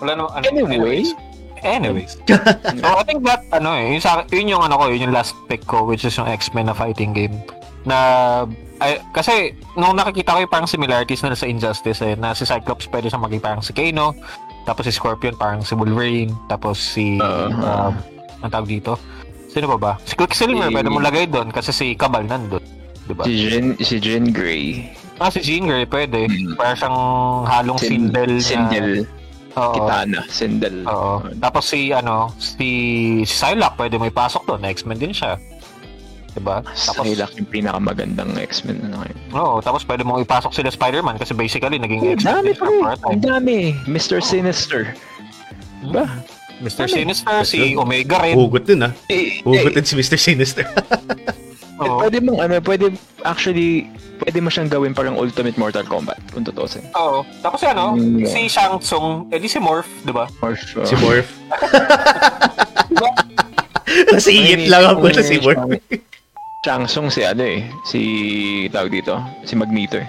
[0.01, 1.05] Wala namang ano, Anyway.
[1.62, 2.16] anyways
[2.80, 5.36] so I think that ano eh yun, sa, yun yung ano ko yun yung last
[5.44, 7.36] pick ko which is yung X-Men na fighting game
[7.82, 7.96] na
[8.78, 12.88] ay, kasi nung nakikita ko yung parang similarities na sa Injustice eh, na si Cyclops
[12.88, 14.16] pwede siyang maging parang si Kano
[14.62, 17.92] tapos si Scorpion parang si Wolverine tapos si Uh, um,
[18.40, 18.96] ang tawag dito
[19.46, 19.92] sino pa ba?
[20.01, 22.64] Si Quicksilver Si- pwede mo lagay doon kasi si Cabal nandun
[23.05, 23.24] diba?
[23.24, 24.96] Si Jean, si Jean Grey.
[25.16, 26.57] ah si Jean Grey pwede Mm.
[26.57, 26.98] parang siyang
[27.44, 28.88] halong Sin- Sindel na Sindel.
[29.57, 29.74] Oo.
[29.74, 30.20] Kitana.
[30.30, 30.86] Sindel.
[30.86, 31.26] Oo.
[31.42, 32.68] Tapos si ano, si,
[33.26, 35.38] si Psylocke pwede mo ipasok doon, X-Men din siya.
[36.30, 36.62] 'Di ba?
[36.62, 39.18] Tapos Tapos, yung pinakamagandang X-Men na ngayon.
[39.34, 42.82] Oo, tapos pwede mo ipasok sila Spider-Man kasi basically naging X-Men dami din pa rin.
[43.03, 43.59] Ang dami.
[43.90, 44.22] Mr.
[44.22, 44.94] Sinister.
[45.90, 46.07] Ba?
[46.61, 46.86] Mr.
[46.86, 46.94] Dami.
[47.03, 48.36] Sinister, si Omega rin.
[48.36, 48.92] Hugot din ah.
[49.11, 50.18] Eh, Hugot eh, din si Mr.
[50.20, 50.64] Sinister.
[51.83, 51.99] Oo.
[51.99, 56.85] pwede mong ano, pwede actually pwede mo siyang gawin parang Ultimate Mortal Kombat kung tutusin.
[56.93, 57.24] Oo.
[57.41, 58.22] Tapos si ano, Mm.
[58.22, 60.28] si Shang Tsung, edi si Morph, 'di ba?
[60.39, 61.31] Or uh, si Morph.
[64.07, 65.66] Nasingit lang ako na si Morph.
[66.61, 68.01] Changsung si ano eh, si
[68.68, 70.09] tawag dito, si Magneto eh.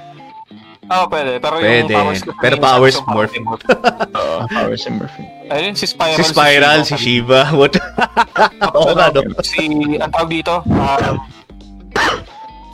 [0.91, 1.39] Oo, pwede.
[1.39, 1.87] Pero Pwede.
[1.87, 3.33] yung powers ko- Pero yung powers Shang Tsung, Morph.
[3.39, 3.63] Morph.
[4.19, 5.25] Oo, Powers and Morphin.
[5.47, 6.17] Ayun, si Spiral.
[6.17, 7.41] Si Spiral, si Shiva.
[7.53, 7.79] What?
[8.75, 9.23] Oo nga, no?
[9.39, 9.63] Si,
[9.95, 11.15] ang tawag dito, um,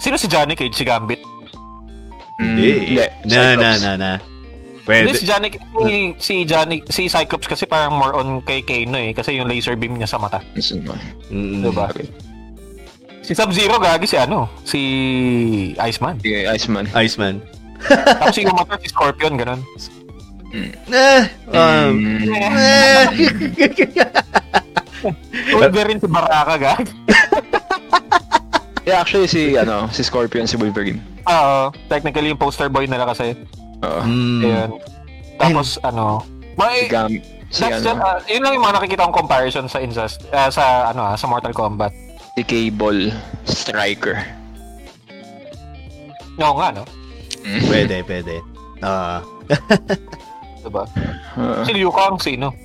[0.08, 1.20] sino si Johnny Cage, si Gambit?
[2.39, 2.95] Hindi.
[3.28, 4.12] Na, na, na, na.
[4.16, 5.20] Hindi, Pwede.
[5.20, 9.36] si Johnny, si, si Johnny, si Cyclops kasi parang more on kay Kano eh, kasi
[9.36, 10.39] yung laser beam niya sa mata.
[11.28, 11.60] Mm.
[11.60, 11.91] Diba?
[13.20, 14.80] Si Sub-Zero gagi si ano, si
[15.76, 16.16] Iceman.
[16.24, 16.88] Sige, Iceman.
[16.95, 17.43] Iceman.
[17.84, 19.60] Tapos si Umator, si Scorpion, ganun.
[20.55, 22.32] Eh, um, Mm.
[22.32, 23.05] eh.
[25.51, 26.88] Wolverine si Baraka, gag.
[28.88, 31.04] Yeah, actually si ano, si Scorpion, si Wolverine.
[31.28, 33.36] Oo, technically yung poster boy nila kasi.
[33.84, 34.02] Oo.
[34.08, 34.42] Mm.
[34.48, 34.70] Ayun.
[35.36, 37.12] Tapos ano, Si may, Gam,
[37.52, 40.48] si that's just, ano, uh, yun lang yung mga nakikita kong comparison sa Injust, uh,
[40.48, 41.92] sa ano ah, sa Mortal Kombat.
[42.34, 43.12] si Cable,
[43.44, 44.24] Striker.
[46.40, 46.88] Oo nga, no?
[47.68, 48.40] Pwede, pwede.
[48.80, 49.20] Ah,
[50.64, 50.84] Diba?
[51.38, 51.62] Oo.
[51.68, 52.56] Si Liu Kang, sino?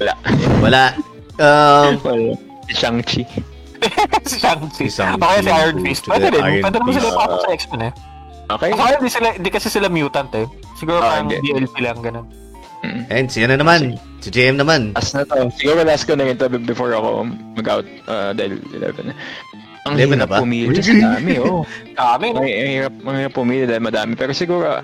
[0.00, 0.14] wala.
[0.58, 0.84] wala.
[1.40, 2.34] Um, Wala.
[2.68, 3.22] Si Shang-Chi.
[4.30, 4.86] si Shang-Chi.
[4.86, 5.16] Si Shang-Chi.
[5.16, 6.02] O kaya si Iron Fist.
[6.04, 6.42] Pwede Si din.
[6.42, 7.16] Iron Pwede naman sila Fist.
[7.16, 7.92] ipasok sa X-Men eh.
[8.50, 8.70] Okay.
[8.74, 10.46] Kasi hindi, sila, hindi kasi sila mutant eh.
[10.74, 11.36] Siguro Ah, parang hindi.
[11.44, 12.26] DLC lang, ganun.
[12.80, 13.04] Mm.
[13.12, 14.00] and siya na naman.
[14.24, 14.96] Si JM naman.
[14.96, 15.52] Last na to.
[15.52, 19.12] Siguro last ko na ito before ako mag-out uh, dahil 11.
[19.84, 20.38] Ang 11 na hirap ba?
[20.40, 21.68] pumili sa dami, oh.
[22.00, 22.40] Dami, no?
[22.40, 24.16] Ang, ang hirap, ang hirap pumili dahil madami.
[24.16, 24.80] Pero siguro,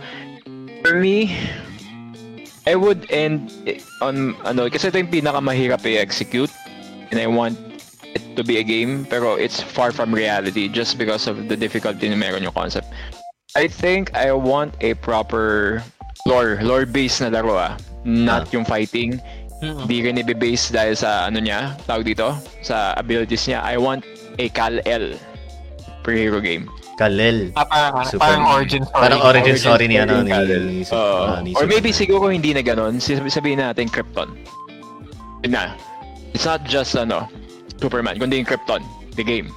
[0.84, 1.32] for me,
[2.68, 3.48] I would end
[4.04, 6.52] on, ano, kasi ito yung pinakamahirap i-execute.
[7.08, 7.56] And I want
[8.16, 12.08] it to be a game, pero it's far from reality just because of the difficulty
[12.08, 12.88] na meron yung concept.
[13.54, 15.80] I think I want a proper
[16.24, 17.76] lore, lore-based na laro ah.
[18.08, 19.20] Not yung fighting.
[19.60, 19.88] Mm-mm.
[19.88, 23.64] Di rin i-base dahil sa ano niya, tawag dito, sa abilities niya.
[23.64, 24.04] I want
[24.36, 25.16] a Kal-El
[26.04, 26.68] per hero game.
[26.96, 27.52] Kalel.
[27.56, 28.24] Ah, parang, Super.
[28.24, 29.02] parang origin story.
[29.04, 32.56] Parang origin Origin story ni ano story ni, ni, ah, ni or maybe siguro hindi
[32.56, 32.96] na ganun.
[32.96, 34.32] Sabi- Sabihin natin Krypton.
[35.44, 35.76] Yun na.
[36.32, 37.28] It's not just ano,
[37.76, 38.82] Superman, kundi yung Krypton,
[39.16, 39.52] the game.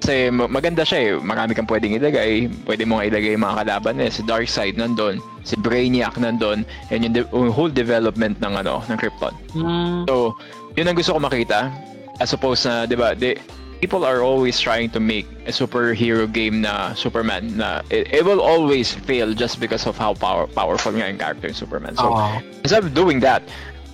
[0.00, 1.10] Kasi ma- maganda siya eh.
[1.16, 2.52] Marami kang pwedeng ilagay.
[2.68, 4.12] Pwede mo nga ilagay yung mga kalaban eh.
[4.12, 8.96] Si Darkseid nandun, si Brainiac nandun, and yung, de- yung whole development ng ano, ng
[9.00, 9.32] Krypton.
[9.56, 10.36] Hmm, So,
[10.76, 11.72] yun ang gusto ko makita.
[12.20, 13.40] As opposed na, di ba, they,
[13.80, 18.40] people are always trying to make a superhero game na Superman na it, it will
[18.40, 21.96] always fail just because of how power, powerful nga yung character yung Superman.
[21.96, 22.40] So, oo.
[22.64, 23.42] instead of doing that,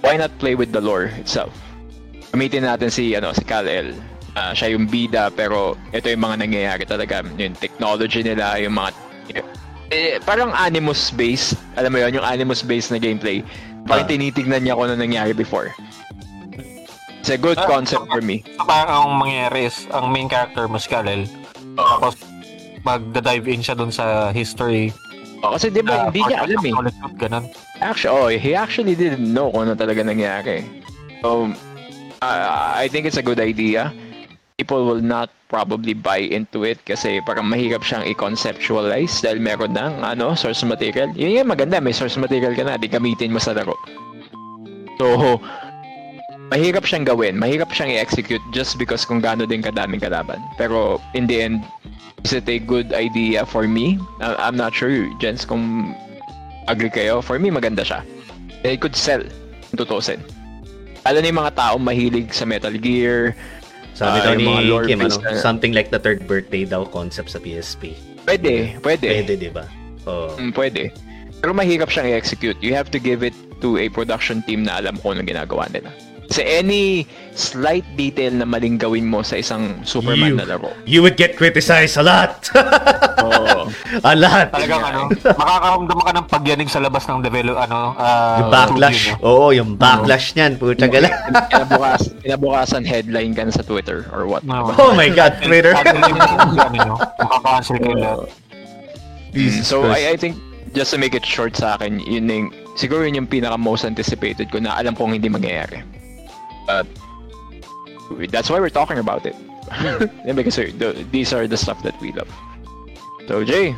[0.03, 1.55] why not play with the lore itself?
[2.33, 3.93] Gamitin natin si ano si Kal-El.
[4.33, 7.21] Ah, siya yung bida pero ito yung mga nangyayari talaga.
[7.37, 8.91] Yung technology nila, yung mga
[9.93, 11.53] eh, parang animus based.
[11.77, 13.45] Alam mo yun, yung animus based na gameplay.
[13.85, 14.11] Parang Ah.
[14.11, 15.69] tinitignan niya kung ano nangyari before.
[17.21, 18.41] It's a good Ah, concept for me.
[18.57, 21.29] Parang ang mangyayari is, ang main character mo si Kal-El.
[21.77, 22.17] Tapos,
[22.83, 24.91] magda-dive in siya dun sa history.
[25.45, 26.73] Oh, kasi di ba, na hindi niya alam eh.
[27.21, 27.45] Ganun.
[27.79, 30.65] Actually, oh, he actually didn't know kung ano talaga nangyari.
[31.21, 31.53] So,
[32.23, 33.91] uh, I think it's a good idea.
[34.57, 40.07] People will not probably buy into it kasi parang mahirap siyang i-conceptualize dahil meron ng
[40.07, 41.11] ano, source material.
[41.19, 43.75] Yun yung maganda, may source material ka na, di gamitin mo sa laro.
[45.03, 45.41] So,
[46.55, 50.39] mahirap siyang gawin, mahirap siyang i-execute just because kung gaano din kadaming kalaban.
[50.57, 51.67] Pero in the end,
[52.23, 53.99] is it a good idea for me?
[54.23, 55.97] I- I'm not sure, gents, kung
[56.71, 57.19] agree kayo.
[57.19, 58.07] For me, maganda siya.
[58.63, 59.27] It could sell,
[59.75, 60.23] tutusin.
[61.03, 63.35] Alam na yung mga tao mahilig sa Metal Gear.
[63.93, 64.47] Sabi Ah, daw ni
[64.89, 67.93] Kim, ano, something like the third birthday daw concept sa PSP.
[68.25, 69.09] Pwede, pwede.
[69.11, 69.67] Pwede, di ba?
[70.07, 70.39] Oo.
[70.39, 70.95] Mm, pwede.
[71.43, 72.57] Pero mahirap siyang i-execute.
[72.63, 75.91] You have to give it to a production team na alam kung anong ginagawa nila.
[76.27, 76.85] Kasi any
[77.33, 80.71] slight detail na maling gawin mo sa isang Superman You- na laro.
[80.85, 82.49] You would get criticized a lot.
[83.23, 83.69] Oo.
[84.01, 84.49] a lot.
[84.51, 89.13] Talagang ano, makakaramdam ka ng pagyanig sa labas ng develop, ano, ah, Yung backlash.
[89.13, 89.29] studio, no?
[89.29, 90.53] Oo, yung backlash niyan.
[90.57, 91.09] Puta gala.
[91.47, 94.43] kinabukas, kinabukasan headline ka na sa Twitter or what.
[94.43, 94.73] Oo.
[94.75, 95.73] Oh my God, Twitter.
[95.73, 98.19] Ano makakancel kayo lahat.
[99.65, 99.97] So Christ.
[99.97, 100.37] I, I think
[100.73, 104.49] just to make it short sa akin, yun yung, siguro yun yung pinaka most anticipated
[104.49, 105.81] ko na alam kong hindi mangyayari.
[106.67, 106.87] But
[108.31, 109.37] that's why we're talking about it.
[110.27, 112.29] Yeah, because the, these are the stuff that we love.
[113.27, 113.75] So Jay,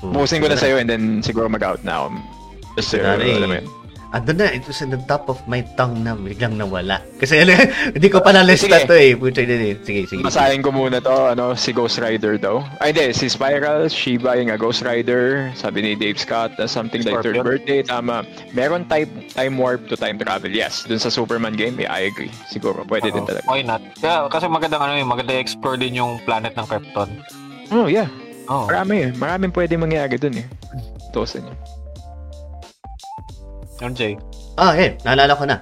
[0.00, 2.18] Pusin ko na sa'yo and then siguro mag-out na ako.
[2.74, 3.36] Just Dali.
[3.36, 3.66] alam mo yun.
[4.12, 7.00] Ando na, ito sa the top of my tongue na biglang nawala.
[7.16, 7.56] Kasi ano,
[7.96, 8.84] hindi ko pa na-lista Sige.
[8.84, 9.16] to eh.
[9.16, 9.74] Puta din eh.
[9.80, 10.20] Sige, sige.
[10.20, 12.60] Basahin ko muna to, ano, si Ghost Rider daw.
[12.84, 15.48] Ay, hindi, si Spiral, Shiba yung a Ghost Rider.
[15.56, 17.80] Sabi ni Dave Scott, na something like third birthday.
[17.80, 18.28] Tama.
[18.52, 20.52] Meron type, time warp to time travel.
[20.52, 22.30] Yes, dun sa Superman game, yeah, I agree.
[22.52, 23.48] Siguro, pwede din Oo, talaga.
[23.48, 23.80] Why not?
[23.96, 27.08] Kaya, kasi magandang ano yun, maganda explore din yung planet ng Krypton.
[27.72, 28.12] Oh, yeah.
[28.44, 28.68] Oh.
[28.68, 29.10] Marami eh.
[29.16, 30.44] Maraming pwede mangyari dun eh.
[31.16, 31.81] Tusin niya.
[33.90, 34.14] Jay.
[34.54, 35.58] Ah, eh, naalala ko na.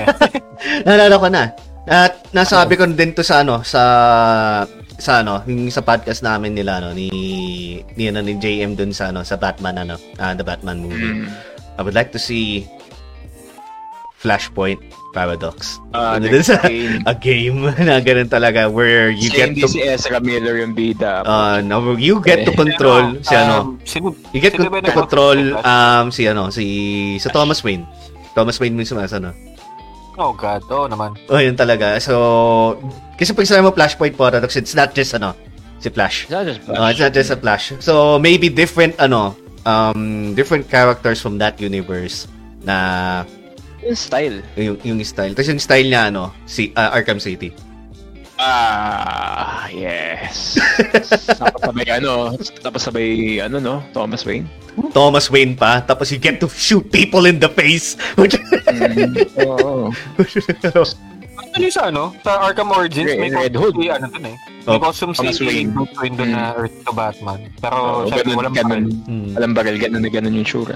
[0.88, 1.42] naalala ko na.
[1.84, 3.82] At nasabi ko din to sa ano, sa
[4.96, 7.12] sa ano, yung sa podcast namin nila ano ni
[7.92, 11.28] ni ano ni JM dun sa ano sa Batman ano, ah, the Batman movie.
[11.28, 11.28] Mm.
[11.76, 12.64] I would like to see
[14.16, 14.80] Flashpoint
[15.14, 15.78] Paradox.
[15.94, 16.98] Ah, Ano next sa- game.
[17.06, 21.22] A game na ganun talaga where you Kasi get to si Ezra Miller yung bida.
[21.22, 24.90] uh, no, you get to control si ano, Um, sino, You get sino to, to
[24.92, 26.66] control um si ano si
[27.16, 27.86] sa Thomas Wayne.
[28.34, 29.30] Thomas Wayne mismo as ano.
[30.14, 31.14] Oh God, oo naman.
[31.26, 31.98] Oh, yun talaga.
[31.98, 32.14] So
[33.14, 35.38] kasi pag sinabi mo Flashpoint Paradox, it's not just ano
[35.78, 36.26] si Flash.
[36.26, 37.70] It's not just Uh, it's not just a Flash.
[37.78, 42.26] So maybe different ano um different characters from that universe
[42.64, 43.22] na
[43.84, 44.38] Yung style.
[44.56, 45.36] yung, yung style.
[45.36, 47.52] Tapos yung style niya ano si uh, Arkham City.
[48.34, 50.58] Ah, yes.
[51.40, 54.50] tapos sabay ano, tapos sabay ano no, Thomas Wayne.
[54.90, 55.78] Thomas Wayne pa.
[55.80, 57.94] Tapos you get to shoot people in the face.
[59.38, 59.94] Oo.
[61.34, 63.78] Actually sa ano, sa Arkham Origins, Red- may Red Hood.
[63.78, 64.36] si ano dun eh.
[64.66, 65.70] Oh, May costume si Wayne.
[65.70, 67.40] Bruce Wayne dun na Earth to Batman.
[67.62, 68.82] Pero Oo, syempre ganun, walang ganun.
[68.90, 69.06] bakal.
[69.06, 69.30] Hmm.
[69.38, 70.74] Alam baril, ganun na ganun yung tsura.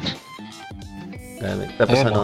[1.42, 1.64] Grabe.
[1.74, 2.20] Tapos Ayun, ano,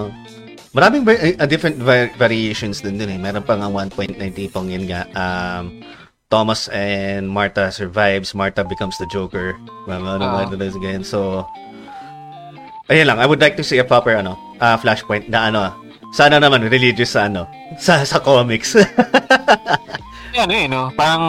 [0.75, 3.19] maraming uh, different var- variations din din eh.
[3.19, 5.07] Meron pa nga 1.9 tipong yun nga.
[5.15, 5.81] Um,
[6.29, 8.35] Thomas and Martha survives.
[8.35, 9.55] Martha becomes the Joker.
[9.87, 11.05] Mga ano, mga ano, ganyan.
[11.07, 11.47] So,
[12.91, 13.23] ayun lang.
[13.23, 15.71] I would like to see a proper ano, uh, flashpoint na ano,
[16.11, 17.47] sana naman religious sa ano,
[17.79, 18.75] sa sa comics.
[20.37, 20.91] Yan eh, no?
[20.99, 21.23] Parang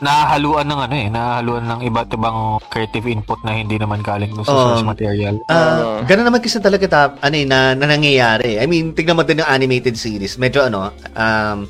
[0.00, 2.38] nahahaluan ng ano eh, nahahaluan ng iba't ibang
[2.72, 4.60] creative input na hindi naman galing sa Oo.
[4.72, 5.36] source material.
[5.46, 6.08] Ah, Oo.
[6.08, 8.56] ganun naman kasi talaga ta, ano eh, na, na nangyayari.
[8.56, 10.40] I mean, tignan mo din yung animated series.
[10.40, 11.68] Medyo ano, um,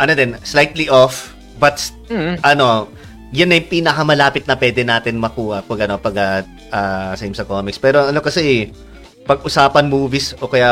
[0.00, 1.76] ano din, slightly off, but
[2.08, 2.38] Mm.
[2.46, 2.88] ano,
[3.34, 6.40] yun na yung pinakamalapit na pwede natin makuha pag ano pag uh,
[6.70, 7.76] uh, same sa comics.
[7.82, 8.70] Pero ano kasi
[9.26, 10.70] pag usapan movies o kaya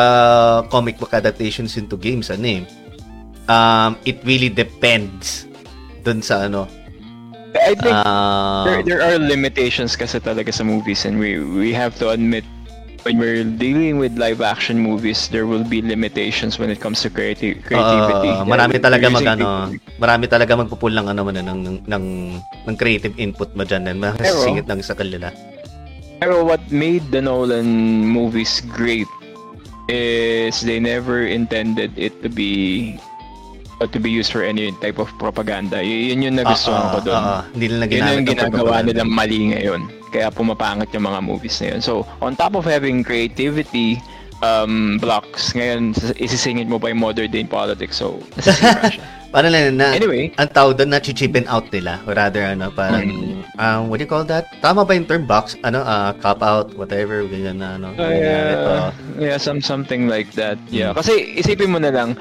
[0.71, 2.63] comic book adaptations into games ano eh,
[3.51, 5.51] um, it really depends
[6.07, 6.71] dun sa ano
[7.55, 11.95] I think uh, there, there are limitations kasi talaga sa movies and we we have
[12.03, 12.43] to admit
[13.05, 17.13] when we're dealing with live action movies there will be limitations when it comes to
[17.13, 18.31] creati- creativity.
[18.33, 19.71] Uh, marami talaga mag ano,
[20.01, 22.05] marami talaga magpupul ng ano man ng ng, ng,
[22.67, 25.31] ng creative input mo diyan and masisingit lang sa kanila.
[26.19, 27.69] Pero what made the Nolan
[28.09, 29.09] movies great
[29.93, 32.97] is they never intended it to be
[33.79, 35.79] uh, to be used for any type of propaganda.
[35.79, 37.15] Y- yun yung nagustuhan Ah, ko doon.
[37.17, 39.81] ah, ah, hindi nila Yun yung ginagawa nilang mali ngayon.
[40.11, 41.81] Kaya pumapangit yung mga movies na yun.
[41.81, 43.99] So, on top of having creativity
[44.41, 47.99] um, blocks, ngayon isisingit mo pa yung modern day politics.
[47.99, 48.23] So.
[49.35, 50.31] Parang lang na, Anyway.
[50.39, 51.99] ang tawag doon na chichipin out nila.
[52.07, 53.43] Or rather, ano, parang, Hmm.
[53.59, 54.47] um, what do you call that?
[54.63, 55.59] Tama ba yung term box?
[55.67, 57.91] Ano, uh, cop out, whatever, ganyan na, ano.
[57.99, 60.55] Uh, yeah, yeah, some something like that.
[60.71, 60.95] Yeah.
[60.95, 62.15] Kasi isipin mo na lang,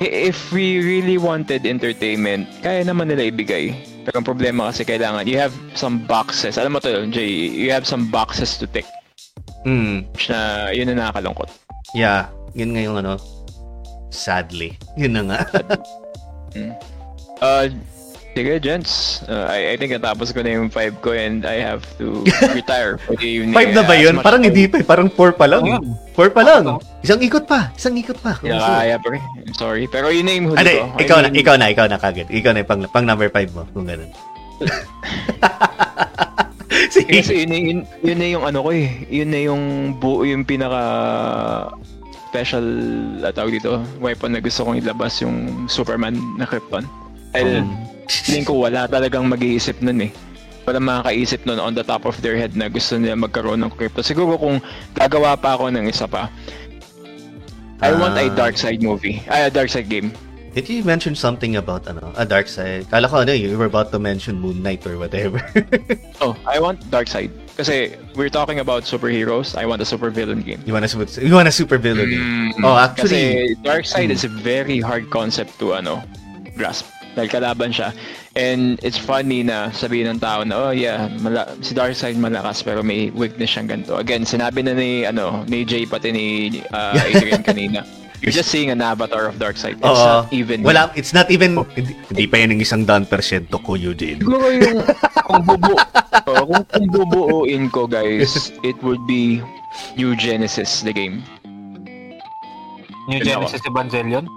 [0.00, 3.76] if we really wanted entertainment, kaya naman nila ibigay.
[4.08, 6.56] Pero ang problema kasi kailangan, you have some boxes.
[6.56, 8.88] Alam mo to, Jay, you have some boxes to tick.
[9.62, 10.08] Hmm.
[10.16, 11.52] Which na, yun na nakakalungkot.
[11.92, 13.20] Yeah, yun nga yung ano,
[14.08, 14.80] sadly.
[14.96, 15.40] Yun na nga.
[17.40, 17.72] Uh,
[18.40, 19.20] sige, gents.
[19.28, 22.24] Uh, I, I think natapos ko na yung 5 ko and I have to
[22.56, 23.52] retire for the evening.
[23.52, 24.16] Five na ba yun?
[24.24, 24.84] Parang hindi pa, eh.
[24.88, 25.68] parang four pa lang.
[25.68, 25.84] Ayun.
[26.16, 26.80] Four pa lang.
[27.04, 28.40] Isang ikot pa, isang ikot pa.
[28.40, 29.22] Yeah, kaya pa rin.
[29.44, 29.84] I'm sorry.
[29.92, 30.88] Pero yun na yung huli ko.
[30.96, 32.32] I ikaw na, mean, ikaw na, ikaw na kagad.
[32.32, 34.08] Ikaw na yung pang, pang number five mo, kung ganun.
[36.90, 37.22] Sige.
[37.22, 38.88] Kasi yun, na- yun, yun na yung ano ko eh.
[39.12, 39.62] Yun na yung
[40.00, 40.80] buo yung pinaka
[42.30, 42.62] special
[43.26, 46.86] uh, tawag dito, weapon na gusto kong ilabas yung Superman na Krypton.
[47.30, 50.12] Dahil Um, feeling ko wala talagang mag-iisip nun eh.
[50.66, 54.02] Wala makakaisip nun on the top of their head na gusto nila magkaroon ng Krypton.
[54.02, 54.58] Siguro kung
[54.92, 56.28] gagawa pa ako ng isa pa,
[57.80, 58.34] I want a Ah.
[58.36, 59.24] Dark Side movie.
[59.24, 60.12] Ay, a Dark Side game.
[60.50, 62.82] Did you mention something about ano, a dark side?
[62.90, 65.38] Kala ko ano, you were about to mention Moon Knight or whatever.
[66.20, 67.30] Oh, I want Dark Side.
[67.54, 69.54] Kasi we're talking about superheroes.
[69.54, 70.58] I want a supervillain game.
[70.66, 72.10] you wanna super, you wanna super villain.
[72.10, 74.16] Mm, Oh, actually, Kasi Dark Side Mm.
[74.18, 76.02] is a very hard concept to ano
[76.58, 76.90] grasp.
[77.18, 77.90] Dahil kalaban siya.
[78.38, 82.86] And it's funny na sabihin ng tao na, oh yeah, mala- si Darkseid malakas pero
[82.86, 83.98] may weakness siyang ganito.
[83.98, 86.26] Again, sinabi na ni, ano, ni Jay pati ni
[86.70, 87.82] uh, Adrian kanina.
[88.20, 89.80] You're just seeing an avatar of Darkseid.
[89.80, 90.28] It's Oo.
[90.28, 90.60] not even...
[90.62, 94.20] Wala, it's not even, hindi, hindi pa yan ng isang daan persyento ko, Eugene.
[94.20, 94.84] Siguro yung
[95.26, 95.72] kung bubu
[96.28, 99.40] oh, kung, kung bubuuin ko guys, it would be
[99.96, 101.24] New Genesis the game.
[103.08, 104.28] New Genesis Evangelion?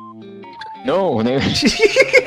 [0.88, 1.40] No, no.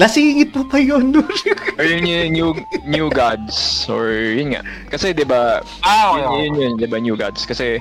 [0.00, 1.28] Lasingit mo pa yun, Nur.
[1.78, 2.48] or yun yung new
[2.88, 4.62] new gods or yun nga.
[4.88, 6.40] Kasi 'di ba Ah, yun, okay.
[6.48, 7.76] yun, yun, 'di ba new gods kasi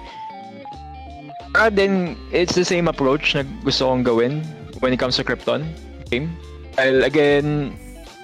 [1.52, 4.40] Ah, then it's the same approach na gusto kong gawin
[4.80, 5.68] when it comes to Krypton
[6.08, 6.32] game.
[6.80, 7.76] Dahil again,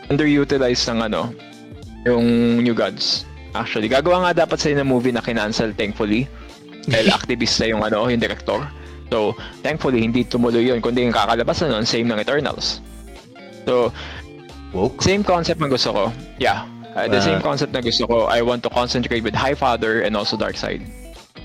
[0.08, 1.36] underutilized ng ano,
[2.08, 3.28] yung New Gods.
[3.52, 6.24] Actually, gagawa nga dapat sila ng movie na kinancel thankfully.
[6.88, 8.64] Dahil activist na yung ano, yung director.
[9.12, 10.80] So, thankfully, hindi tumuloy yun.
[10.80, 12.80] Kundi yung kakalabas na nun, same ng Eternals.
[13.68, 13.92] So,
[14.72, 15.04] Woke?
[15.04, 16.04] same concept ang gusto ko.
[16.40, 16.64] Yeah.
[16.96, 17.28] Uh, the Ah.
[17.28, 18.32] same concept na gusto ko.
[18.32, 20.88] I want to concentrate with High Father and also Darkseid.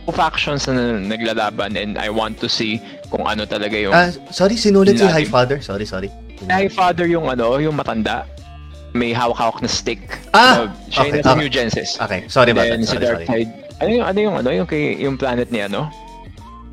[0.06, 2.78] Two factions na naglalaban and I want to see
[3.10, 3.90] kung ano talaga yung...
[3.92, 5.04] Ah, sorry, sinulit si.
[5.04, 5.58] High Father.
[5.58, 6.08] Sorry, sorry.
[6.46, 8.22] High Father yung ano, yung matanda.
[8.94, 10.02] May hawak-hawak na stick.
[10.30, 10.66] Ah!
[10.66, 11.40] Uh, siya Okay, yung okay.
[11.42, 11.88] New Genesis.
[11.98, 12.78] Okay, sorry about that.
[12.78, 13.26] si Sorry, sorry.
[13.26, 13.48] Darkseid.
[13.82, 15.90] Ano yung ano yung ano yung kay yung planet ni ano?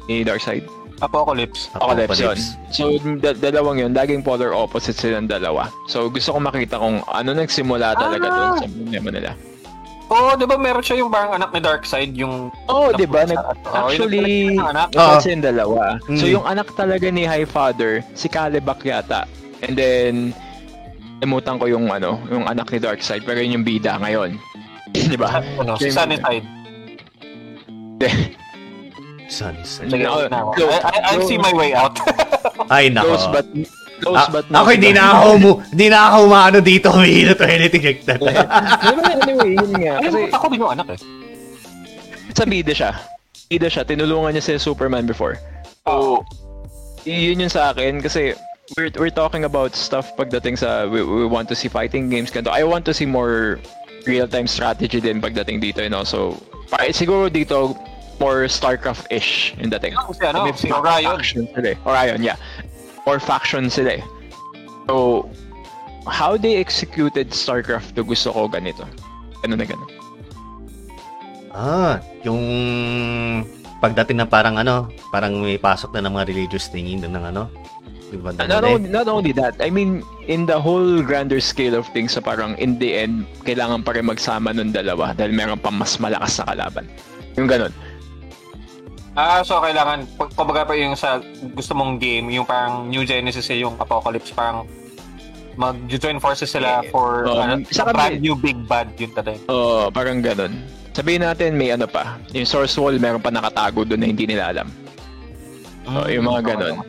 [0.06, 0.62] Ni Darkseid.
[1.00, 1.70] Apocalypse.
[1.74, 2.36] Apocalypse yun.
[2.36, 2.46] Apocalypse.
[2.70, 2.84] So,
[3.18, 5.72] da- dalawang yun, laging polar opposite silang dalawa.
[5.86, 8.34] So, gusto ko makita kung ano nagsimula talaga Ah!
[8.34, 9.32] doon sa problema nila.
[10.10, 12.50] Oo, di ba meron siya yung parang anak ni Darkseid, yung...
[12.66, 13.24] Oh, 'di ba?
[13.24, 14.90] Nag- actually, anak.
[14.92, 15.06] Oo.
[15.16, 16.02] kasi yung dalawa.
[16.10, 16.34] So, Mm.
[16.34, 19.30] yung anak talaga ni High Father, si Kalibak yata.
[19.62, 20.14] And then,
[21.22, 24.34] limutan ko yung ano, yung anak ni Darkseid, pero yun yung bida ngayon.
[24.90, 25.46] 'Di ba?
[25.62, 26.42] Ano, si Sunnyside.
[29.30, 29.94] Sunny side.
[29.94, 30.52] Sige, No, na ako.
[30.58, 31.94] no, I, I, I'll see my way out.
[32.74, 33.14] Ay, nako.
[33.14, 33.46] Close but
[34.02, 37.50] close Ah, but ako hindi na ako mo, hindi na ako maano dito humihilot or
[37.50, 38.18] anything like that.
[38.18, 40.02] anyway, yun nga.
[40.02, 41.00] Kasi ako din yung anak eh.
[42.34, 42.92] sa bida siya.
[43.52, 43.84] Bida siya.
[43.84, 45.38] Tinulungan niya si Superman before.
[45.86, 46.24] So,
[47.04, 48.34] y- yun yun sa akin kasi
[48.78, 52.50] we're, we're talking about stuff pagdating sa we, we want to see fighting games ganito.
[52.50, 53.60] I want to see more
[54.08, 56.08] real-time strategy din pagdating dito you know.
[56.08, 56.40] So,
[56.72, 57.76] pa, siguro dito
[58.20, 59.96] more StarCraft-ish yung dating.
[60.14, 61.18] Si ano, May si Orion.
[61.18, 61.78] Faction sila eh.
[61.88, 62.38] Orion, yeah.
[63.08, 64.04] Or faction sila eh.
[64.88, 65.26] So,
[66.06, 68.84] how they executed StarCraft 2 gusto ko ganito.
[69.44, 69.90] Ano na ganun.
[71.50, 72.44] Ah, yung
[73.82, 77.50] pagdating na parang ano, parang may pasok na ng mga religious doon ng ano.
[78.10, 81.86] Diba, Uh, Not only, not only that, I mean, in the whole grander scale of
[81.94, 85.70] things, so parang in the end, kailangan pa rin magsama ng dalawa dahil meron pa
[85.70, 86.86] mas malakas na kalaban.
[87.38, 87.70] Yung ganun.
[89.20, 91.20] Ah, so kailangan, kumbaga pa yung sa
[91.52, 94.64] gusto mong game, yung parang New Genesis eh, yung Apocalypse, parang
[95.60, 99.36] mag-join forces sila for Oh, ano, saka brand new big bad yun tatay.
[99.52, 100.64] Oo, parang ganun.
[100.96, 102.16] Sabihin natin, may ano pa.
[102.32, 104.72] Yung source wall, meron pa nakatago doon na hindi nila alam.
[105.84, 106.80] Oh, yung mga ganun.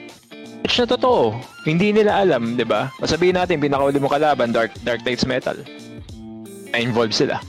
[0.62, 1.34] Which na totoo.
[1.66, 2.94] Hindi nila alam, di ba?
[3.02, 5.58] Sabihin natin, pinakauli mo kalaban, Dark, Dark Knights Metal.
[6.70, 7.42] Na-involve sila.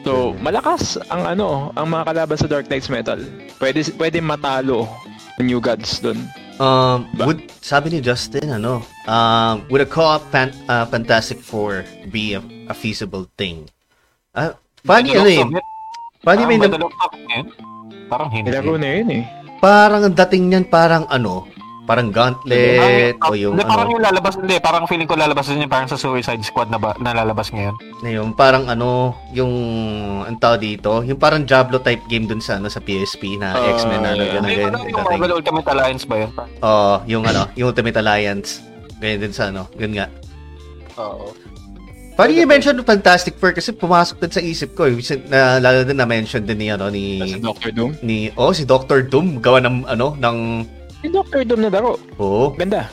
[0.00, 3.20] So, malakas ang ano, ang mga kalaban sa Dark Knights Metal.
[3.60, 4.88] Pwede, pwede matalo
[5.36, 6.16] ng New Gods doon.
[6.56, 11.84] Um, Ba- would, sabi ni Justin, ano, um, would a co-op fan, uh, Fantastic Four
[12.08, 13.68] be a, a feasible thing?
[14.32, 15.40] Ah, paano ano eh?
[16.20, 16.76] Paano may, nam-
[18.10, 18.50] Parang hindi.
[18.50, 19.24] Nilaro na yun eh.
[19.60, 21.44] parang ang dating niyan parang ano,
[21.80, 25.60] parang gauntlet o yung hindi, parang ano, yung lalabas, hindi, parang feeling ko lalabas din
[25.60, 27.74] yung parang sa Suicide Squad na ba, na lalabas ngayon.
[28.00, 29.50] na yung parang ano, yung
[30.22, 33.74] ang tawag dito, yung parang Diablo type game dun sa ano sa PSP na Ah,
[33.74, 34.34] X-Men na ano, yeah.
[34.36, 34.50] ganun,
[34.86, 34.94] yung.
[34.94, 36.30] Marvel Ultimate Alliance ba yun?
[36.60, 38.62] Oo, yung ano, yung Ultimate Alliance.
[38.96, 40.06] Ganyan din sa ano, yun nga.
[40.96, 41.32] Oo.
[42.12, 44.84] Parang yung mention ng Fantastic Four kasi pumasok din sa isip ko.
[44.84, 44.92] eh.
[45.26, 47.96] Na, lalo din na-mention din ni, ano, ni, Doctor Doom.
[48.02, 50.36] ni, oh, si Doctor Doom, gawa ng, ano, ng,
[51.02, 51.96] Yung Doctor Doom na laro.
[52.20, 52.92] oh, Ganda.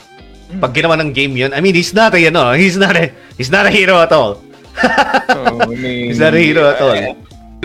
[0.60, 3.52] pag ginawa ng game yun, I mean, he's not a, ano, he's not a, he's
[3.52, 4.40] not a hero at all.
[5.28, 6.96] Oh, I mean, He's not a hero at all.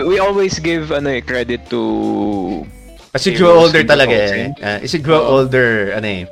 [0.01, 2.65] We always give ano eh, credit to
[3.13, 4.49] Kasi Heroes grow older talaga eh.
[4.57, 5.45] Uh, is grow Oo.
[5.45, 6.23] older, ano eh.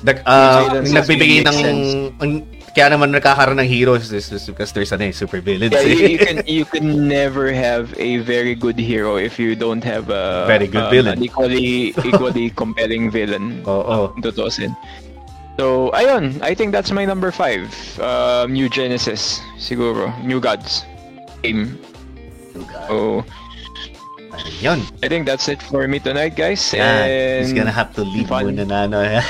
[0.00, 1.88] Yung nagbibigay ng, sense.
[2.24, 2.32] ang,
[2.78, 5.74] kaya naman nakakaroon ng heroes is, is because there's ano super villains.
[5.74, 6.08] Yeah, you, eh.
[6.14, 10.46] you can you can never have a very good hero if you don't have a
[10.46, 11.18] Very good um, villain.
[11.18, 13.66] an equally equally compelling villain.
[13.66, 14.14] Oo.
[14.14, 14.78] Kung tutuusin.
[15.58, 17.66] So, ayun, I think that's my number five.
[17.98, 20.14] Um, New Genesis, siguro.
[20.22, 20.86] New Gods
[21.42, 21.74] game.
[22.86, 23.26] So,
[24.38, 24.80] Ayun yun.
[25.02, 26.62] I think that's it for me tonight, guys.
[26.70, 27.10] Yan.
[27.10, 28.46] And He's gonna have to leave fun.
[28.46, 29.24] muna na, nga, eh.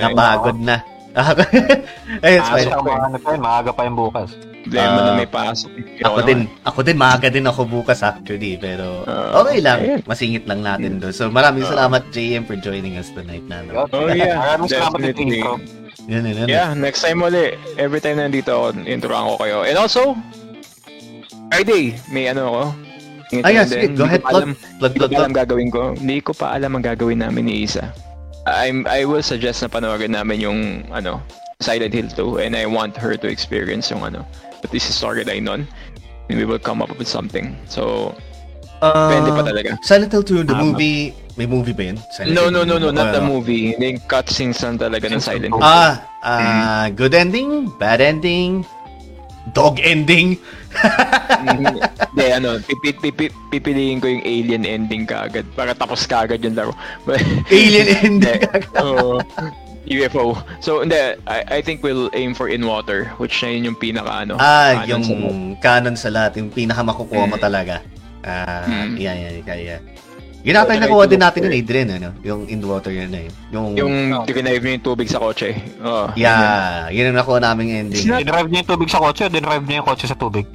[0.00, 0.80] Napagod na.
[2.22, 2.66] It's Ah, fine.
[2.66, 4.30] so, mga ano pa yun, maaga pa yung bukas.
[4.60, 5.70] Problema na Ah, may pasok.
[6.00, 9.78] Ako din, ako din maaga din ako bukas actually, pero Ah, okay lang.
[9.80, 10.00] ayun.
[10.04, 11.10] Masingit lang natin doon.
[11.10, 11.70] So maraming Ah.
[11.72, 13.64] salamat JM for joining us tonight na.
[13.64, 13.88] No?
[13.88, 14.36] Oh, yeah.
[14.36, 15.58] Maraming salamat din intro.
[16.06, 16.48] Yun, yun, yun.
[16.48, 17.54] Yeah, next time uli.
[17.76, 19.62] Every time nandito ako, introan ko kayo.
[19.62, 20.14] And also,
[21.50, 22.62] Friday, may ano ako.
[23.30, 23.68] Yeah, din.
[23.68, 25.40] sige, go ahead, ko plug, alam- plug, Hindi ko plug, alam plug.
[25.40, 25.82] gagawin ko.
[25.94, 27.94] Hindi ko pa alam ang gagawin namin ni Isa.
[28.46, 30.60] I'm, I will suggest na panoorin namin yung
[30.90, 31.20] ano,
[31.60, 34.24] Silent Hill 2 and I want her to experience yung ano,
[34.64, 35.68] but this is storyline nun.
[36.30, 37.58] And we will come up with something.
[37.68, 38.14] So,
[38.80, 39.76] Ah, depende pa talaga.
[39.84, 42.00] Silent Hill 2, the Ah, movie, may movie ba yun?
[42.16, 43.76] Silent No, Hill no, no, no, not the Ah, movie.
[43.76, 45.60] Yung cutscenes lang talaga ng Silent Hill.
[45.60, 48.64] Ah, ah, good ending, bad ending,
[49.52, 50.36] dog ending.
[52.10, 56.72] Hindi, ano, pipi, pipi, pipiliin ko yung alien ending kaagad para tapos kaagad yung laro.
[57.04, 58.40] But- Alien ending.
[58.78, 59.18] Oo.
[59.90, 60.38] UFO.
[60.60, 60.94] So, hindi,
[61.26, 64.84] I, I think we'll aim for in water, which na yun yung pinaka, ano, ah,
[64.86, 65.16] yung sa
[65.58, 67.42] canon sa lahat, yung pinakamakukuha mo Mm.
[67.42, 67.82] talaga.
[68.22, 68.94] Ah, Mm.
[69.00, 69.76] yan, yan, kaya.
[70.40, 71.52] Yun ata yung nakuha din natin yun.
[71.52, 72.10] Adrian, ano?
[72.24, 73.28] Yung in water yun eh.
[73.52, 73.92] Yung, Yung
[74.24, 75.52] tinrive niyo yung tubig sa kotse.
[75.84, 78.08] Oh, yeah, yun ang nakuha naming ending.
[78.08, 80.48] Dinrive niya yung tubig sa kotse, o dinrive niya yung kotse sa tubig.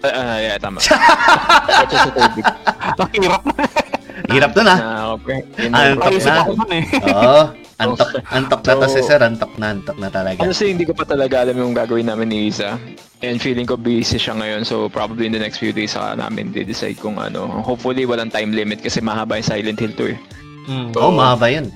[0.00, 0.80] Ah, ah, yeah, tama.
[1.84, 2.44] kotse sa tubig.
[2.96, 3.54] Ang hirap na.
[4.28, 4.78] Hirap nun ah.
[4.78, 5.38] Ah, okay.
[5.60, 6.08] Yun Ah, na.
[6.08, 6.40] Na.
[6.42, 6.84] ako eh.
[7.12, 7.42] Oo.
[7.78, 9.22] Antok, antok na to So- si Sir.
[9.22, 10.42] Antok na, antok na talaga.
[10.42, 12.74] Honestly, hindi ko pa talaga alam yung gagawin namin ni Isa.
[13.22, 14.66] And feeling ko busy siya ngayon.
[14.66, 17.46] So, probably in the next few days saka namin de-decide kung ano.
[17.62, 20.18] Hopefully, walang time limit kasi mahaba yung Silent Hill 2 eh.
[20.66, 20.90] Mm.
[20.94, 21.70] Oo, oh, mahaba yun.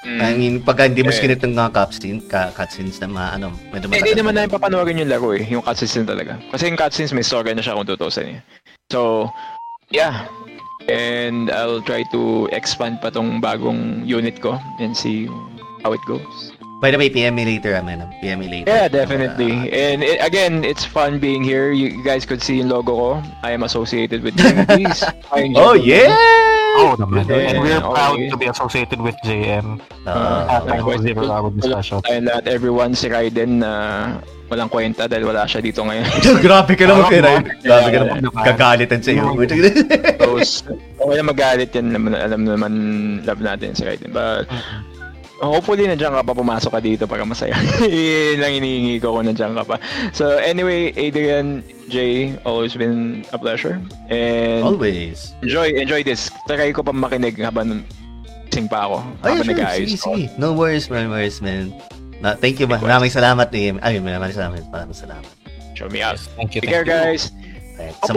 [0.00, 0.18] Mm.
[0.18, 1.16] I mean, pagka hindi mo Eh.
[1.16, 4.38] skinit ng mga cutscenes, ka, cutscenes na ma, ano, medyo Eh, Hindi matagal naman na.
[4.42, 5.44] namin papanoorin yung laro eh.
[5.46, 6.42] Yung cutscenes talaga.
[6.50, 8.38] Kasi yung cutscenes may story na siya kung tutusin eh.
[8.90, 9.30] So,
[9.90, 10.26] yeah.
[10.88, 15.28] And I'll try to expand pa tong bagong unit ko and see
[15.82, 16.52] how it goes.
[16.80, 18.08] By the way, PM me later, Amen.
[18.24, 18.72] PM me later.
[18.72, 19.68] Yeah, definitely.
[19.68, 21.72] And it, again, it's fun being here.
[21.72, 23.10] You guys could see yung logo ko.
[23.44, 25.04] I am associated with Please.
[25.60, 26.59] Oh, yeah!
[26.72, 27.24] Oo naman.
[27.24, 28.30] Yeah, And we're proud always.
[28.30, 29.82] to be associated with JM.
[30.02, 31.02] Ah, Ah, At likewise.
[31.02, 31.98] zero hour discussion.
[32.00, 33.72] Tayo lahat, everyone, si Raiden na
[34.46, 36.06] walang kwenta dahil wala siya dito ngayon.
[36.46, 37.30] Grabe ka naman, Kira.
[37.30, 38.18] ah, Grabe ka naman.
[38.34, 39.24] Gagalitan sa iyo.
[40.42, 42.72] So, okay na magalit yan naman, alam naman,
[43.22, 44.10] love natin si Raiden.
[44.10, 44.50] But,
[45.40, 47.56] hopefully nandiyan ka pa pumasok ka dito para masaya.
[47.84, 49.76] Yun lang hinihingi ko kung nandiyan ka pa.
[50.12, 53.80] So anyway, Adrian, Jay, always been a pleasure.
[54.12, 55.32] And Always.
[55.42, 56.28] enjoy enjoy this.
[56.46, 57.82] Try ko pa makinig habang
[58.52, 58.96] sing pa ako.
[59.24, 59.50] Ay, Habang sure.
[59.56, 60.10] nag-aayos Sige, ako.
[60.14, 60.26] sige.
[60.38, 61.08] No worries, man.
[61.08, 61.74] No worries, man.
[62.20, 62.68] Na, thank you.
[62.68, 63.72] Maraming salamat, eh.
[63.80, 64.62] Ay, maraming salamat.
[64.68, 65.24] Maraming salamat.
[65.72, 66.20] Show me out.
[66.36, 66.60] Thank you.
[66.60, 67.16] Take care, thank you.
[67.16, 67.32] guys.
[67.80, 68.12] Alright, sa-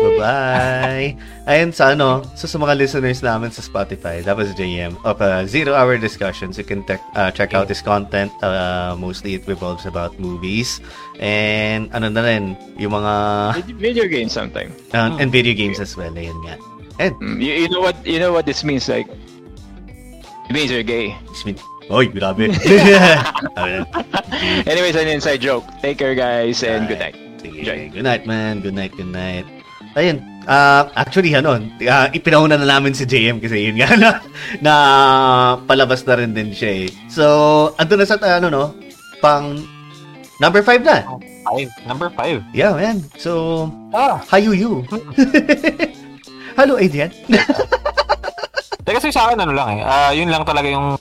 [0.00, 1.08] Bye-bye!
[1.46, 5.44] Ayun, sa ano, so sa mga listeners namin sa Spotify, that was JM of uh,
[5.44, 6.56] Zero Hour Discussions.
[6.56, 8.32] You can tech- uh, check out his content.
[8.42, 10.80] Uh, mostly it revolves about movies.
[11.20, 13.12] And ano na rin, yung mga...
[13.76, 14.72] Video games sometime.
[14.94, 16.12] Uh, and video games as well.
[16.12, 16.56] Ayun nga.
[16.98, 20.84] And, Mm, you, you know what you know what this means like it means you're
[20.84, 21.16] gay.
[21.32, 21.56] Smith.
[21.88, 22.52] Oy, grabe.
[23.56, 23.88] Ayun.
[24.68, 25.64] Anyways, an inside joke.
[25.80, 27.16] Take care guys and good night.
[27.40, 27.64] Sige.
[27.64, 27.80] Enjoy.
[27.90, 28.60] Good night, man.
[28.60, 29.48] Good night, good night.
[29.96, 30.20] Ayun.
[30.44, 34.10] Ah, actually, ano, uh, ipinauna na namin si JM kasi yun nga na,
[34.60, 34.74] na
[35.64, 36.88] palabas na rin din siya eh.
[37.08, 37.24] So,
[37.76, 38.64] ando na sa, ano, no,
[39.18, 39.56] pang
[40.38, 41.04] number 5 na.
[41.40, 41.70] Five.
[41.88, 42.44] Number five.
[42.52, 43.00] Yeah, man.
[43.16, 44.20] So, Ah.
[44.28, 44.72] hayu you.
[46.58, 47.10] Hello, Adrian.
[48.84, 49.82] Teka, kasi sa akin ano lang eh.
[49.82, 51.00] Ah, yun lang talaga yung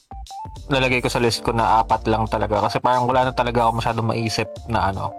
[0.71, 3.81] nalagay ko sa list ko na apat lang talaga kasi parang wala na talaga ako
[3.81, 5.09] masyadong maisip na ano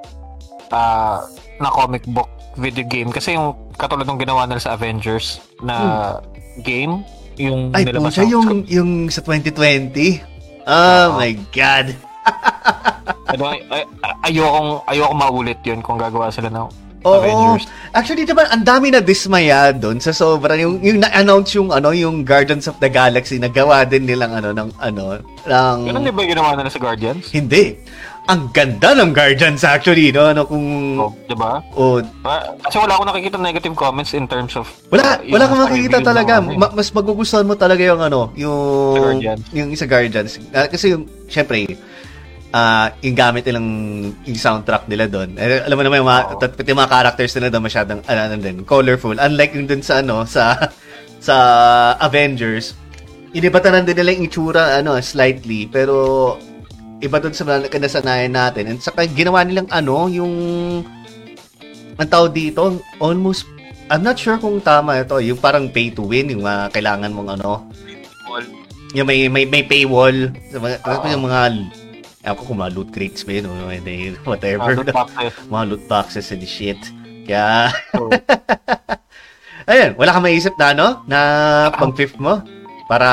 [0.71, 1.23] ah
[1.61, 6.19] na comic book video game kasi yung katulad ng ginawa nila sa Avengers na
[6.63, 7.05] game
[7.41, 10.21] yung Ay, nilabas ng- yung, yung sa 2020.
[10.69, 11.17] Oh Oo.
[11.17, 11.97] my God.
[13.33, 13.83] ano, ay, ay,
[14.29, 16.69] ayokong ayokong maulit yun kung gagawa sila ng
[17.01, 17.17] Oo.
[17.17, 17.65] Avengers.
[17.97, 22.29] Actually, diba, ang dami na dismaya doon sa sobrang yung, yung na-announce yung ano, yung
[22.29, 25.17] Guardians of the Galaxy nagawa din nilang ano ng ano
[25.49, 27.33] ng Ganun di ba ginawa nila sa Guardians?
[27.33, 27.81] hindi.
[28.23, 30.29] Ang ganda ng Guardians actually, no?
[30.29, 30.63] Ano kung
[30.95, 31.59] Oh, di ba?
[31.73, 35.63] oh, Ah, Kasi wala akong nakikita negative comments in terms of wala uh, wala kang
[35.65, 36.39] makikita talaga.
[36.39, 38.55] Ma- mas magugustuhan mo talaga yung ano, yung
[38.95, 39.43] Guardians.
[39.51, 40.39] yung isa Guardians.
[40.51, 41.65] Ah, kasi yung syempre
[42.51, 43.67] ah yung gamit nilang
[44.21, 45.35] yung soundtrack nila doon.
[45.35, 48.21] Eh, alam mo naman yung mga, tat- pati yung mga characters nila doon masyadong ano,
[48.21, 49.15] ano din, colorful.
[49.15, 50.59] Unlike yung doon sa ano sa
[51.19, 51.37] sa
[51.99, 52.75] Avengers,
[53.33, 56.35] inibatan din nila yung itsura ano slightly pero
[57.01, 58.65] iba doon sa mga kanasanayan natin.
[58.71, 60.35] And saka ginawa nilang ano yung
[62.01, 63.45] ang tawag dito almost
[63.91, 67.31] I'm not sure kung tama ito, yung parang pay to win, yung mga kailangan mong
[67.35, 67.67] ano,
[68.95, 70.31] yung may may may paywall.
[70.55, 71.11] Sa mga Oo.
[71.11, 71.41] yung mga
[72.21, 73.51] ako kung mga loot crates ba yun
[74.31, 74.79] whatever.
[74.79, 75.31] Doon pa tayo.
[75.51, 76.79] mga loot boxes and shit.
[77.27, 78.07] Kaya So,
[79.71, 81.19] ayun wala kang maisip na ano na
[81.75, 82.39] pang fifth mo?
[82.87, 83.09] Para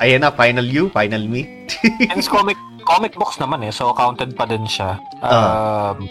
[0.00, 1.68] ayan na final you final me.
[2.08, 5.00] And it's comic comic books naman eh, so counted pa din siya.
[5.18, 5.96] Ah.
[5.96, 6.04] Um,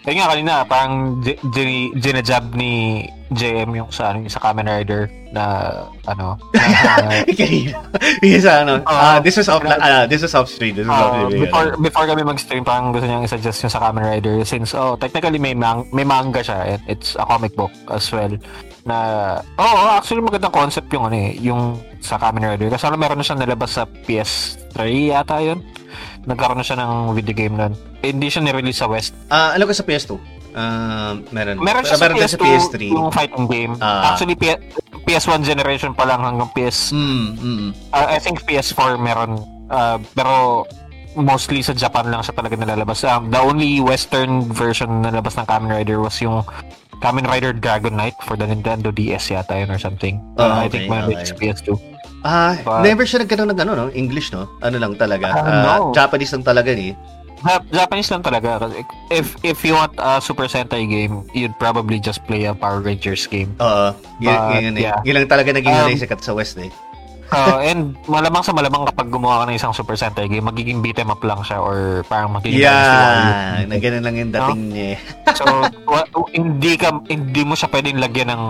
[0.00, 3.02] Kaya nga kanina, parang gi- gi- ginajab ni
[3.34, 5.42] JM yung sa, ano, yung sa Kamen Rider na
[6.06, 7.26] ano, na,
[8.22, 9.16] yung sa ano ah.
[9.16, 11.42] Ah, this was off ah, this was off stream this was off Uh, stream.
[11.42, 15.42] before before kami mag-stream, parang gusto niyang i-suggest yung sa Kamen Rider since oh, technically
[15.42, 18.30] may mang may manga siya and it's a comic book as well
[18.86, 18.96] na
[19.58, 22.70] oh, oh actually magandang concept yung ano eh, yung sa Kamen Rider.
[22.70, 25.58] Kasi ano meron na siya nalabas sa PS3 yata yun.
[26.30, 27.74] Nagkaroon na siya ng video game nun.
[28.06, 29.10] Eh, hindi siya nirelease sa West.
[29.26, 32.76] Ah alam ko sa PS2 ah meron meron siya meron din sa sa PS2 PS3
[32.88, 34.10] yung fighting game Ah.
[34.10, 34.56] actually P-
[35.04, 37.66] PS1 generation pa lang hanggang PS mm, mm.
[37.92, 39.38] Uh, I think PS4 meron
[39.68, 40.64] uh, pero
[41.14, 43.00] mostly sa Japan lang siya talaga nalalabas.
[43.02, 46.44] Um, the only western version na nalabas ng Kamen Rider was yung
[47.00, 50.20] Kamen Rider Dragon Knight for the Nintendo DS yata yun or something.
[50.36, 51.28] Ah, Uh, I okay, think meron din okay.
[51.28, 51.68] sa PS2.
[52.20, 53.86] Ah, But- never siya nagkaroon ng ano, no?
[53.92, 54.44] English, no?
[54.60, 55.30] Ano lang talaga.
[55.30, 55.96] Ah, ah, no.
[55.96, 56.92] Japanese lang talaga, eh.
[57.38, 58.64] Ja- Japanese lang talaga.
[59.08, 63.24] If if you want a Super Sentai game, you'd probably just play a Power Rangers
[63.24, 63.52] game.
[63.58, 63.92] Oo.
[64.18, 64.98] Yun, But, yun, yeah.
[65.02, 66.72] Yun lang talaga naging Um, sikat sa West, eh.
[67.26, 70.94] Uh, and malamang sa malamang kapag gumawa ka ng isang Super Sentai game, magiging beat
[70.94, 72.62] 'em up lang siya or parang magiging.
[72.62, 74.86] Yeah, na ganun lang yung dating niya.
[74.94, 74.98] eh.
[75.34, 75.44] So,
[75.90, 78.42] wa- hindi ka hindi mo siya pwedeng lagyan ng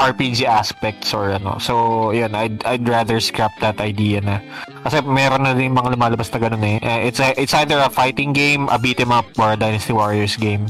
[0.00, 1.60] RPG aspects or ano.
[1.60, 4.40] So, yun, I'd, I'd rather scrap that idea na.
[4.80, 6.80] Kasi meron na din mga lumalabas na ganun eh.
[6.80, 9.92] Eh, It's, a, it's either a fighting game, a beat 'em up, or a Dynasty
[9.92, 10.64] Warriors game.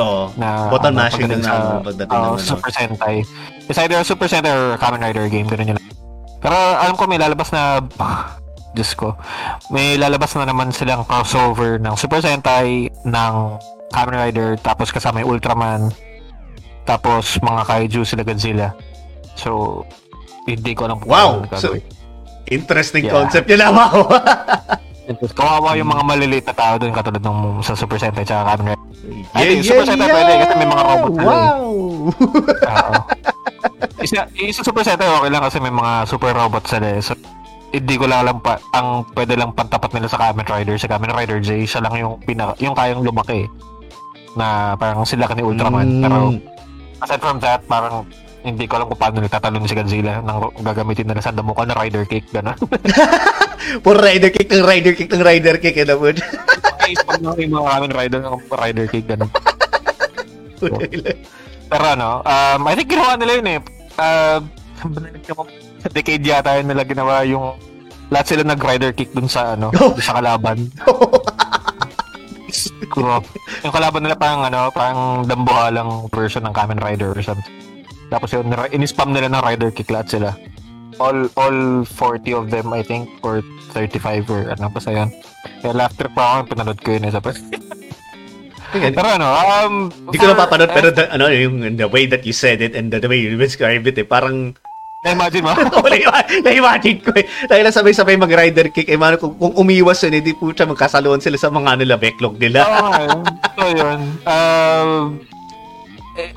[0.00, 0.32] Oo.
[0.40, 2.40] Na, Button ano, mashing na, ano, pagdating oh, ng ano.
[2.40, 3.16] Super Sentai.
[3.68, 5.80] It's either a Super Sentai or a Kamen Rider game, ganun yun.
[6.40, 7.80] Pero alam ko may lalabas na
[8.76, 9.16] Diyos ko.
[9.72, 13.34] May lalabas na naman silang crossover ng Super Sentai, ng
[13.92, 15.88] Kamen Rider, tapos kasama yung Ultraman,
[16.86, 18.70] tapos mga kaiju sila Godzilla.
[19.34, 19.82] So,
[20.46, 21.30] hindi ko alam kung Wow!
[21.44, 21.74] paano So,
[22.48, 23.14] interesting Yeah.
[23.18, 24.00] concept yun naman ako.
[25.34, 28.86] Kawawa yung mga maliliit na tao doon katulad ng sa Super Sentai tsaka Kamen Rider.
[29.38, 31.12] yeah, Ay, Super Sentai pwede kasi may mga robot.
[31.20, 31.66] Wow!
[32.66, 32.94] Oo.
[34.02, 37.02] isa, isa Super Sentai okay lang kasi may mga super robots sila eh.
[37.02, 37.14] So,
[37.70, 41.12] hindi ko lang alam pa, ang pwede lang pantapat nila sa Kamen Rider, sa Kamen
[41.12, 43.46] Rider J, siya lang yung pinaka, yung kayang lumaki.
[44.34, 45.86] Na parang sila ka ni Ultraman.
[45.86, 46.02] Mm.
[46.02, 46.16] Pero
[47.02, 48.06] aside from that, parang
[48.46, 51.74] hindi ko alam kung paano nagtatalon si Godzilla nang gagamitin nila sa damo ko na
[51.74, 52.54] rider cake gano'n.
[53.84, 55.74] Puro rider kick ng rider kick ng rider kick.
[55.82, 56.14] Ano po?
[56.78, 59.30] Guys, pag nang yung mga Kamen Rider ng rider cake gano'n.
[61.66, 63.60] Pero ano, um, I think ginawa nila yun eh.
[63.98, 64.38] Uh,
[65.90, 67.58] decade yata yun nila ginawa yung
[68.14, 70.70] lahat sila nag-rider kick dun sa ano, dun sa kalaban.
[72.90, 73.26] Grabe.
[73.66, 77.54] yung kalaban nila parang ano, parang dambuhalang version ng Kamen Rider or something.
[78.06, 80.30] Tapos yun, in-spam nila ng rider kick lahat sila.
[80.96, 83.42] All all 40 of them, I think, or
[83.74, 85.10] 35 or ano pa sa yun.
[85.60, 87.12] Kaya trip pa ako, pinanood ko yun eh.
[87.12, 87.20] Sa
[88.76, 89.74] Pero ano, um...
[90.10, 92.90] Hindi ko for- napapanood pero the, ano yung the way that you said it and
[92.90, 94.58] the, the way you described it eh parang
[95.06, 95.52] Na-imagine mo?
[95.78, 97.24] Oo, na- na-imagine ko eh.
[97.46, 101.38] Dahil sabay-sabay mag-rider kick eh mano kung, kung umiwas yun hindi po siya magkasaluhan sila
[101.38, 102.66] sa mga nila backlog nila.
[102.66, 103.20] Oo yun.
[103.54, 103.98] So, yun.
[104.26, 104.90] Um,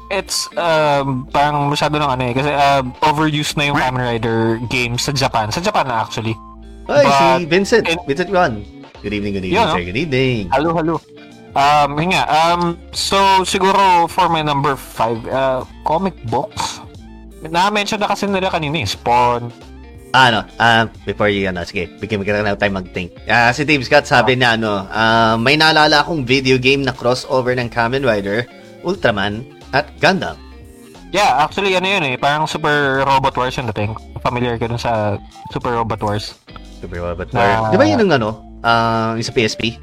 [0.09, 2.33] it's um, parang masyado ng ano eh.
[2.33, 5.49] Kasi um, overused na yung Kamen Rider games sa Japan.
[5.49, 6.37] Sa Japan na actually.
[6.85, 7.85] Ay, si But- Vincent.
[7.85, 8.61] and- Vincent Yuan.
[8.99, 9.81] Good evening, good evening, sir.
[9.81, 10.51] Good evening.
[10.51, 10.99] Halo, halo.
[11.49, 12.27] Um, yun nga.
[12.27, 16.78] Um, so, siguro for my number five, uh, comic books.
[17.45, 18.87] Na-mention na kasi nila kanina eh.
[18.87, 19.47] Spawn.
[20.09, 23.13] Ano, ah, before you, ano, sige, bigyan ka na time mag-think.
[23.29, 27.53] Ah, si Dave Scott sabi na, ano, ah, may naalala akong video game na crossover
[27.53, 28.49] ng Kamen Rider,
[28.81, 30.33] Ultraman, at Gundam.
[31.13, 32.15] Yeah, actually, ano yun eh.
[32.17, 33.93] Parang Super Robot Wars yung dating.
[34.21, 35.17] Familiar ka dun sa
[35.53, 36.37] Super Robot Wars.
[36.81, 37.73] Super Robot Na- War.
[37.73, 38.29] Di ba yun yung, ano,
[38.65, 39.77] ah, yung sa PSP?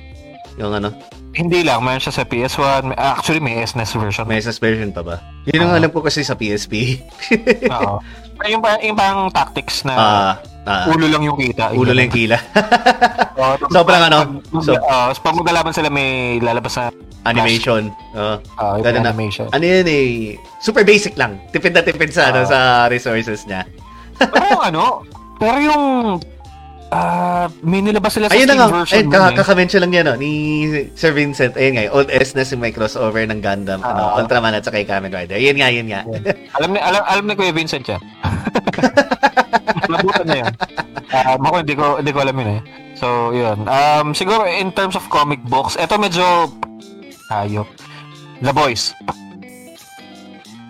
[0.58, 0.90] Yung, ano,
[1.36, 2.82] Hindi lang, mayroon siya sa PS1.
[2.86, 4.24] May- Actually, may SNES version.
[4.24, 5.20] may SS version pa ba?
[5.44, 5.78] Yun ang Ah.
[5.78, 6.96] alam ko kasi sa PSP.
[7.76, 8.00] Oo.
[8.42, 10.32] Yung, parang- yung parang tactics na Ah,
[10.64, 11.72] ah, ulo lang yung kita.
[11.72, 12.36] ulo lang yung kila.
[13.38, 14.18] Oo, tapos Sobrang pag- ano,
[14.58, 16.88] so- uh, pag maglalaban sila, may lalabas na
[17.26, 17.90] Animation.
[18.14, 18.38] Oh.
[18.56, 19.02] uh, na.
[19.02, 19.50] animation.
[19.50, 20.08] Ano yun eh,
[20.58, 21.42] super basic lang.
[21.50, 22.46] Tipid na tipid sa, ano, Ah.
[22.46, 23.66] sa resources niya.
[24.16, 25.02] pero ano,
[25.36, 25.84] pero yung
[26.88, 28.96] ah may nilabas sila sa Ayun na Steam nga, version.
[28.96, 30.32] ayun, kaka- kaka-mention lang yan, no, ni
[30.92, 31.52] Sir Vincent.
[31.52, 34.18] Ayun nga, old SNES yung may crossover ng Gundam, ano, Ah.
[34.18, 35.36] Ultraman at saka yung Kamen Rider.
[35.36, 36.06] Yun nga, yun nga.
[36.52, 37.98] alam ni alam, alam ni Kuya Vincent yan.
[39.86, 40.52] Nabutan na yun.
[41.06, 42.60] Um, ako hindi ko hindi ko alam yun eh.
[42.94, 43.58] So, yun.
[43.64, 46.50] Um, siguro in terms of comic books, eto medyo
[47.28, 47.66] hayop.
[48.38, 48.94] The Boys.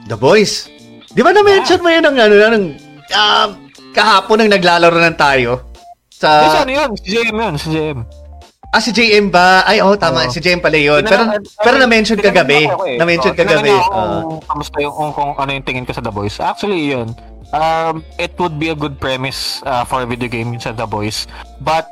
[0.06, 0.70] The Boys.
[1.08, 2.64] Di ba na-mention mo yun ng, ano, ng,
[3.10, 3.48] um,
[3.90, 5.64] kahapon nang naglalaro ng tayo?
[6.16, 6.28] Sa,
[6.58, 6.90] ano yun?
[6.96, 7.98] Si JM yun, si JM.
[8.66, 9.60] ah, si JM ba?
[9.62, 10.32] Ay, oh, tama, Oo.
[10.32, 11.00] si JM pala yun.
[11.02, 12.66] Pero, Tinanong- pero na-mention kagabi.
[12.66, 12.96] ako eh.
[12.96, 13.72] Na-mention Oo, tinanong kagabi.
[13.72, 14.20] Ah.
[14.24, 16.36] kung kamusta yung, kung, kung ano yung tingin ko sa The Boys.
[16.38, 17.12] Actually, yun.
[17.52, 21.28] Um, it would be a good premise uh, for a video game sa The Boys.
[21.60, 21.86] But,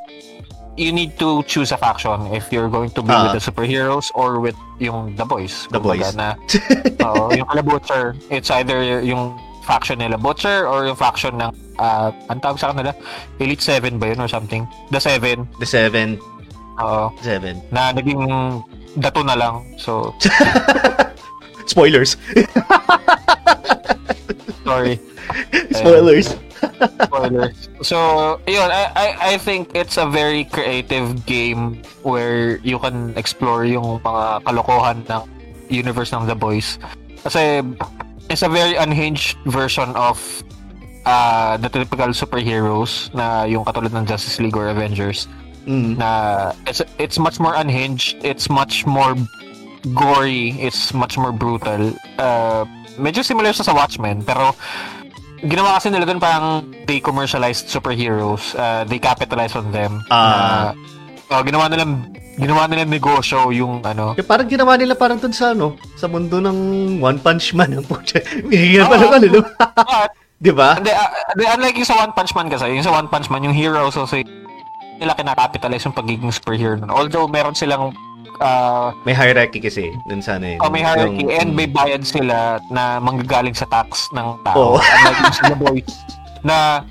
[0.75, 3.31] you need to choose a faction if you're going to be Ah.
[3.31, 5.69] with the superheroes or with yung The Boys.
[5.69, 6.11] The Boys.
[6.13, 6.35] Na,
[6.99, 11.49] oo, yung kala Butcher, it's either yung faction nila Butcher or yung faction ng
[11.81, 12.93] uh, ang tawag sa kanila
[13.41, 16.21] Elite 7 ba yun or something the 7 The Seven.
[16.77, 17.57] oo Seven.
[17.73, 18.21] na naging
[19.01, 20.13] dato na lang so
[21.65, 22.13] Spoilers.
[24.69, 25.01] sorry
[25.73, 26.37] Spoilers.
[27.03, 27.69] Spoilers.
[27.81, 33.65] So, yun, I, I, I think it's a very creative game where you can explore
[33.65, 35.23] yung mga kalokohan ng
[35.69, 36.79] universe ng The Boys.
[37.23, 37.61] Kasi,
[38.29, 40.17] it's a very unhinged version of
[41.05, 45.27] uh, the typical superheroes na yung katulad ng Justice League or Avengers
[45.65, 45.97] Mm.
[45.97, 49.17] na it's it's much more unhinged, it's much more
[49.97, 51.89] gory, it's much more brutal.
[52.21, 52.69] Uh,
[53.01, 54.53] medyo similar sa sa Watchmen, pero
[55.41, 60.05] ginawa kasi nila dun parang they commercialized superheroes, uh, they capitalize on them.
[60.13, 60.21] Ah.
[60.21, 60.37] Na,
[61.31, 61.83] oh, ginawa nila
[62.35, 64.13] ginawa nila negosyo yung ano.
[64.19, 66.57] Yung parang ginawa nila parang dun sa ano, sa mundo ng
[66.99, 68.19] One Punch Man ang pucha.
[68.51, 69.41] Binigyan pa ng ano, no?
[69.55, 70.75] But, Di ba?
[70.75, 73.55] hindi, uh, unlike yung sa One Punch Man kasi, yung sa One Punch Man, yung
[73.55, 74.27] hero association,
[74.99, 76.91] nila kinakapitalize yung pagiging superhero nun.
[76.91, 77.95] Although meron silang
[78.39, 80.59] uh, May hierarchy kasi dun sa ano yun.
[80.59, 84.75] Oh, may hierarchy Yung- and may bayad sila na manggagaling sa tax ng tao.
[84.79, 85.93] Unlike yung The Boys
[86.45, 86.85] na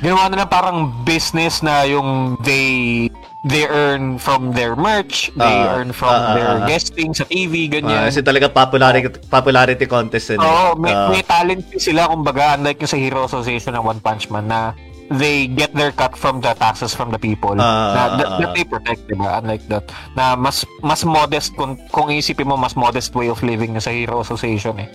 [0.00, 3.08] ginawa nila parang business na yung they
[3.42, 7.66] they earn from their merch, they Ah, earn from ah, ah, their guesting sa TV,
[7.66, 8.04] ganyan.
[8.04, 10.38] kasi talaga popularity popularity contest yun.
[10.38, 10.44] eh.
[10.44, 14.28] Oo, may, Ah, may talent sila kumbaga unlike yung sa Hero Association ng One Punch
[14.28, 14.76] Man na
[15.10, 18.62] they get their cut from the taxes from the people Ah, na that, that they
[18.62, 19.82] protect diba unlike that
[20.14, 23.90] na mas mas modest kung kung isipin mo mas modest way of living na sa
[23.90, 24.86] Hero Association eh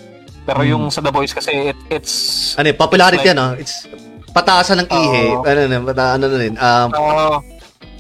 [0.42, 0.70] pero Hmm.
[0.70, 2.14] yung sa The Boys kasi it, it's
[2.54, 3.76] ano eh, popularity It's like- ano, it's
[4.32, 5.24] pataasan ng ihe.
[5.32, 5.42] Oo.
[5.42, 6.54] Ano na, pata, ano na rin.
[6.56, 7.38] Um, Uh,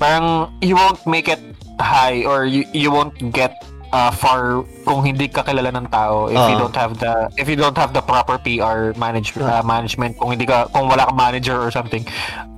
[0.06, 1.41] parang you won't make it
[1.82, 3.57] high or you, you won't get
[3.90, 6.69] uh, far kung hindi ka kilala ng tao if you Oo.
[6.69, 10.45] don't have the if you don't have the proper PR manage, uh, management kung hindi
[10.45, 12.06] ka kung wala kang manager or something.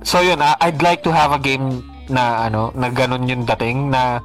[0.04, 1.80] So yun, uh, I'd like to have a game
[2.12, 4.20] na ano, na ganun yung dating na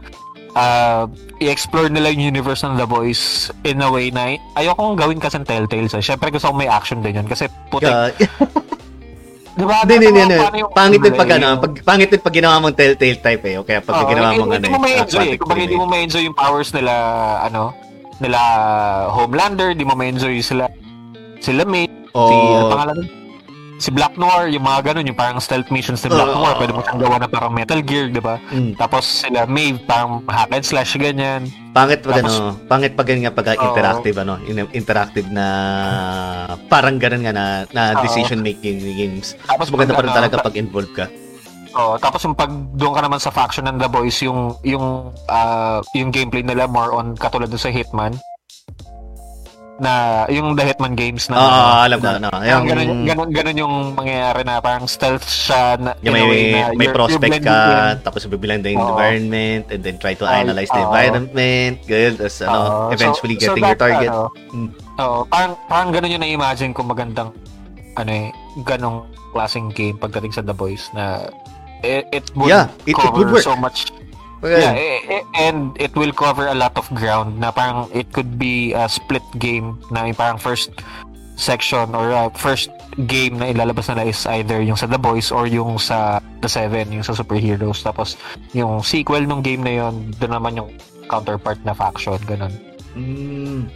[0.60, 1.08] uh,
[1.40, 5.88] i-explore nila yung universe ng The Boys in a way na ayokong gawin kasi Telltale
[5.88, 6.04] sa.
[6.04, 7.92] Syempre gusto ko may action din yun kasi putik.
[9.54, 9.76] uh, Di ba?
[9.86, 10.38] Hindi, hindi, hindi.
[10.38, 13.44] Paano yung- Pangit din pag yung- ano, pag, pangit din pag ginawa mong telltale type
[13.46, 13.56] eh.
[13.56, 14.74] O kaya pag Oo, ginawa hindi- mong ano hindi eh.
[14.74, 15.38] mo may enjoy eh.
[15.38, 15.94] Kumbaga hindi mo primate.
[15.94, 16.94] may enjoy yung powers nila,
[17.46, 17.62] ano,
[18.18, 18.40] nila
[19.10, 20.66] Homelander, di mo may enjoy sila,
[21.38, 22.58] sila May, si, Oo.
[22.58, 22.98] ano pangalan?
[23.84, 26.40] Si Black Noir, yung mga ganun, yung parang stealth missions ni Black Oo.
[26.40, 28.40] Noir, pwede mo siyang gawa na parang Metal Gear, di ba?
[28.48, 28.80] Mm.
[28.80, 31.52] Tapos sila Maeve, parang hack and slash, ganyan.
[31.76, 33.60] Pangit pag Tapos- ano, pangit pag ganyan pag Oo.
[33.60, 35.46] interactive ano, in- interactive na
[36.72, 37.46] parang ganun nga na,
[37.76, 39.36] na decision making games.
[39.44, 41.12] Tapos maganda pa rin ano, talaga pag involved ka.
[41.76, 45.84] Oh, tapos yung pag doon ka naman sa faction ng The Boys, yung yung ah,
[45.92, 48.16] yung gameplay nila more on katulad sa Hitman
[49.74, 49.94] na
[50.30, 53.30] yung The Hitman games na Oo, ano, alam ko, na- ano, parang yung- ganun, ganun,
[53.34, 56.94] ganun yung mangyayari na parang stealth siya na, Yung a way may, na may you're-
[56.94, 57.98] prospect ka, in.
[58.00, 58.94] tapos bibilang yung Oo.
[58.94, 60.86] environment, and then try to analyze the oo.
[60.88, 64.10] environment, good, tapos ano, Oo, so- eventually so getting your that, target.
[64.10, 64.22] ano,
[64.54, 64.70] Hmm.
[65.00, 67.30] oo, parang, parang ganun yung na-imagine ko magandang
[67.94, 68.30] ano eh,
[68.62, 71.30] ganong klaseng game pagdating sa The Boys na
[71.82, 73.42] it, it would Yeah, it- it would work.
[73.42, 73.90] so much
[74.44, 74.60] Okay.
[74.60, 78.36] Yeah, eh, eh, and it will cover a lot of ground na parang it could
[78.36, 80.76] be a split game na parang first
[81.40, 82.68] section or uh, first
[83.08, 86.92] game na ilalabas nila is either yung sa The Boys or yung sa The Seven,
[86.92, 87.88] yung sa superheroes.
[87.88, 88.20] Tapos
[88.52, 90.70] yung sequel ng game na yon doon naman yung
[91.08, 92.52] counterpart na faction, ganun.
[93.00, 93.72] Mm.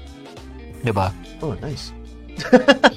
[0.84, 1.16] 'Di ba?
[1.40, 1.96] Oh, nice.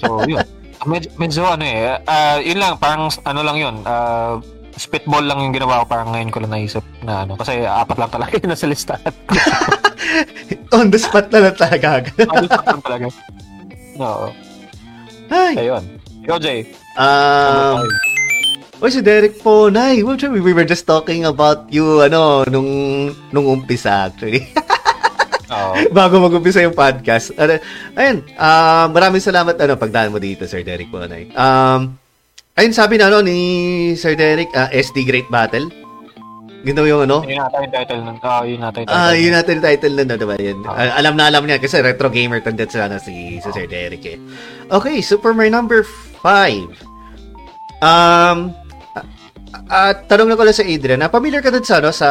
[0.02, 0.42] So, yun.
[0.80, 4.40] Medyo, medyo ano eh, ah, yun lang, parang ano lang yun, ah,
[4.80, 8.08] spitball lang yung ginawa ko, parang ngayon ko lang naisip na ano, kasi apat lang
[8.08, 9.12] talaga yun nasa listahan.
[10.74, 12.00] On the spot na lang talaga.
[12.24, 13.04] Ano lang talaga.
[14.00, 14.26] Oo.
[15.28, 15.84] Ay, Ayun.
[16.24, 16.72] Ikaw, Jay.
[16.96, 17.84] um,
[18.80, 20.00] Oy, si Derek po, Nay.
[20.00, 22.70] We we were just talking about you, ano, nung,
[23.28, 24.48] nung umpisa, actually.
[25.52, 25.92] Oo.
[25.92, 27.36] Bago mag-umpisa yung podcast.
[27.36, 27.60] Ano,
[27.92, 31.28] ayun, ah, maraming salamat, ano, pagdaan mo dito, Sir Derek po, Nay.
[31.36, 31.99] Um,
[32.60, 33.38] ayun, sabi na, ano, ni
[33.96, 35.72] Sir Derek, ah, SD Great Battle.
[36.60, 38.16] Ginawa yung, ano, Yun nata yung title nun.
[38.20, 39.00] Oo, yun nata yung title.
[39.00, 40.36] Ah, yun natin yung title nun, diba?
[40.36, 40.58] Yun.
[40.68, 40.76] Ah.
[40.76, 44.20] Al- alam na alam niya kasi retro gamer tanda sana si, si Sir Derek eh.
[44.68, 45.80] Okay, Super Mario number
[46.20, 46.68] 5.
[47.80, 48.52] Um,
[49.70, 52.08] at tanong ko lang sa Adrian, na familiar ka dun sa ano sa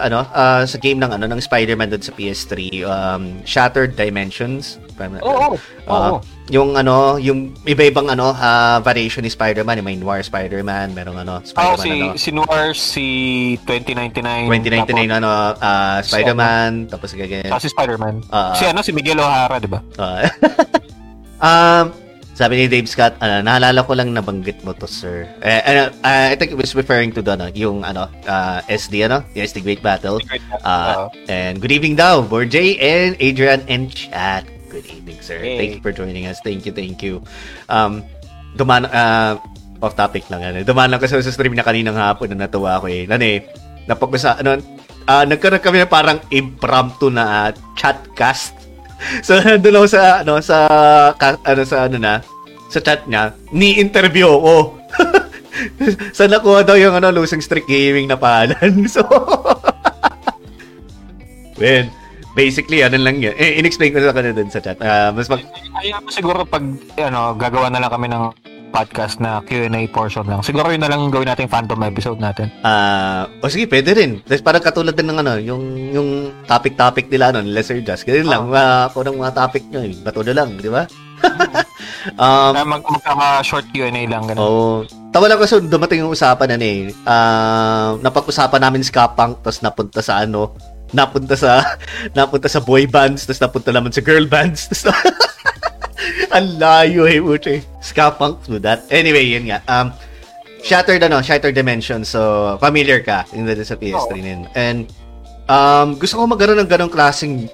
[0.00, 2.52] ano ah, sa game ng ano ng Spider-Man dun sa PS3,
[2.84, 4.76] um, Shattered Dimensions.
[5.02, 5.56] Oo, oo.
[5.88, 6.18] Ah, Oo.
[6.52, 11.80] yung ano, yung iba-ibang ano ah, variation ni Spider-Man, may Noir Spider-Man, merong ano, Spider-Man
[11.80, 12.12] si, ano.
[12.20, 13.06] si Noir, si
[13.64, 14.52] 2099.
[14.52, 17.48] 2099 ano ah, Spider-Man, tapos ganyan.
[17.48, 18.14] Tapos, si Spider-Man.
[18.28, 18.52] Ah.
[18.52, 19.80] si ano, si Miguel O'Hara, di ba?
[19.96, 20.28] Ah.
[21.48, 22.01] um,
[22.32, 25.28] sabi ni Dave Scott, ano, naalala ko lang nabanggit mo to, sir.
[25.44, 29.04] Eh, ano, ah, I think it was referring to the, ano, yung, ano, ah, SD,
[29.04, 30.16] ano, yung SD Great Battle.
[30.64, 31.12] Oo.
[31.28, 34.48] and good evening daw, Borjay and Adrian and chat.
[34.72, 35.36] Good evening, sir.
[35.36, 35.60] Hey.
[35.60, 36.40] Thank you for joining us.
[36.40, 37.20] Thank you, thank you.
[37.68, 38.00] Um,
[38.56, 39.36] duman, ah,
[39.84, 40.64] off topic lang, ano.
[40.64, 43.04] Duman lang kasi sa stream na kaninang hapon na natuwa ako eh.
[43.04, 43.44] Ano eh,
[43.84, 44.56] napag-usa, ano,
[45.04, 48.61] ah, nagkaroon kami ng parang impromptu na ah, chatcast
[49.26, 50.56] so nandun ako sa ano sa
[51.18, 52.22] ano sa ano na
[52.72, 54.56] sa chat niya ni interview ako.
[56.16, 58.88] Sa nakuha daw yung ano losing streak gaming na pangalan.
[58.94, 59.04] So
[61.60, 61.86] well
[62.32, 63.36] basically ano lang yun.
[63.36, 64.80] Eh, inexplain ko sa kanila dun sa chat.
[64.80, 65.44] Ah, mas mag
[65.84, 66.64] Ayaw mo siguro pag
[66.96, 68.24] ano, gagawa na lang kami ng
[68.72, 70.40] podcast na Q&A portion lang.
[70.40, 72.48] Siguro yun na lang yung gawin nating phantom episode natin.
[72.64, 75.62] ah o sige pwede rin Tapos parang katulad din ng ano yung
[75.92, 76.08] yung
[76.48, 80.24] topic topic nila ano Sir Just ganun lang uh, kung anong mga topic nyo bato
[80.24, 80.88] na lang di ba
[82.18, 84.26] um Kaya mag magkaka-short Q&A lang.
[84.26, 84.42] Ganun.
[84.42, 84.66] Oo.
[85.12, 86.88] Tawa lang kasi dumating yung usapan na eh.
[87.04, 90.56] Ah, napag-usapan namin ska punk tapos napunta sa ano,
[90.92, 91.62] napunta sa
[92.16, 94.88] napunta sa boy bands tapos napunta naman sa girl bands tapos
[96.36, 97.62] ang layo eh uche.
[97.84, 98.86] Ska punk to that.
[98.88, 99.60] Anyway, yun nga.
[99.68, 99.92] Um
[100.62, 102.06] Shattered ano, Shattered Dimension.
[102.06, 104.14] So, familiar ka yung dito sa PS3 Oo.
[104.14, 104.40] nin.
[104.54, 104.86] And
[105.50, 107.50] um gusto ko magkaroon ng ganong klaseng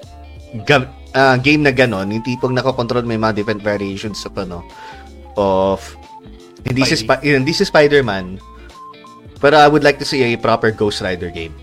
[0.63, 4.61] ga- ah, game na ganon, yung tipong nakakontrol may mga different variations of ano
[5.35, 5.81] of
[6.63, 7.01] hindi si.
[7.01, 8.49] Spi- hindi si Spider-Man
[9.39, 11.55] pero I would like to see a proper Ghost Rider game.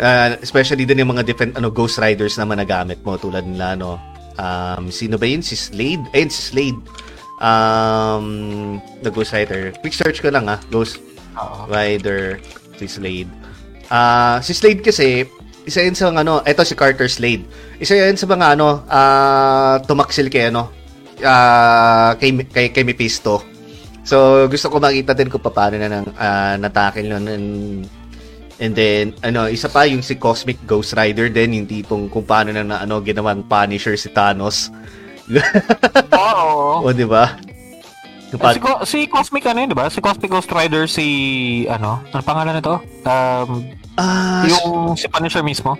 [0.00, 4.00] Uh, especially din yung mga different ano Ghost Riders na managamit mo tulad nila ano
[4.40, 6.08] um sino ba yun si Slade?
[6.16, 6.80] Ayun si Slade.
[7.40, 8.26] Um,
[9.04, 9.72] the Ghost Rider.
[9.80, 10.60] Quick search ko lang ah.
[10.72, 11.00] Ghost
[11.36, 11.68] Oo.
[11.68, 12.40] Rider
[12.80, 13.30] si Slade.
[13.92, 15.28] Ah, si Slade kasi
[15.68, 17.44] isa yun sa mga ano, eto si Carter Slade.
[17.78, 20.72] Isa yun sa mga ano, ah tumaksil kay ano,
[21.22, 23.44] ah kay kay, kay Mephisto.
[24.02, 27.48] So gusto ko makita din kung paano na nang uh, natakil nun and,
[28.60, 32.52] and then ano, isa pa yung si Cosmic Ghost Rider din yung tipong kung paano
[32.52, 34.68] na, na ano ginawang Punisher si Thanos.
[36.12, 36.84] Oo.
[36.84, 37.34] o di ba?
[38.30, 39.86] Yung Eh, si, Co- si Cosmic ano yun, di ba?
[39.86, 41.06] Si Cosmic Ghost Rider, si,
[41.66, 42.78] ano, ano pangalan nito?
[43.02, 43.66] Um,
[43.96, 45.74] Ah, yung si Punisher mismo?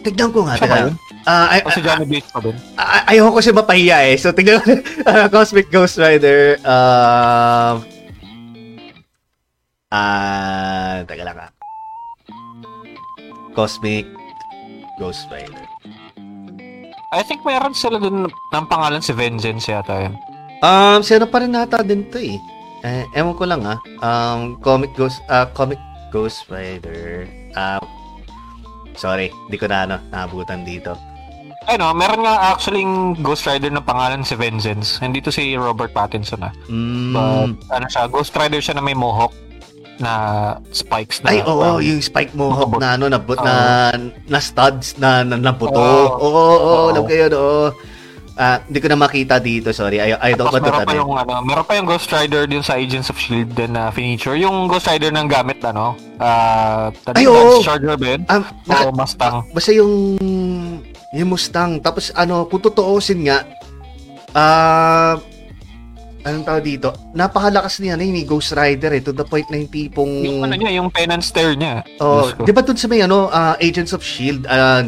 [0.00, 0.56] tignan ko nga.
[0.56, 0.76] Siya teka.
[0.80, 0.94] yun?
[1.22, 2.56] Ah, ay, O si Johnny Blaze pa din?
[2.74, 4.16] ay, ayoko siya mapahiya eh.
[4.16, 4.80] So, tignan ko.
[5.06, 6.56] ah, Cosmic Ghost Rider.
[6.64, 7.84] Um,
[9.90, 11.50] ah, taga lang ah.
[13.54, 14.06] Cosmic
[14.98, 15.64] Ghost Rider.
[17.10, 20.14] I think mayroon sila dun ng pangalan si Vengeance yata yun.
[20.62, 22.38] Um, si ano pa rin nata din to eh.
[22.86, 23.78] Eh, ewan ko lang ah.
[24.00, 25.80] Um, Comic Ghost, ah, Comic
[26.14, 27.26] Ghost Rider.
[27.58, 27.82] Ah,
[28.94, 30.94] sorry, di ko na ano, naabutan dito.
[31.68, 34.96] Ay no, meron nga actually yung Ghost Rider na pangalan si Vengeance.
[35.02, 36.52] Hindi to si Robert Pattinson ah.
[36.72, 39.34] Mm, But ano siya, Ghost Rider siya na may mohawk
[40.00, 40.12] na
[40.72, 41.30] spikes na.
[41.30, 43.54] Ay, oo, um, yung spike mohawk na ano, na, na,
[44.26, 45.76] na studs na, na nabuto.
[45.76, 46.08] Oo.
[46.16, 46.88] Oo, oo, oo, Oo.
[46.90, 47.64] alam ko yun, oo.
[48.40, 50.00] Ah, hindi ko na makita dito, sorry.
[50.00, 50.96] I, I don't Tapos want to tanong.
[50.96, 54.32] yung ano, meron pa yung Ghost Rider din sa Agents of Shield din na feature.
[54.32, 57.60] Yung Ghost Rider ng gamit ano, ah, Ay, uh, oo.
[57.60, 58.24] Charger ba yun?
[58.32, 59.36] Um, naka- O Mustang.
[59.52, 59.92] basta yung
[61.12, 61.84] yung Mustang.
[61.84, 63.44] Tapos ano, kung tutuusin nga,
[64.32, 65.20] ah,
[66.24, 66.88] anong tawag dito?
[67.16, 70.12] Napakalakas niya na ni Ghost Rider eh, to the point na yung tipong...
[70.24, 71.84] Yung ano niya, yung penance stare niya.
[71.98, 74.84] Oh, di ba dun sa may ano, ah, Agents of Shield, ah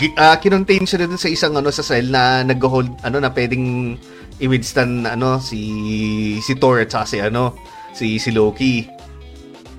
[0.00, 3.96] gi- ah, kinontain siya dun sa isang ano sa cell na nag-hold ano na pwedeng
[4.40, 7.54] i-withstand ano si si Thor at si ano
[7.94, 8.88] si si Loki.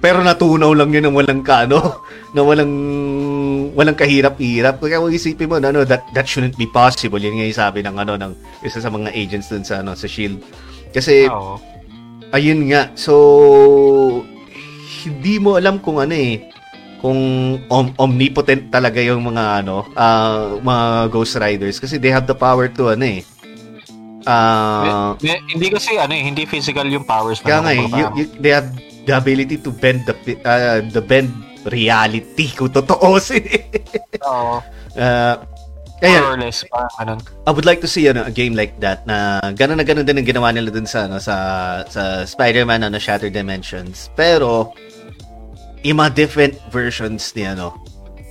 [0.05, 1.81] Pero natunaw lang yun ng walang kaano,
[2.37, 2.73] na walang
[3.73, 4.77] walang kahirap-hirap.
[4.77, 7.17] Kaya kung isipin mo ano, that that shouldn't be possible.
[7.17, 10.05] Yun nga yung sabi ng ano ng isa sa mga agents dun sa ano sa
[10.05, 10.45] Shield.
[10.93, 11.57] Kasi Oo.
[12.29, 12.91] Ayun nga.
[12.93, 13.13] So,
[15.03, 16.51] hindi mo alam kung ano eh,
[16.99, 17.19] kung
[17.69, 22.67] om- omnipotent talaga yung mga ano, ah, mga Ghost Riders kasi they have the power
[22.67, 23.21] to ano eh.
[24.25, 28.33] Ah, Hindi- hindi kasi ano eh, hindi physical yung powers kaya nga eh, you- you-
[28.41, 28.73] they have
[29.05, 30.15] the ability to bend the
[30.45, 31.31] ah, the bend
[31.69, 33.41] reality kung totoo si.
[34.25, 34.61] Oo.
[34.97, 35.41] Ah,
[35.95, 37.19] kaya More or less, parang ganun.
[37.47, 40.19] I would like to see ano, a game like that na gano'n na gano'n din
[40.19, 41.35] ang ginawa nila dun sa ano sa
[41.87, 44.11] sa Spider-Man ano Shattered Dimensions.
[44.19, 44.75] Pero
[45.85, 47.71] mga different versions ni ano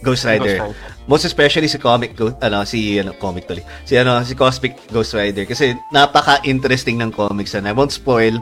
[0.04, 0.60] Ghost Rider.
[0.60, 0.92] Ghost Rider.
[1.08, 3.64] Most especially si comic Go- ano si ano comic tuloy.
[3.88, 8.36] Si ano si Cosmic Ghost Rider kasi napaka-interesting ng comics and I won't spoil.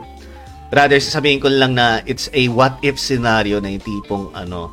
[0.72, 4.72] Rather sasabihin ko lang na it's a what if scenario na yung tipong ano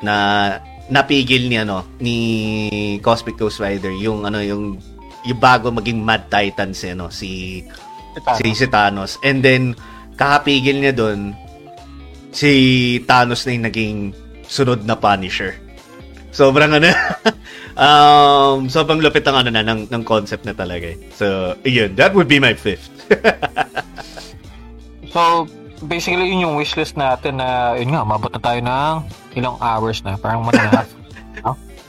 [0.00, 0.14] na
[0.88, 2.16] napigil ni ano ni
[3.04, 4.80] Cosmic Ghost Rider yung ano yung
[5.28, 7.60] yung bago maging Mad Titan si ano si
[8.16, 8.38] Thanos.
[8.40, 9.76] si, si Thanos and then
[10.16, 11.36] kakapigil niya doon
[12.32, 12.50] si
[13.04, 13.98] Thanos na yung naging
[14.46, 15.56] sunod na Punisher.
[16.32, 16.88] Sobrang ano
[17.84, 20.92] um sobrang lupit ang ano na ng, ng concept na talaga.
[20.92, 20.96] eh.
[21.16, 22.92] So, yun, that would be my fifth.
[25.16, 25.48] So,
[25.88, 28.94] basically yun yung wishlist natin na yun nga, mabot na tayo ng
[29.32, 30.92] ilang hours na, parang one and a half.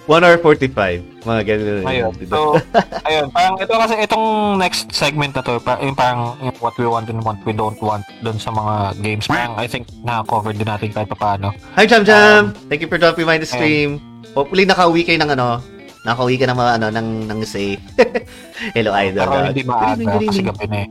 [0.08, 1.28] 1 hour 45.
[1.28, 1.84] Mga ganun.
[1.84, 2.12] Ayun.
[2.32, 2.56] So,
[3.12, 3.28] ayun.
[3.36, 7.20] Parang ito kasi itong next segment na to, yung parang yung what we want and
[7.28, 9.28] what we don't want doon sa mga games.
[9.28, 11.52] Parang I think na-cover din natin kahit paano.
[11.76, 12.56] Hi, Jam Jam!
[12.72, 14.00] Thank you for dropping by the stream.
[14.32, 15.60] Hopefully, nakauwi kayo ng ano,
[16.08, 17.76] nakauwi ka ng mga ano, ng, ng say.
[18.80, 19.28] Hello, idol.
[19.28, 20.90] Pero hindi maaga kasi gabi na eh.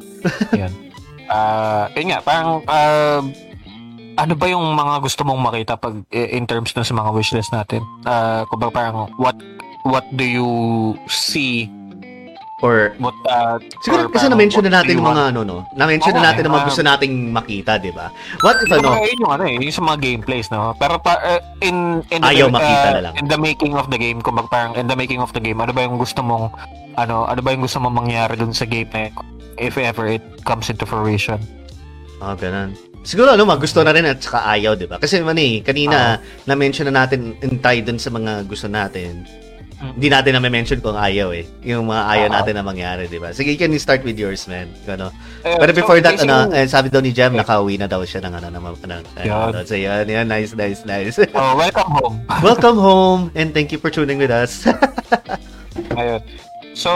[0.60, 0.72] Yan.
[1.26, 3.22] Ah, yun nga, parang ah,
[4.16, 7.52] ano ba yung mga gusto mong makita pag eh, in terms dun sa mga wishlist
[7.52, 7.84] natin?
[8.06, 9.36] Ah, kumbaga parang what
[9.86, 10.50] what do you
[11.06, 11.70] see
[12.64, 15.58] Or, what uh, siguro or kasi na-mention what na natin mga ano, no?
[15.76, 18.08] Na-mention Oo na nga natin eh, ang mga gusto nating makita, di ba?
[18.40, 18.96] What if ano?
[18.96, 20.72] Yun yung ano eh, yung sa mga gameplays, no?
[20.80, 23.14] Pero pa, uh, in, in the, Ayaw uh, makita na lang.
[23.20, 25.76] in the making of the game, kumbaga parang in the making of the game, ano
[25.76, 26.48] ba yung gusto mong,
[26.96, 29.12] ano, ano ba yung gusto mong mangyari dun sa game na yun,
[29.58, 31.40] if ever it comes into fruition?
[32.20, 32.72] Ah, ganun.
[33.06, 34.98] Siguro ano, mga gusto na rin at saka ayaw, di ba?
[34.98, 39.22] Kasi man eh, kanina, na-mention na natin in tie dun sa mga gusto natin.
[39.76, 39.92] Mm.
[40.00, 41.44] Hindi natin na-mention kung ayaw eh.
[41.62, 42.34] Yung mga ayaw Ah.
[42.40, 43.30] natin na mangyari, di ba?
[43.30, 44.72] Sige, can you start with yours, man?
[44.88, 45.12] Ano?
[45.44, 48.00] Ayun, Pero so, before that, basically, ano, eh, sabi daw ni Jam, nakauwi na daw
[48.02, 51.20] siya ng ano, ng, ng, ano, so yan, yan, nice, nice, nice.
[51.30, 52.16] oh, welcome home.
[52.42, 54.64] Welcome home, and thank you for tuning with us.
[56.00, 56.24] Ayun.
[56.76, 56.92] So,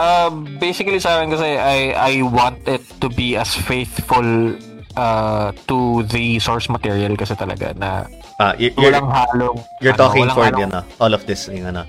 [0.00, 4.56] uh, basically sa akin kasi I I want it to be as faithful
[4.96, 5.78] uh, to
[6.08, 8.08] the source material kasi talaga na
[8.56, 11.68] y- you're, walang halong you're ano, talking for halong- the, ano, all of this, yung
[11.68, 11.84] ano.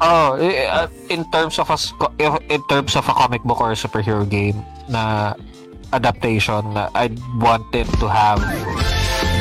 [0.00, 1.76] Oh, uh, in terms of a
[2.48, 4.56] in terms of a comic book or a superhero game
[4.88, 5.34] na
[5.92, 6.62] adaptation
[6.94, 8.38] I'd want it to have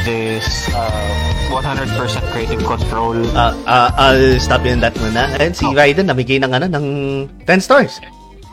[0.07, 1.11] this uh,
[1.51, 1.91] 100%
[2.31, 3.19] creative control.
[3.35, 5.27] Ah, ah, I'll stop you on that muna.
[5.35, 5.75] And si Oh.
[5.75, 6.85] Raiden, namigay ng, ano, ng
[7.43, 7.99] 10 stars.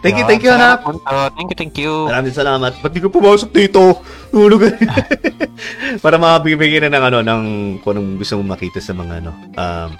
[0.02, 0.84] Thank you, Yeah, thank you, hanap.
[0.84, 2.10] Uh, thank you, thank you.
[2.10, 2.76] Maraming salamat.
[2.76, 4.04] Ba't di ko pumasok dito?
[4.36, 4.68] Hulog.
[6.04, 7.42] Para makabigay na ng ano, ng
[7.80, 9.90] kung anong gusto mong makita sa mga ano, um,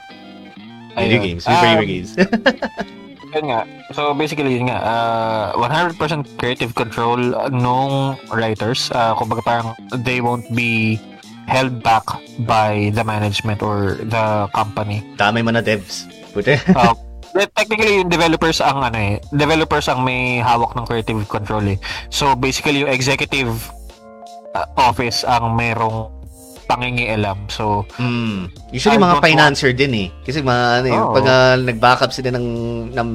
[1.00, 1.24] video Ayun.
[1.24, 2.10] games, Um, games.
[3.34, 3.66] Yun nga.
[3.90, 5.98] So basically yun nga, uh, 100%
[6.38, 7.18] creative control
[7.50, 8.92] nung writers.
[8.94, 9.68] Uh, kumbaga parang
[10.04, 11.00] they won't be
[11.46, 12.04] held back
[12.44, 15.04] by the management or the company.
[15.16, 16.08] Damay mo na devs.
[16.32, 16.56] Puti.
[16.72, 16.94] Uh,
[17.40, 21.78] eh, technically yung developers ang ano eh, developers ang may hawak ng creative control eh.
[22.08, 23.50] So basically yung executive
[24.54, 26.14] uh, office ang merong
[26.70, 27.50] pangingialam.
[27.50, 28.54] So Mm.
[28.70, 30.08] Usually I mga financer din eh.
[30.22, 31.14] Kasi mga ano, Oo.
[31.18, 32.46] pag ah, nag-backup sila ng,
[32.94, 33.08] ng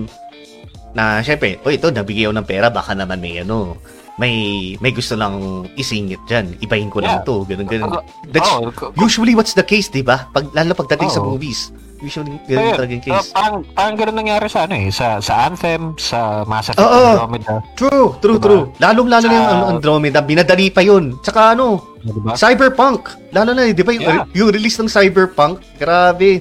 [0.94, 3.78] na syempre, oh ito nabigay ng pera baka naman may ano,
[4.20, 4.34] may
[4.78, 5.40] may gusto lang
[5.74, 6.60] isingit diyan.
[6.60, 7.26] Ibahin ko lang Yeah.
[7.26, 7.88] to, ganun ganun.
[7.90, 10.28] Ako- That's oh, usually what's the case, 'di ba?
[10.30, 11.34] Pag lalo pagdating sa Oo.
[11.34, 11.72] movies.
[12.00, 12.76] Usually ganun yun.
[12.78, 13.28] talaga yung Uh, case.
[13.30, 17.04] parang, parang ganun nangyari sa ano eh, sa, sa Anthem, sa Mass Effect Oo.
[17.18, 17.56] Andromeda.
[17.76, 18.46] True, true, Diba?
[18.46, 18.64] true.
[18.78, 21.20] Lalong-lalo na yung Sa- ano, Andromeda, binadali pa yun.
[21.20, 22.40] Tsaka ano, Diba?
[22.40, 23.04] Cyberpunk.
[23.30, 24.24] Lalo na, eh, di ba yung, Yeah.
[24.32, 26.40] yung release ng Cyberpunk, grabe.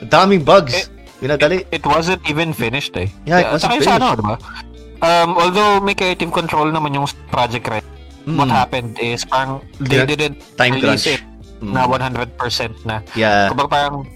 [0.00, 0.74] Daming bugs.
[0.74, 0.90] Eh,
[1.20, 1.62] binadali.
[1.70, 3.06] It wasn't even finished eh.
[3.22, 4.02] Yeah, it wasn't saka yung sa finished.
[4.02, 4.36] ano, diba?
[4.98, 7.86] Um, although may creative control naman yung project right,
[8.26, 10.08] what Mm, happened is parang they Yeah.
[10.08, 11.14] didn't Time release crunch.
[11.14, 11.22] it
[11.58, 11.72] Mm.
[11.72, 13.00] na 100% na.
[13.14, 13.46] Yeah.
[13.46, 14.06] Kumbaga parang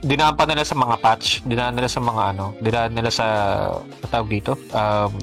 [0.00, 3.26] dinaan pa nila sa mga patch, dinaan nila sa mga ano, dinaan nila sa
[4.04, 5.14] tawag dito, um,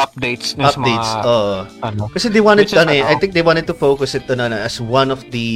[0.00, 1.10] updates sa Updates.
[1.12, 1.52] mga Oo.
[1.80, 2.02] ano.
[2.08, 3.12] Kasi they wanted is ano, eh, ano?
[3.12, 5.48] I think they wanted to focus it on ano, as one of the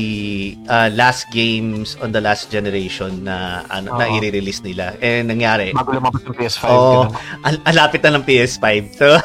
[0.66, 4.16] uh, last games on the last generation na ano, na Oo.
[4.16, 4.94] i-release nila.
[4.98, 6.64] Eh nangyari, Bago lumabas yung PS5.
[6.64, 7.08] Oo.
[7.08, 7.16] ganun.
[7.42, 8.66] al- alapit na ng PS5.
[8.94, 9.06] So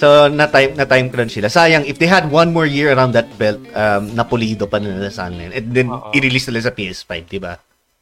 [0.00, 1.52] So na time na time crunch sila.
[1.52, 5.36] Sayang if they had one more year around that belt, um napulido pa nila sana
[5.36, 5.52] yun.
[5.52, 7.60] And then i-release nila sa PS5, 'di ba?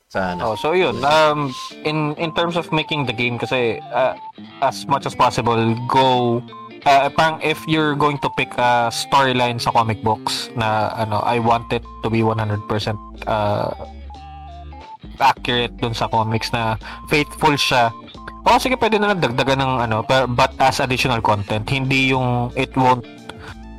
[0.08, 0.40] Sana.
[0.40, 1.04] Oh, so yun.
[1.04, 1.52] Um,
[1.84, 4.16] in in terms of making the game, kasi uh,
[4.64, 6.40] as much as possible, go.
[6.88, 11.36] Uh, parang if you're going to pick a storyline sa comic books na ano, I
[11.36, 12.40] want it to be 100%
[13.28, 13.68] uh,
[15.20, 16.80] accurate dun sa comics na
[17.12, 17.92] faithful siya.
[18.48, 20.00] O sige, pwede na lang dagdagan ng ano,
[20.32, 23.04] but as additional content, hindi yung it won't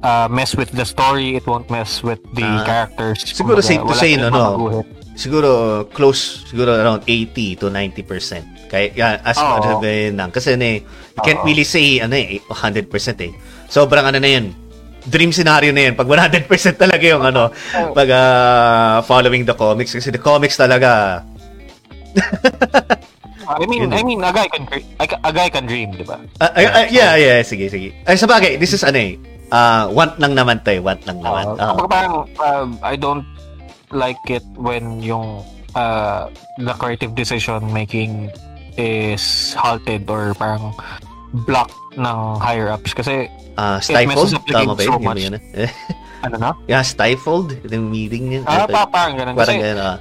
[0.03, 2.61] uh, mess with the story, it won't mess with the Ah.
[2.67, 3.25] characters.
[3.25, 4.85] Siguro Kumbaga, safe to say, no, no?
[5.19, 8.71] Siguro close siguro around 80 to 90%.
[8.71, 9.83] Kaya yeah, as much as
[10.15, 12.87] lang kasi ne, you can't really say ano eh 100%
[13.27, 13.31] eh.
[13.67, 14.55] Sobrang ano na 'yun.
[15.03, 16.47] Dream scenario na 'yan pag 100%
[16.79, 17.51] talaga yung ano
[17.91, 21.19] pag ah, following the comics kasi the comics talaga
[23.49, 23.99] I mean, Yun eh.
[23.99, 24.63] I mean, a guy can
[25.01, 26.21] a, guy can dream, di ba?
[26.37, 27.97] Ah, ah, ah, yeah, yeah, sige, sige.
[28.05, 29.17] Ay, sa bagay, this is ano eh,
[29.49, 31.57] ah, want lang naman eh, want lang naman.
[31.57, 31.87] Uh, Ah.
[31.89, 33.25] parang um, I don't
[33.91, 35.41] like it when yung
[35.73, 38.29] uh, the creative decision making
[38.75, 40.71] is halted or parang
[41.45, 44.87] blocked ng higher ups kasi Ah, stifled, the tama ba yun?
[44.87, 45.19] so Yun much.
[45.19, 45.35] yun?
[45.53, 45.67] Eh,
[46.25, 46.49] ano na?
[46.65, 48.39] yeah, stifled, yung meeting niya.
[48.45, 49.35] Ah, pa, parang ganun.
[49.35, 49.97] Parang Kasi, ganun, ah.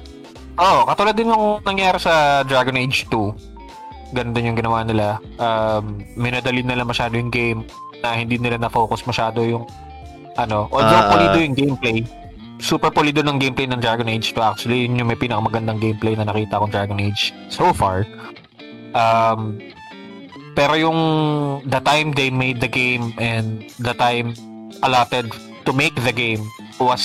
[0.55, 4.15] oh, katulad din yung nangyari sa Dragon Age 2.
[4.15, 5.19] Ganun din yung ginawa nila.
[5.35, 7.67] Um, minadali nila masyado yung game
[7.99, 9.67] na hindi nila na-focus masyado yung
[10.33, 11.11] ano, although Ah.
[11.11, 11.99] polido yung gameplay,
[12.59, 16.27] super polido ng gameplay ng Dragon Age 2 actually, yun yung may pinakamagandang gameplay na
[16.27, 18.03] nakita kong Dragon Age so far.
[18.93, 19.63] Um,
[20.53, 20.99] pero yung
[21.65, 24.35] the time they made the game and the time
[24.83, 25.31] allotted
[25.63, 26.43] to make the game
[26.77, 27.03] was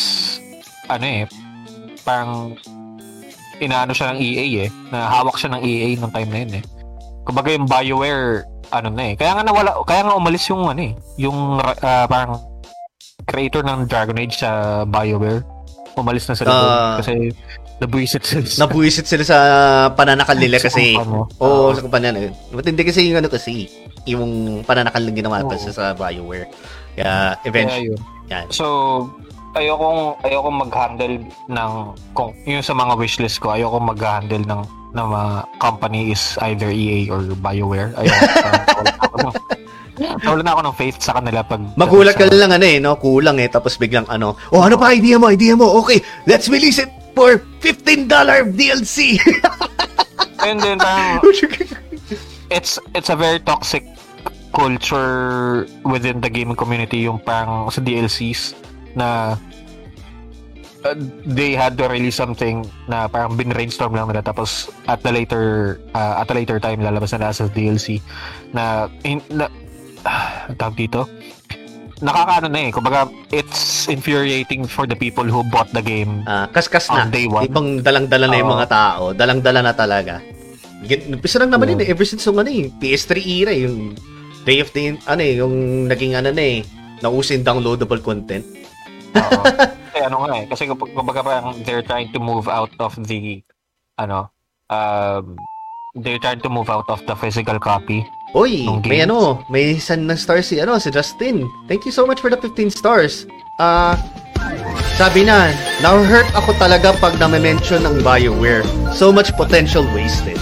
[0.91, 1.25] ano eh,
[2.03, 2.59] parang
[3.63, 6.65] inaano siya ng EA eh, na hawak siya ng EA nung time na yun eh.
[7.25, 8.45] Kumbaga yung BioWare
[8.75, 9.15] ano na eh.
[9.15, 12.43] Kaya nga nawala, kaya nga umalis yung ano eh, yung ah, parang
[13.23, 14.51] creator ng Dragon Age sa
[14.85, 15.47] BioWare.
[15.95, 16.95] Umalis na sila doon Ah.
[16.99, 17.13] kasi
[17.79, 18.43] nabuisit sila.
[18.45, 19.39] sa- Nabuisit sila sa
[19.91, 20.99] pananakal nila kasi.
[20.99, 21.71] Oo, Oo.
[21.71, 22.35] sa kumpanya na yun.
[22.51, 23.71] Matindi kasi yung ano kasi,
[24.05, 24.23] yung
[24.63, 26.51] pananakal lang ginawa pa sa, sa BioWare.
[26.95, 28.01] Kaya, eventually, yun.
[28.27, 28.47] yan.
[28.51, 28.67] So,
[29.55, 31.15] ayokong ayokong mag-handle
[31.47, 31.73] ng
[32.11, 34.63] kung yung sa mga wishlist ko, ayokong mag-handle ng
[34.95, 37.95] ng mga company is either EA or BioWare.
[37.95, 38.23] Ayoko.
[39.15, 39.35] Parang
[39.95, 42.67] wala ako ng- wala na ako ng faith sa kanila pag Magulat ka lang ano
[42.67, 42.99] eh, no?
[42.99, 43.47] Kulang eh.
[43.47, 45.71] Tapos biglang ano, oh ano pa idea mo, idea mo?
[45.83, 48.11] Okay, let's release it for $15
[48.59, 49.19] DLC.
[50.43, 51.23] And then parang
[52.55, 53.87] it's it's a very toxic
[54.55, 58.55] culture within the gaming community yung parang sa DLCs
[58.95, 59.35] na
[60.87, 60.95] uh,
[61.27, 66.23] they had to release something na parang bin-brainstorm lang nila tapos at the later uh,
[66.23, 67.99] at a later time lalabas na as DLC
[68.55, 69.51] na, in, na
[70.05, 71.09] uh, tawag dito
[72.05, 76.91] nakakaano na eh kumbaga it's infuriating for the people who bought the game Ah, kaskas
[76.93, 77.07] na.
[77.07, 77.49] On day one.
[77.49, 79.03] Ibang dalang-dala na yung mga tao.
[79.17, 80.21] Dalang-dala na talaga.
[80.85, 81.73] Umpisa lang naman Oo.
[81.79, 81.93] yun eh.
[81.95, 83.97] Ever since yung ano eh, PS3 era, yung
[84.45, 86.61] Day of the, ano eh, yung naging ano na eh,
[87.01, 88.45] nausin downloadable content.
[89.17, 89.41] Oo.
[89.65, 90.45] Kasi ano nga eh.
[90.45, 93.41] Kasi kumbaga parang they're trying to move out of the
[93.97, 94.29] ano
[94.69, 95.39] um
[96.03, 98.05] they're trying to move out of the physical copy.
[98.35, 101.47] Oy, Nung may ano, may san ng stars si ano, si Justin.
[101.71, 103.31] Thank you so much for the 15 stars.
[103.63, 103.95] Ah,
[104.99, 108.67] sabi na, na-hurt ako talaga pag na-mention ng BioWare.
[108.91, 110.39] So much potential wasted.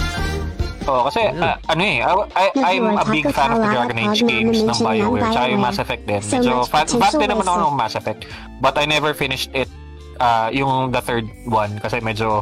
[0.89, 2.45] Oo, kasi ah, ano eh, I, I,
[2.81, 6.03] I'm a big fan of the Dragon Age games ng BioWare, tsaka yung Mass Effect
[6.09, 6.21] din.
[6.25, 8.25] So fan, fan din naman ako ng Mass Effect,
[8.57, 9.69] but I never finished it,
[10.17, 12.41] ah yung the third one, kasi medyo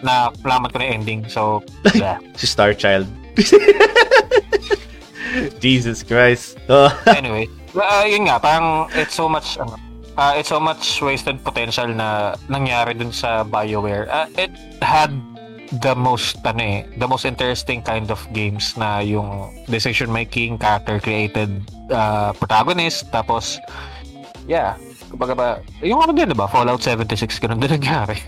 [0.00, 1.60] na laman ko na yung ending, so,
[1.94, 2.16] yeah.
[2.40, 3.04] Si Star Child.
[5.60, 6.58] Jesus Christ.
[6.68, 6.90] Oh.
[7.10, 9.76] anyway, uh, yun nga, parang it's so much, ano,
[10.16, 14.08] uh, it's so much wasted potential na nangyari dun sa BioWare.
[14.10, 14.52] Uh, it
[14.82, 15.10] had
[15.82, 21.00] the most, ano eh, the most interesting kind of games na yung decision making, character
[21.00, 21.50] created
[21.90, 23.58] uh, protagonist, tapos,
[24.46, 24.78] yeah,
[25.10, 25.48] kumbaga ba,
[25.82, 26.46] yung ano din, diba?
[26.46, 28.18] Fallout 76, ganun din nangyari.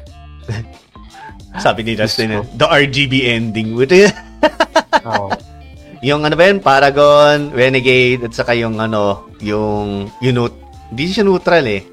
[1.57, 3.73] Sabi ni Justin, the RGB ending.
[3.73, 4.05] Buti
[5.09, 5.33] Oo.
[6.05, 10.37] Yung ano ba yun, Paragon, Renegade, at saka yung ano, yung, yung,
[10.93, 11.85] hindi siya neutral eh.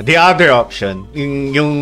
[0.00, 1.72] The other option, yung, yung,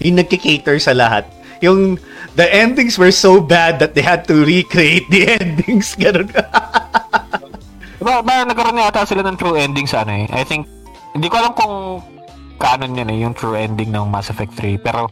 [0.00, 1.28] yung nagkikater sa lahat.
[1.60, 1.96] Yung,
[2.36, 5.96] the endings were so bad that they had to recreate the endings.
[5.96, 6.28] Ganun.
[8.04, 10.26] Diba, ba, nagkaroon yata sila ng true ending sa ano eh.
[10.28, 10.68] I think,
[11.16, 12.04] hindi ko alam kung
[12.60, 14.76] canon yan eh, yung true ending ng Mass Effect 3.
[14.76, 15.08] Pero,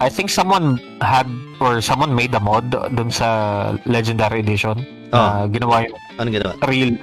[0.00, 1.28] I think someone had,
[1.60, 4.80] or someone made a mod dun sa Legendary Edition.
[5.12, 6.52] na ginawa yung Anong ginawa?
[6.64, 6.96] real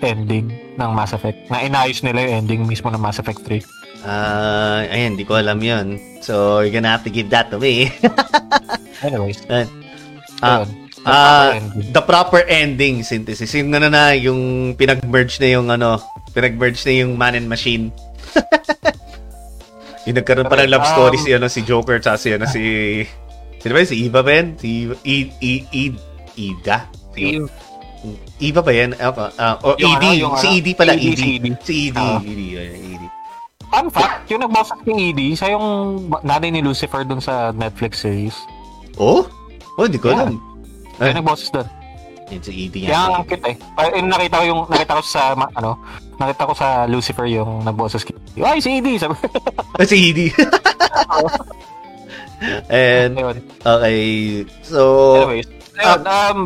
[0.00, 0.48] ending
[0.80, 1.52] ng Mass Effect.
[1.52, 3.60] Na inayos nila yung ending mismo ng Mass Effect 3.
[4.08, 6.00] Ah, ayan, di ko alam yun.
[6.24, 7.92] So, you're gonna have to give that to me.
[9.04, 9.44] Anyways.
[9.52, 10.68] Ah, ayun.
[11.00, 13.52] The ah, proper the proper ending synthesis.
[13.52, 16.00] Yung ano na, yung pinag-merge na yung ano,
[16.32, 17.92] pinag-merge na yung man and machine.
[20.10, 22.62] yung nagkaroon pa ng love Um, story si ano si Joker tsaka si ano si
[23.60, 23.88] Sino ba yun?
[23.88, 24.46] Si Eva ba yun?
[24.56, 24.70] Si
[25.04, 25.82] I, I, I,
[26.34, 26.88] Ida?
[27.12, 27.52] Si, Yung-
[28.40, 28.96] Eva ba yan?
[28.96, 29.84] Ah, ah, o ED.
[30.16, 30.96] ano, si ano, ED pala.
[30.96, 31.20] ED, ED.
[31.20, 31.46] si ED.
[31.60, 31.98] Si ED.
[32.00, 32.16] Ah.
[32.24, 32.40] ED.
[32.40, 33.04] yun, ED.
[33.68, 35.66] Fun fact, yung nagbasa ng ED, siya yung
[36.24, 38.34] nanay ni Lucifer dun sa Netflix series.
[38.96, 39.28] Oh?
[39.76, 40.24] Oh, hindi ko Yeah.
[40.24, 40.40] alam.
[40.96, 41.14] Siya Eh.
[41.14, 41.68] nagboses dun.
[42.30, 43.10] Yan si ED Kaya yan.
[43.10, 43.56] ang cute eh.
[43.74, 45.70] Ay, yung nakita ko yung nakita ko sa ano,
[46.16, 48.14] nakita ko sa Lucifer yung nagboses kay.
[48.38, 49.14] Ay, si ED sabi.
[49.74, 50.20] Ah, si ED.
[52.72, 53.20] And,
[53.68, 54.00] okay.
[54.64, 54.80] So,
[55.20, 56.38] Anyways, ayun, um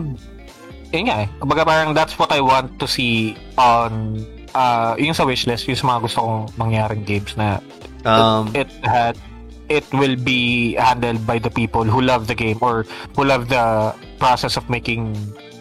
[0.90, 1.28] yun nga eh.
[1.38, 4.22] Kumbaga parang that's what I want to see on
[4.54, 7.58] uh, yung sa wishlist, yung sa mga gusto kong mangyaring games na
[8.06, 9.18] um, it had
[9.66, 12.86] it will be handled by the people who love the game or
[13.16, 13.90] who love the
[14.22, 15.14] process of making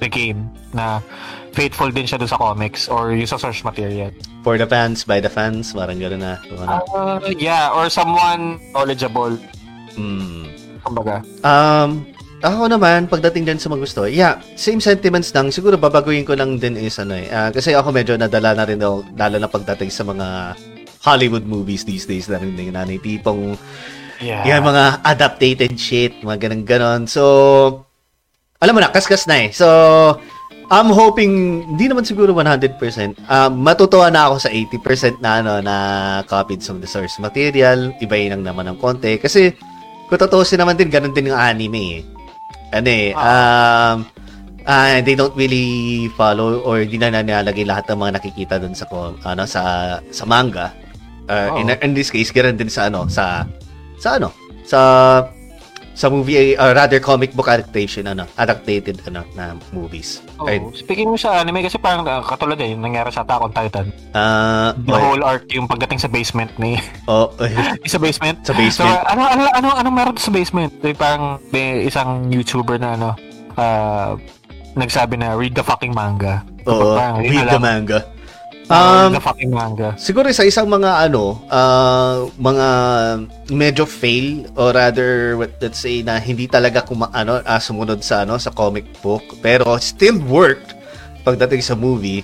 [0.03, 0.99] the game na
[1.51, 4.11] faithful din siya dun sa comics or yung sa source material.
[4.43, 6.35] for the fans, by the fans, parang gano'n na.
[6.51, 9.39] Uh, yeah, or someone knowledgeable,
[9.95, 10.51] Hmm.
[10.83, 11.23] kumbaga.
[11.39, 12.03] Um,
[12.43, 15.47] ako naman, pagdating din sa mga gusto, yeah, same sentiments lang.
[15.47, 17.31] Siguro babaguhin ko lang din is ano eh.
[17.31, 20.59] ah, kasi ako medyo nadala na rin ako, lalo na pagdating sa mga
[20.99, 23.55] Hollywood movies these days na rin nanay tipong
[24.19, 24.43] Yeah.
[24.47, 27.01] yung mga adapted shit, mga ganun ganon.
[27.07, 27.23] So,
[28.63, 29.47] alam mo na, kaskas na eh.
[29.51, 29.67] So,
[30.71, 32.79] I'm hoping, hindi naman siguro 100%,
[33.27, 35.75] um, matutuwa na ako sa 80% na ano, na
[36.31, 39.19] copied from the source material, ibayin lang naman ng konti.
[39.19, 39.51] Kasi,
[40.07, 42.01] kung tutuusin naman din, ganun din yung anime eh.
[42.73, 43.97] Ano eh, um,
[44.65, 48.87] ah, they don't really follow or hindi na nilalagay lahat ng mga nakikita dun sa
[49.27, 49.61] ano sa
[50.09, 50.71] sa manga.
[51.29, 53.45] Uh, in, in this case, ganun din sa ano sa
[53.99, 54.33] sa ano
[54.65, 54.79] sa
[55.93, 60.25] sa movie uh, rather comic book adaptation ano adapted ano na movies.
[60.41, 60.61] Oh, Right.
[60.73, 63.87] Speaking mo sa anime, kasi parang uh, katulad eh, yung nangyari sa Attack on Titan.
[64.11, 66.75] Uh, The whole arc, yung pagdating sa basement ni...
[67.11, 67.31] oh,
[67.93, 68.41] sa basement?
[68.43, 69.05] sa So, basement.
[69.07, 70.73] ano, ano, ano, anong meron sa basement?
[70.81, 73.09] Yung parang may isang YouTuber na ano,
[73.55, 74.17] ah,
[74.75, 76.41] nagsabi na read the fucking manga.
[76.65, 77.99] Oo, Parang, yun read the manga.
[78.71, 79.91] Um, the fucking manga.
[79.99, 82.67] Siguro sa isang mga ano, uh, mga
[83.51, 88.23] medyo fail or rather what- let's say na hindi talaga kuma ano ah, sumunod sa
[88.23, 90.71] ano sa comic book pero still worked
[91.27, 92.23] pagdating sa movie.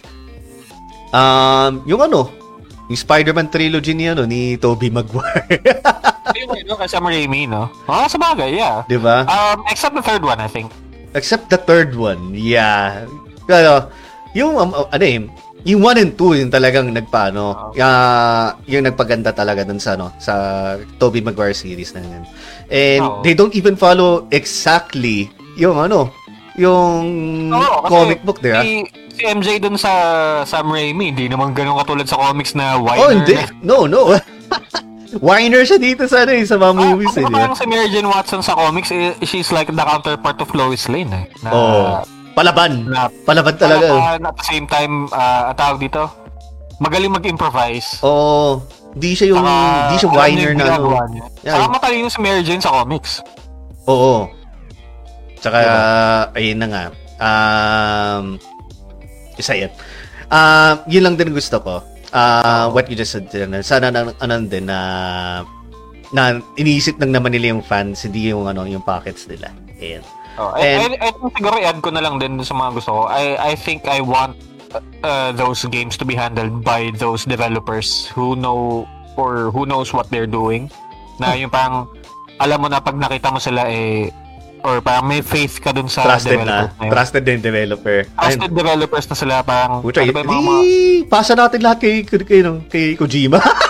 [1.12, 2.32] Um, yung ano,
[2.88, 5.60] yung Spider-Man trilogy ni ano ni Tobey Maguire,
[6.38, 7.68] Yung ano, kasi Sam Raimi, no?
[7.90, 8.86] Oh, sa bagay, yeah.
[8.86, 9.26] 'di ba?
[9.26, 10.70] Um, except the third one, I think.
[11.18, 12.38] Except the third one.
[12.38, 13.10] Yeah.
[13.50, 13.90] Pero,
[14.38, 15.26] yung, um, ano eh,
[15.64, 20.34] yung 1 and 2 yung talagang nagpaano, ah, yung nagpaganda talaga dun sa, ano, sa
[20.96, 22.24] Tobey Maguire series na yun.
[22.70, 23.20] And Oo.
[23.22, 26.14] they don't even follow exactly yung ano,
[26.56, 28.62] yung kasi comic book, di ba?
[28.62, 29.92] Si, si MJ dun sa
[30.44, 33.00] Sam Raimi, hindi naman ganun katulad sa comics na whiner.
[33.00, 33.36] Oh, hindi.
[33.60, 34.16] No, no.
[35.10, 37.38] Whiner siya dito sa ano eh, sa mga movies eh, Ah, ba?
[37.42, 41.10] parang si Mary Jane Watson sa comics, eh, she's like the counterpart of Lois Lane
[41.10, 41.26] eh.
[41.42, 42.86] Na, Oh, palaban.
[42.90, 43.88] na Palaban talaga.
[43.90, 46.08] Palaban, at the same time, uh, tawag dito,
[46.80, 48.00] magaling mag-improvise.
[48.02, 48.64] Oo.
[48.98, 50.88] Di siya yung, Saka, di siya whiner na ano.
[51.46, 51.54] Yeah.
[51.56, 53.22] Saka matalino si Mary Jane sa comics.
[53.86, 54.30] Oo.
[55.40, 55.82] Tsaka, Diba?
[56.36, 56.84] ayun na nga.
[57.20, 58.26] Um,
[59.38, 59.72] isa yan.
[60.30, 61.86] Um, yun lang din gusto ko.
[62.10, 63.30] Uh, what you just said,
[63.62, 64.80] sana na, ano din na
[66.10, 69.54] na iniisip lang naman nila yung fans, hindi yung ano yung pockets nila.
[69.78, 70.02] Ayan.
[70.40, 72.92] Oh, I, And- I, I think siguro i-add ko na lang din sa mga gusto
[72.96, 73.02] ko.
[73.12, 74.40] I, I think I want
[75.04, 78.88] uh, those games to be handled by those developers who know
[79.20, 80.72] or who knows what they're doing.
[81.20, 81.92] Na yung parang
[82.40, 84.08] alam mo na pag nakita mo sila eh
[84.64, 86.88] or parang may faith ka dun sa Trusted developer na.
[86.88, 86.92] na.
[86.92, 88.08] Trusted din developer.
[88.08, 88.16] Ayun.
[88.16, 90.64] Trusted developers na sila parang Pucha, ano ba yung mga, mga
[91.08, 93.40] pasa natin lahat kay, kay, kay, kay Kojima.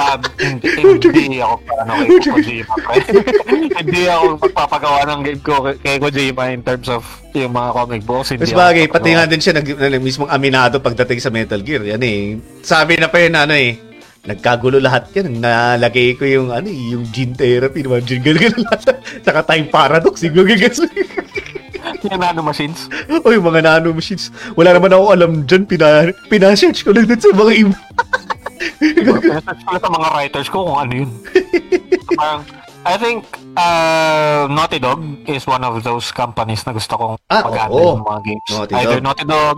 [0.00, 0.68] ah, hindi,
[1.28, 2.74] hindi ako parang kay Kojima.
[3.80, 5.54] hindi ako magpapagawa ng game ko
[5.84, 7.04] kay- Kojima in terms of
[7.36, 8.32] yung mga comic books.
[8.32, 11.60] Hindi Mas ako bagay, pati nga din siya nag, na, mismong aminado pagdating sa Metal
[11.60, 11.84] Gear.
[11.84, 12.40] Yan eh.
[12.64, 13.76] Sabi na pa yun ano eh.
[14.20, 15.40] Nagkagulo lahat yan.
[15.40, 17.84] Nalagay ko yung ano eh, yung gene therapy.
[17.84, 18.00] Diba?
[18.04, 19.00] Gene ganun lahat.
[19.24, 20.20] Saka time paradox.
[20.24, 20.84] Yung gagas.
[22.04, 22.88] Yung nano machines.
[23.08, 24.28] o yung mga nano machines.
[24.56, 25.64] Wala naman ako alam dyan.
[25.64, 27.76] Pina, pina-search ko lang dun sa mga iba.
[28.60, 31.10] Pinasearch ko sa mga writers ko kung ano yun.
[32.04, 32.40] So, parang,
[32.80, 33.24] I think
[33.54, 37.96] uh, Naughty Dog is one of those companies na gusto kong Ah, mag-handle oo.
[37.96, 38.46] ng mga games.
[38.50, 39.04] Naughty Either Dog.
[39.04, 39.56] Naughty Dog,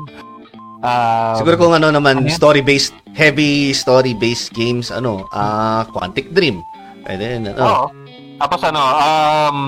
[0.82, 6.62] uh, Siguro kung ano naman, ano story-based, heavy story-based games, ano, ah Quantic Dream.
[7.02, 7.86] Pwede yun, ano, Oo.
[8.38, 9.58] Tapos ano, um,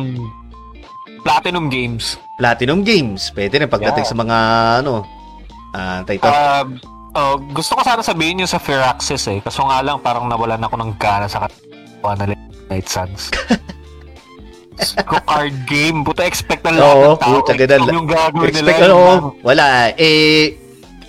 [1.23, 2.19] Platinum Games.
[2.37, 3.31] Platinum Games.
[3.31, 4.11] Pwede rin pagdating Yeah.
[4.11, 4.37] sa mga,
[4.83, 5.07] ano,
[5.73, 6.27] ah title.
[6.29, 6.67] Um,
[7.15, 9.39] oh, gusto ko sana sabihin yung sa Firaxis eh.
[9.41, 12.35] Kaso nga lang, parang nawalan ako ng gana sa katawa na
[12.69, 13.31] Night Suns.
[15.07, 16.03] Ko card game.
[16.03, 17.31] Buta expect ng lahat ng tao.
[17.39, 17.95] puta, ganun.
[17.95, 18.75] Yung gagawin nila.
[18.75, 19.23] Expect, ano, lang.
[19.47, 19.67] wala.
[19.95, 20.59] Eh,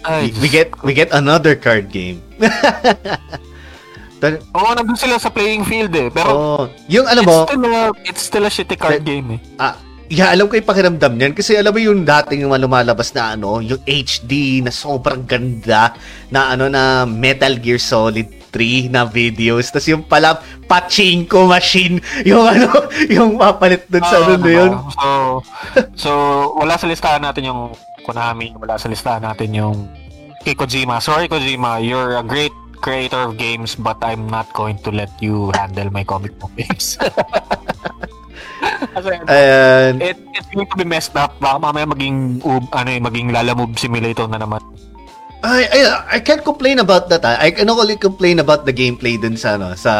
[0.05, 2.21] Ay, we get we get another card game.
[4.21, 6.13] Pero, Oo, nandun sila sa playing field eh.
[6.13, 9.27] Pero, oh, yung ano it's, mo, still a, it's still a shitty card But- game
[9.37, 9.39] eh.
[9.57, 9.75] ah,
[10.09, 13.61] yeah, alam ko yung pakiramdam niyan kasi alam mo yung dating mga lumalabas na ano,
[13.61, 15.93] yung HD na sobrang ganda
[16.29, 19.67] na ano na Metal Gear Solid 3 na videos.
[19.67, 21.99] Tapos yung pala pachinko machine,
[22.29, 24.71] yung ano, yung papalit dun sa ano Ah, na yun.
[24.95, 25.07] So,
[25.99, 26.11] so,
[26.55, 27.75] wala sa listahan natin yung
[28.05, 29.77] Konami, wala sa listahan natin yung
[30.45, 31.01] kay Kojima.
[31.01, 35.49] Sorry Kojima, you're a great creator of games but I'm not going to let you
[35.57, 36.95] handle my comic book games.
[39.27, 40.01] Ayan.
[40.01, 41.35] it, it's going to be messed up.
[41.39, 44.61] Baka mamaya maging, ub, ano eh, maging lalamove simulator na naman.
[45.45, 45.79] I, I,
[46.17, 47.21] I can't complain about that.
[47.21, 47.37] ah.
[47.37, 49.93] I can only complain about the gameplay dun sa ano, sa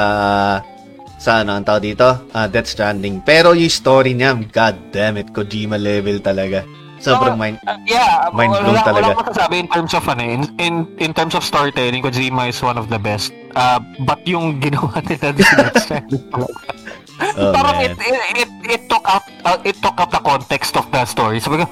[1.15, 3.21] sa ano, ang tawag dito, ah, Death Stranding.
[3.21, 6.65] Pero yung story niya, god damn it, Kojima level talaga.
[6.97, 7.57] Sobrang Ah, mind.
[7.67, 9.05] Uh, yeah, Mind wala, blown talaga.
[9.13, 12.57] Wala masasabi in terms of ano, eh, in, in, in terms of storytelling, Kojima is
[12.65, 13.29] one of the best.
[13.53, 15.29] Uh, but yung ginawa nila sa
[15.61, 16.57] Death Stranding talaga.
[17.15, 17.91] Oh, Parang man.
[17.91, 17.95] it,
[18.35, 21.39] it, it, took out uh, it took out the context of the story.
[21.39, 21.65] Sabi ko,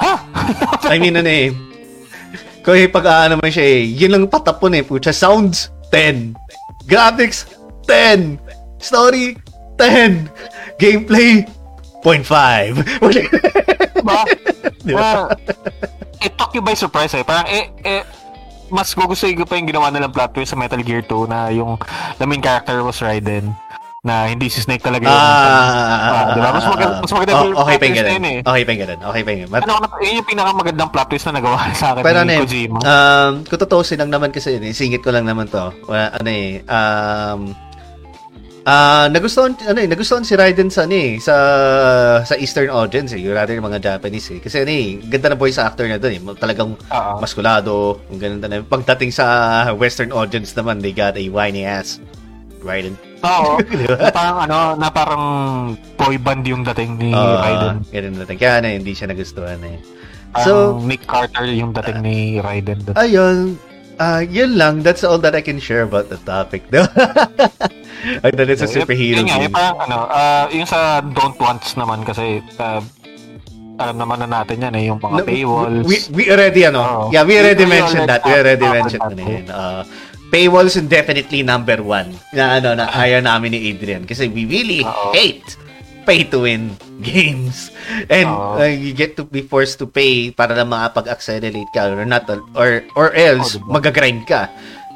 [0.00, 0.24] ha?
[0.88, 1.52] I mean, ano eh.
[2.64, 4.84] Kung pag ah, naman siya eh, yun lang patapon eh.
[4.84, 6.36] Pucha, sounds, 10.
[6.88, 7.48] Graphics,
[7.84, 8.40] 10.
[8.80, 9.36] Story,
[9.76, 10.28] 10.
[10.80, 11.44] Gameplay,
[12.00, 12.80] 0.5.
[14.00, 14.20] diba?
[14.84, 15.28] Di ba?
[15.28, 17.24] Ah, it took you by surprise eh.
[17.24, 18.02] Parang eh, eh
[18.68, 21.80] mas gugustuhin ko pa yung ginawa nilang plot twist sa Metal Gear 2 na yung
[22.20, 23.56] the main character was Raiden
[24.08, 26.48] na hindi si Snake talaga yung Ah, Ah, diba?
[26.50, 28.38] Mas maganda- mas maganda oh, yung okay plot yung twist na yun eh.
[28.42, 29.00] Okay pa yung ganun.
[29.04, 29.52] Okay pa yung ganun.
[29.52, 32.34] But, ano, ano, yun yung pinakamagandang plot twist na nagawa sa akin pero ano ni
[32.34, 32.78] eh, Kojima.
[32.80, 35.60] um, kung tutusin lang naman kasi yun, eh, singit ko lang naman to.
[35.84, 37.40] Wala, ano eh, um,
[38.62, 41.32] Ah, nagustuhan ano eh, nagustuhan si Raiden sa ano eh, sa
[42.20, 44.44] sa Eastern audience eh, rather yung mga Japanese eh.
[44.44, 46.22] Kasi ano eh, ganda na voice actor na doon eh.
[46.36, 47.12] Talagang Oo.
[47.16, 48.60] maskulado, yung ganun na.
[48.60, 49.24] Pagdating sa
[49.72, 51.96] Western audience naman, they got a whiny ass.
[52.60, 52.92] Raiden.
[53.20, 53.58] Oo.
[53.98, 55.24] Na parang ano, na parang
[55.94, 57.76] boy band yung dating ni Ah, Raiden.
[57.84, 58.36] ganun natin.
[58.36, 59.78] Kaya na hindi siya nagustuhan eh.
[60.38, 62.94] So, So, Nick Carter yung dating ni Raiden doon.
[62.94, 63.38] ayun.
[63.96, 64.80] Ah, yun lang.
[64.80, 66.70] That's all that I can share about the topic.
[66.70, 66.86] No?
[68.22, 69.44] I thought it's a superhero Yun nga, game.
[69.44, 72.78] yung parang ano, ah, yung sa Don't Wants naman kasi ah,
[73.76, 75.82] alam naman na natin yan eh, yung mga No, paywalls.
[75.82, 77.04] We, we already, ano, Oo.
[77.10, 78.22] yeah, we already We mentioned that.
[78.22, 79.44] We already covered mentioned that, yun.
[79.48, 79.82] Uh,
[80.28, 82.16] paywalls is definitely number one.
[82.32, 84.04] Na, ano, na ayaw namin ni Adrian.
[84.04, 85.12] Kasi we really Oo.
[85.12, 85.44] hate
[86.04, 86.72] pay to win
[87.04, 87.68] games.
[88.08, 92.24] And uh, you get to be forced to pay para lang makapag-accelerate ka or not,
[92.56, 93.72] or, or else, Oo, diba?
[93.80, 94.48] magagrind ka.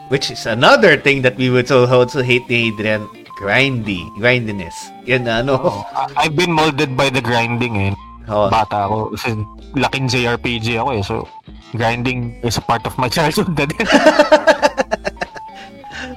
[0.09, 3.04] Which is another thing that we would so also hate ni Adrian.
[3.40, 4.06] Grindy.
[4.16, 4.76] Grindiness.
[5.02, 5.82] Yan ano.
[5.90, 7.92] I- I've been molded by the grinding eh.
[8.28, 8.46] Oo.
[8.48, 9.16] Bata ako.
[9.16, 9.34] Kasi
[9.74, 11.02] laking JRPG ako eh.
[11.02, 11.14] So,
[11.74, 13.82] grinding is a part of my childhood na din.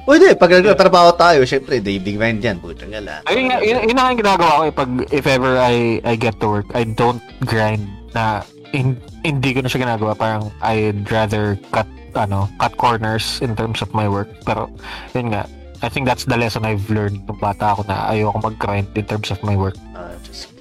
[0.06, 2.62] Pwede, pag nagtatrabaho tayo, syempre, daily grind yan.
[2.62, 3.22] Puta nga lang.
[3.26, 4.74] Ayun nga, yun, yun ang ginagawa ko eh.
[4.74, 9.66] Pag, if ever I, I get to work, I don't grind na in, hindi ko
[9.66, 10.14] na siya ginagawa.
[10.14, 14.30] Parang I'd rather cut, ano, cut corners in terms of my work.
[14.46, 14.70] Pero,
[15.18, 15.50] yun nga,
[15.82, 19.34] I think that's the lesson I've learned nung bata ako na ayoko mag-grind in terms
[19.34, 19.74] of my work.
[19.98, 20.54] Uh, just,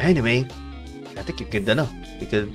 [0.00, 0.48] anyway,
[1.16, 1.84] I think you could, ano,
[2.16, 2.48] you could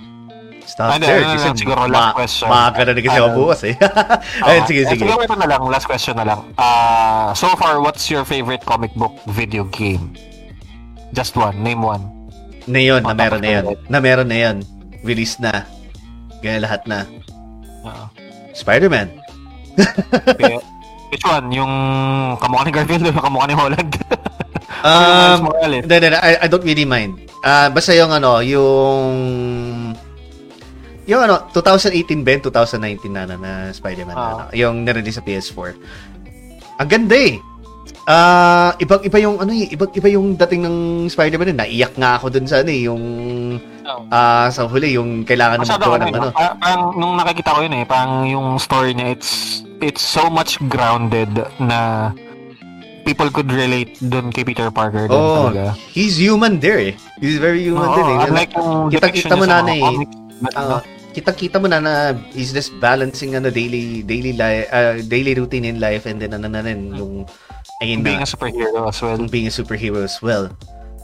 [0.75, 1.23] stop Ano, there.
[1.23, 2.47] Kasi ano, siguro last question.
[2.51, 3.75] Maaga na kasi ako bukas eh.
[4.45, 5.01] Ayun, sige, eh, sige.
[5.07, 6.39] Siguro ito na lang, last question na lang.
[6.59, 10.11] Ah, so far, what's your favorite comic book video game?
[11.15, 12.03] Just one, name one.
[12.67, 13.65] Na yun, na meron na yun.
[13.87, 14.55] Na meron na yun.
[15.07, 15.63] Release na.
[16.43, 17.07] Gaya lahat na.
[17.87, 18.05] Oo.
[18.51, 19.07] Spider-Man.
[20.35, 20.59] Kaya,
[21.15, 21.47] which one?
[21.55, 21.71] Yung
[22.35, 23.93] kamukha ni Garfield o yung kamukha ni Holland?
[24.85, 25.49] Um.
[25.65, 27.17] Hindi, hindi, I, I don't really mind.
[27.41, 29.09] Ah, basta yung ano, yung
[31.05, 34.29] yung ano, 2018 Ben, 2019 na na, na Spider-Man na, Ah.
[34.31, 35.73] ano, yung nirelease sa PS4.
[36.75, 37.37] Ang ganda eh.
[38.05, 40.77] Ah, ibang iba yung ano eh, ibang iba yung dating ng
[41.07, 41.49] Spider-Man.
[41.49, 41.57] eh.
[41.57, 43.03] Naiyak nga ako dun sa ano eh, yung
[43.81, 44.01] Oo.
[44.09, 46.17] ah sa huli yung kailangan na Masyado ano, ng ano.
[46.19, 46.29] ano.
[46.31, 49.31] Parang, parang nung nakikita ko yun eh, parang yung story niya, it's
[49.79, 52.09] it's so much grounded na
[53.03, 55.73] people could relate dun kay Peter Parker din Oh, talaga.
[55.87, 56.93] he's human there eh.
[57.17, 58.17] He's very human Oo, din eh.
[58.23, 59.81] unlike yung Kita-kita mo na na eh.
[59.81, 60.13] comics,
[61.15, 61.93] Ah, kita-kita mo na na
[62.35, 64.67] he's just balancing ano daily daily life
[65.07, 67.23] daily routine in life and then ano na rin yung
[67.79, 69.15] ayun being na a superhero as well.
[69.15, 70.51] yung being a superhero as well.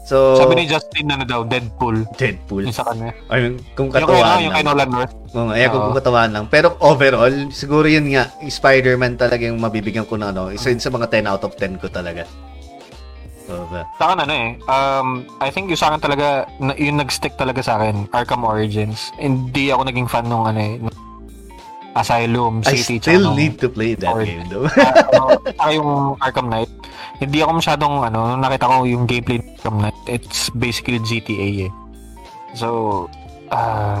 [0.04, 2.04] So Sabi ni Justin na ano daw, Deadpool.
[2.18, 2.66] Deadpool.
[2.66, 3.14] Yung sa kanya.
[3.30, 4.74] I mean, kung Yung katawan ano, yung kay lang.
[4.74, 5.14] Nolan North.
[5.32, 5.94] Oo eh, kung Oo.
[5.94, 6.44] katawan lang.
[6.50, 10.82] Pero overall, siguro yun nga, yung Spider-Man talaga yung mabibigyan ko ng ano, isa yun
[10.82, 12.26] sa mga 10 out of 10 ko talaga.
[13.42, 13.82] So, ba?
[13.98, 15.08] Sa akin ano eh, um,
[15.38, 19.10] I think yung sa akin talaga, na, yung nag-stick talaga sa akin, Arkham Origins.
[19.16, 20.78] Hindi ako naging fan nung ano eh,
[21.92, 22.96] Asylum I City.
[22.98, 24.64] still tsaka nung- need to play that Or- game though.
[25.12, 26.70] Ano, saka yung Arkham Knight.
[27.20, 31.68] Hindi ako masyadong ano, nung nakita ko yung gameplay ng Arkham Knight, it's basically GTA
[31.68, 31.72] eh.
[32.54, 33.08] So,
[33.50, 34.00] ah,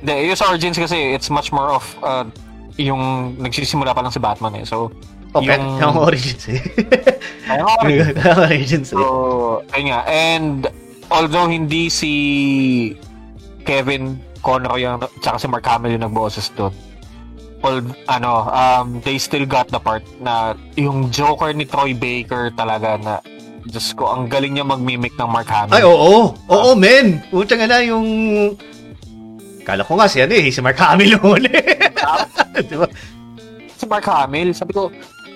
[0.00, 2.24] hindi, yung sa Origins kasi, it's much more of, uh,
[2.76, 3.00] yung
[3.36, 4.64] nagsisimula pa lang si Batman eh.
[4.64, 4.88] So,
[5.34, 6.60] okay, yung- yung Origins eh.
[7.86, 8.14] rin.
[8.46, 8.96] Origins eh.
[8.98, 10.00] So, ayun nga.
[10.06, 10.68] And,
[11.10, 12.12] although hindi si
[13.66, 16.74] Kevin Conroy yung, tsaka si Mark Hamill yung nagboses doon,
[17.66, 22.94] all, ano, um, they still got the part na yung Joker ni Troy Baker talaga
[23.00, 23.14] na
[23.66, 25.74] Diyos ko, ang galing niya mag-mimic ng Mark Hamill.
[25.74, 26.30] Ay, oo.
[26.46, 27.18] Oo, men.
[27.34, 28.06] Puta nga na yung...
[29.66, 31.50] Kala ko nga si ano eh, si Mark Hamill yung huli.
[32.62, 32.86] Di ba?
[33.74, 34.86] Si Mark Hamill, sabi ko,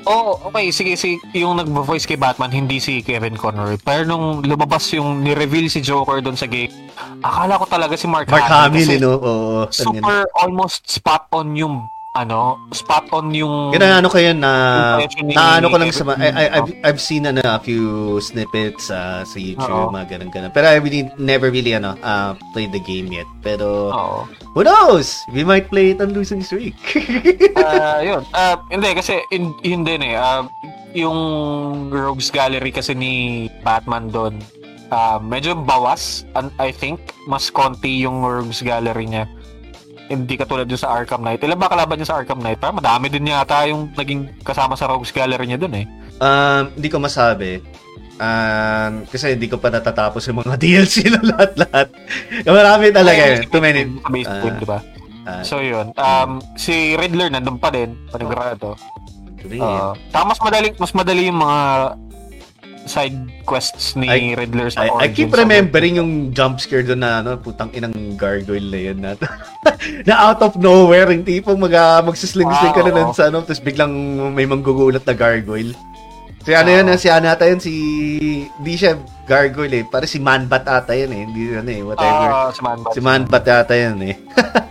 [0.06, 3.76] oh, okay, sige, si, yung nag-voice kay Batman, hindi si Kevin Conroy.
[3.80, 6.72] Pero nung lumabas yung ni-reveal si Joker doon sa game,
[7.20, 9.18] akala ko talaga si Mark, Mark Hamill, kasi you know?
[9.20, 9.68] Oo.
[9.68, 14.52] super almost spot on yung ano, spot on yung Yun ang ano ko yun na
[14.98, 18.18] Impression ni- na ano ko lang sa I, I, I've, I've seen ano, a few
[18.18, 19.94] snippets uh, sa YouTube, Oo.
[19.94, 20.50] mga ganun ganun.
[20.50, 23.30] Pero I really never really ano uh, played the game yet.
[23.46, 24.18] Pero Oo.
[24.58, 25.22] who knows?
[25.30, 26.74] We might play it on losing streak.
[27.60, 28.24] Ah, yun.
[28.34, 30.18] Ah, hindi kasi in, yun din eh.
[30.18, 30.48] Ah,
[30.90, 31.18] yung
[31.92, 34.42] Rogues Gallery kasi ni Batman doon,
[34.90, 36.26] ah, medyo bawas.
[36.34, 36.98] And I think
[37.30, 39.30] mas konti yung Rogues Gallery niya.
[40.10, 41.38] Hindi katulad yung sa Arkham Knight.
[41.40, 42.58] Ilan ba kalaban niya sa Arkham Knight?
[42.58, 45.86] Parang madami din yata yung naging kasama sa Rogues Gallery niya doon eh.
[46.18, 47.62] um, hindi ko masabi.
[48.18, 51.88] Um, kasi hindi ko pa natatapos yung mga DLC na lahat-lahat.
[52.42, 53.46] Marami talaga eh.
[53.46, 53.86] Too many.
[53.96, 54.78] Sa base Ah, game, di ba?
[55.24, 55.94] ah, So yun.
[55.94, 57.94] Um, si Riddler nandun pa din.
[58.10, 58.74] Panigurado.
[59.40, 61.60] Uh, tapos mas madali, mas madali yung mga
[62.86, 65.16] side quests ni I- Riddler sa I, I Origins.
[65.16, 69.10] keep remembering yung jump scare doon na ano, putang inang gargoyle na yun na,
[70.08, 73.60] na out of nowhere, yung tipong mag, uh, magsisling-sling ka na nun sa ano, tapos
[73.60, 73.92] biglang
[74.32, 75.76] may manggugulat na gargoyle.
[76.40, 76.96] Si ano yun, Oo.
[76.96, 77.72] si ano ata yun, si,
[78.64, 78.96] di siya
[79.28, 82.28] gargoyle eh, para si Manbat ata yun eh, hindi ano eh, whatever.
[82.32, 82.92] Ah, si Manbat.
[82.96, 84.16] si Manbat ata yun eh.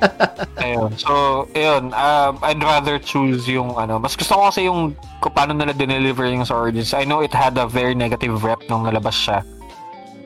[0.69, 0.91] Ayun.
[0.99, 1.95] So, ayun.
[1.95, 3.97] Um, I'd rather choose yung ano.
[3.97, 4.93] Mas gusto ko kasi yung
[5.23, 6.91] kung paano nila dineliver yung sa Origins.
[6.91, 9.39] I know it had a very negative rep nung nalabas siya.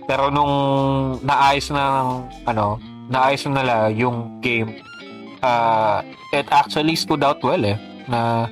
[0.09, 0.53] Pero nung
[1.23, 2.09] naayos na ng,
[2.49, 4.83] ano, naayos na nila yung game,
[5.45, 6.01] uh,
[6.33, 7.77] it actually stood out well eh.
[8.09, 8.49] Na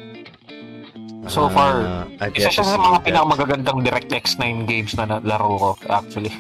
[1.28, 5.58] so far, Ah, I've isa yet siya sa mga pinakamagagandang DirectX 9 games na laro
[5.58, 6.32] ko actually.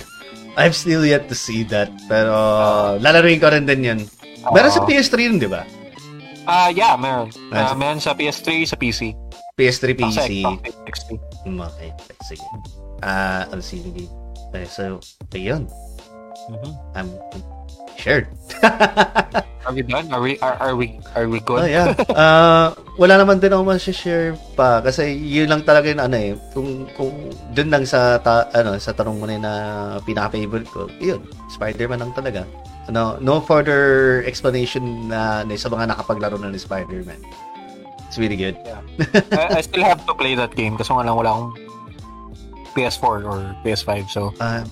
[0.58, 2.34] I've still yet to see that, pero
[2.98, 4.00] lalaruin ko rin din yun.
[4.50, 4.88] Meron sa Oo.
[4.90, 5.62] PS3 yun, di ba?
[6.48, 7.30] Ah, yeah, meron.
[7.54, 9.14] Ah, sa- meron sa PS3, sa PC.
[9.54, 10.30] PS3, Sa PC.
[10.42, 10.58] Xbox
[11.44, 11.62] 360.
[11.62, 11.88] Okay,
[12.26, 12.46] sige.
[13.02, 14.08] Ah, uh, LCD.
[14.50, 14.98] Okay, so,
[15.30, 15.68] ayun.
[16.48, 16.72] Mhm.
[16.96, 17.08] I'm
[17.98, 18.26] shared.
[19.68, 20.08] Are we done?
[20.08, 21.60] Are we are, are we are we good?
[21.60, 21.92] Oh, yeah.
[22.16, 26.32] Ah, wala naman din ako share pa kasi yun lang talaga yung ano eh.
[26.56, 27.12] Kung kung
[27.52, 29.52] dun lang sa ta, ano sa tanong mo na
[30.08, 30.88] pinaka-favorite ko.
[31.04, 31.20] Yun,
[31.52, 32.48] Spider-Man lang talaga.
[32.88, 37.20] Ano, no further explanation na, na sa mga nakapaglaro na ni Spider-Man.
[38.08, 38.56] It's really good.
[39.36, 41.52] I, I still have to play that game kasi lang wala akong
[42.72, 44.64] PS4 or PS5 so Ah,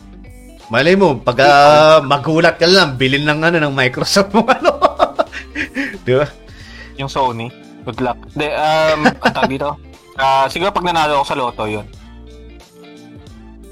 [0.72, 4.72] malay mo, pag ah, magulat ka lang, bilhin ng ano ng Microsoft mo ano.
[6.02, 6.26] Di ba?
[6.97, 8.18] yung Sony good luck.
[8.34, 9.70] De, um, ang tawag dito?
[10.18, 11.86] Ah, siguro pag nanalo ako sa loto yun.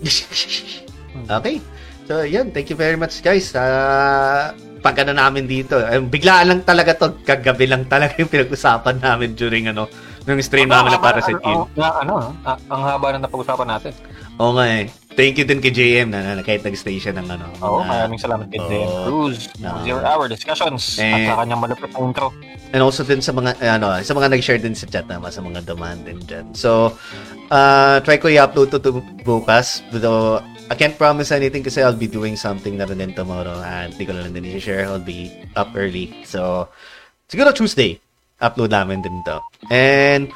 [1.41, 1.59] okay.
[2.07, 2.55] So, yan.
[2.55, 3.51] Thank you very much, guys.
[3.57, 4.55] Uh,
[4.85, 5.81] pag ano namin dito.
[5.81, 7.17] Eh, biglaan lang talaga to.
[7.25, 9.89] Kagabi lang talaga yung pinag-usapan namin during ano,
[10.29, 11.65] nung stream namin na para sa team.
[11.65, 13.93] Ang, ano, ang haba na napag-usapan natin.
[14.37, 14.87] Oo nga eh.
[15.15, 17.47] Thank you din kay JM na, na kahit nag-stay siya ng ano.
[17.63, 18.67] Oo, na- maraming salamat kay Oo.
[18.67, 19.39] Dan Cruz.
[19.57, 19.79] Oo.
[19.83, 21.27] Zero hour discussions at Eh.
[21.31, 22.35] sa kanyang malupit na intro.
[22.75, 25.39] and also din sa mga eh, ano sa mga nag-share din sa chat naman sa
[25.39, 26.51] mga demand din dyan.
[26.51, 26.99] So
[27.47, 28.91] uh, try ko i-upload to, to
[29.23, 33.63] bukas though I can't promise anything kasi I'll be doing something na rin din tomorrow
[33.63, 36.67] and hindi ko na lang din i-share I'll be up early so
[37.31, 38.03] siguro Tuesday
[38.43, 39.39] upload namin din to
[39.71, 40.35] and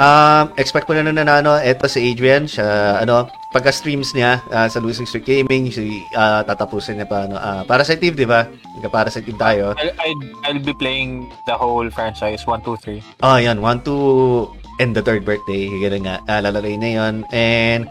[0.00, 4.44] um, expect ko na nun na ano eto si Adrian siya ano pagka streams niya
[4.52, 8.28] ah, sa Losing Streak Gaming si ah, tatapusin niya pa ano uh, Parasite Eve di
[8.28, 8.44] ba?
[8.86, 13.26] Parasite Eve tayo I'll, I'll, I'll be playing the whole franchise 1, 2, 3.
[13.26, 13.60] Oh, yan.
[13.60, 14.46] One, two,
[14.78, 15.68] and the third birthday.
[15.68, 16.16] Ganun nga.
[16.24, 17.14] Uh, lalagay na yun.
[17.32, 17.88] And,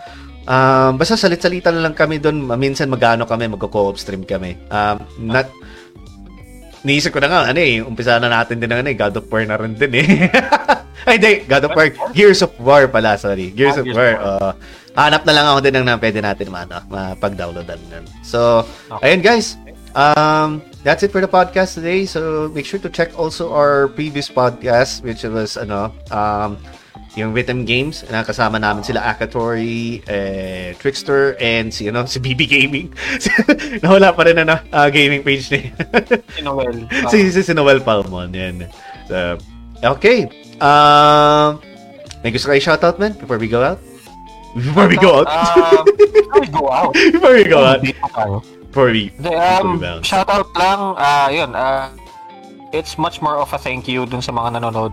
[0.48, 2.45] um, basta salit-salita na lang kami doon.
[2.56, 4.56] Minsan magano kami, magko-co-op stream kami.
[4.69, 5.49] Um, not,
[6.86, 9.26] Niisip ko na nga, ano eh, umpisa na natin din ng ano eh, God of
[9.28, 10.30] War na rin din eh.
[11.10, 13.49] Ay, hindi, God of War, Gears of War pala, sorry.
[13.49, 14.22] Gears Ah, of Gears War, War.
[14.22, 14.49] oo.
[14.95, 18.06] hanap na lang ako din ng na pwede natin ano, mapag-downloadan nun.
[18.22, 18.64] So,
[19.03, 19.57] ayun guys,
[19.91, 22.06] um, that's it for the podcast today.
[22.07, 26.56] So, make sure to check also our previous podcast, which was, ano, um,
[27.16, 32.42] yung Rhythm Games, na kasama namin sila Akatori, eh, Trickster, and si, ano, si BB
[32.46, 32.92] Gaming.
[33.84, 35.72] Nawala pa rin, ano, ah, gaming page niya.
[36.36, 36.86] Si Noel.
[37.08, 38.68] si, si, si Noel Palmon, yan.
[39.08, 39.40] So,
[39.80, 40.28] okay.
[40.60, 41.64] Um,
[42.20, 43.80] may gusto kayo shoutout, man, before we go out?
[44.56, 45.28] Before we go out?
[45.32, 46.94] Um, before we go out.
[46.96, 47.82] before we go out?
[47.84, 49.12] Before we...
[49.24, 51.92] Um, Before we shout out lang, ah, yun, ah,
[52.76, 54.92] it's much more of a thank you dun sa mga nanonood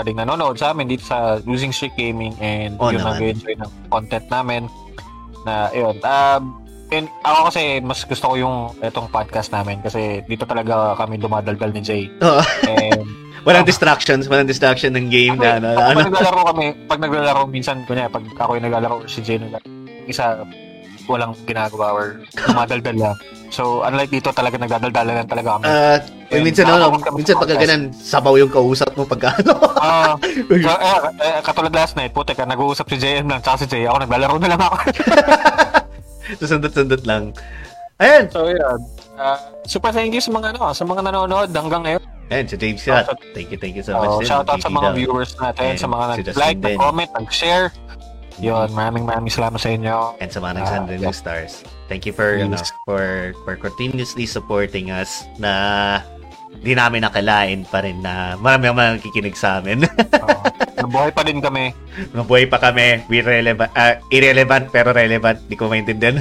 [0.00, 3.20] pa rin nanonood sa amin dito sa Losing Streak Gaming and yung naman.
[3.20, 4.64] nag-enjoy ng content namin
[5.44, 6.00] na yun.
[6.00, 6.56] Um,
[6.88, 11.68] and ako kasi mas gusto ko yung itong podcast namin kasi dito talaga kami dumadaldal
[11.76, 12.08] ni Jay.
[12.24, 12.40] Oo.
[12.64, 13.04] And
[13.46, 15.96] walang distractions, walang distraction ng game na, ano, pag, ano.
[16.00, 19.68] pag naglalaro kami, pag naglalaro minsan, kunya, pag ako yung naglalaro si Jay naglalaro,
[20.08, 20.48] isa
[21.10, 23.16] walang ginagawa or dumadaldal lang.
[23.50, 25.66] So, unlike dito talaga nagdadaldalan lang talaga kami.
[25.66, 25.98] Uh,
[26.30, 29.52] eh, And minsan, ano, kami minsan sa pagka ganun, sabaw yung kausap mo pagka, ano.
[29.82, 30.14] Ah,
[30.64, 33.90] so, eh, eh, katulad last night, puti ka, nag-uusap si JM lang, tsaka si Jay,
[33.90, 34.76] ako naglalaro na lang ako.
[36.46, 37.34] Sundot-sundot lang.
[37.98, 38.30] Ayan.
[38.30, 38.78] so, yun.
[39.18, 42.02] Ah, super thank you sa mga, ano, sa mga nanonood hanggang ngayon.
[42.30, 43.10] Ayan, si James Scott.
[43.34, 44.06] Thank you, thank you so much.
[44.06, 47.74] Oh, shout out sa mga viewers natin, sa mga nag-like, nag-comment, nag-share.
[48.40, 50.16] Yun, maraming maraming salamat sa inyo.
[50.16, 51.12] and sa mga nagsend Ah, rin yeah.
[51.12, 51.60] stars.
[51.86, 52.46] Thank you for, Yes.
[52.46, 53.04] ano, for,
[53.44, 56.00] for continuously supporting us na
[56.60, 59.84] di namin nakalain pa rin na marami ang makikinig sa amin.
[60.20, 60.44] Oh,
[60.78, 61.76] nabuhay pa din kami.
[62.12, 63.04] Mabuhay pa kami.
[63.06, 65.36] We relevant, ah, irrelevant pero relevant.
[65.44, 66.20] Di ko maintindihan.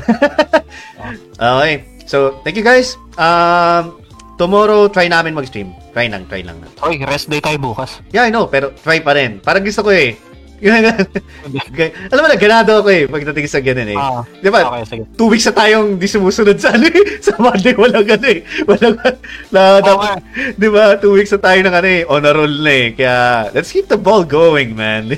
[1.39, 1.75] okay.
[2.03, 2.97] So, thank you guys.
[3.15, 4.01] Um,
[4.35, 5.71] tomorrow, try namin mag-stream.
[5.93, 6.59] Try lang, try lang.
[6.81, 8.01] Oy, rest day tayo bukas.
[8.09, 9.39] Yeah, I know, pero try pa rin.
[9.39, 10.17] Parang gusto ko eh.
[12.11, 13.97] Alam mo na, ganado ako eh, pagdating sa ganun eh.
[13.97, 14.67] Ah, Di ba?
[14.67, 15.03] okay, sige.
[15.15, 17.17] Two weeks na tayong di sumusunod sa ano eh.
[17.25, 18.39] Sa Monday, walang ano eh.
[18.67, 18.95] Walang,
[19.55, 20.19] na, dapat,
[20.55, 20.99] di ba?
[20.99, 22.87] Two weeks na tayo ng ano eh, on a roll na eh.
[22.95, 23.17] Kaya,
[23.55, 25.15] let's keep the ball going, man.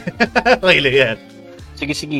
[0.61, 1.17] okay lang yan.
[1.77, 2.19] Sige, sige.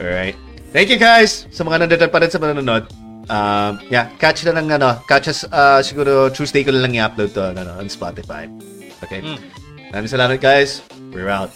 [0.00, 0.36] Alright.
[0.72, 2.88] Thank you guys sa mga nandito pa rin sa manonood.
[3.28, 7.30] Um, yeah, catch na lang ano, catch us uh, siguro Tuesday ko na lang i-upload
[7.36, 8.48] to ano, on Spotify.
[9.04, 9.20] Okay.
[9.22, 9.38] Mm.
[9.92, 10.80] Maraming salamat guys.
[11.12, 11.52] We're out.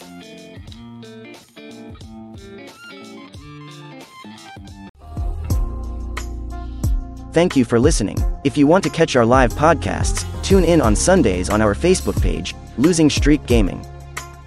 [7.36, 8.16] Thank you for listening.
[8.44, 12.18] If you want to catch our live podcasts, tune in on Sundays on our Facebook
[12.22, 13.84] page, Losing Streak Gaming.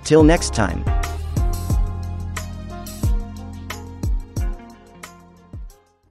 [0.03, 0.83] Till next time.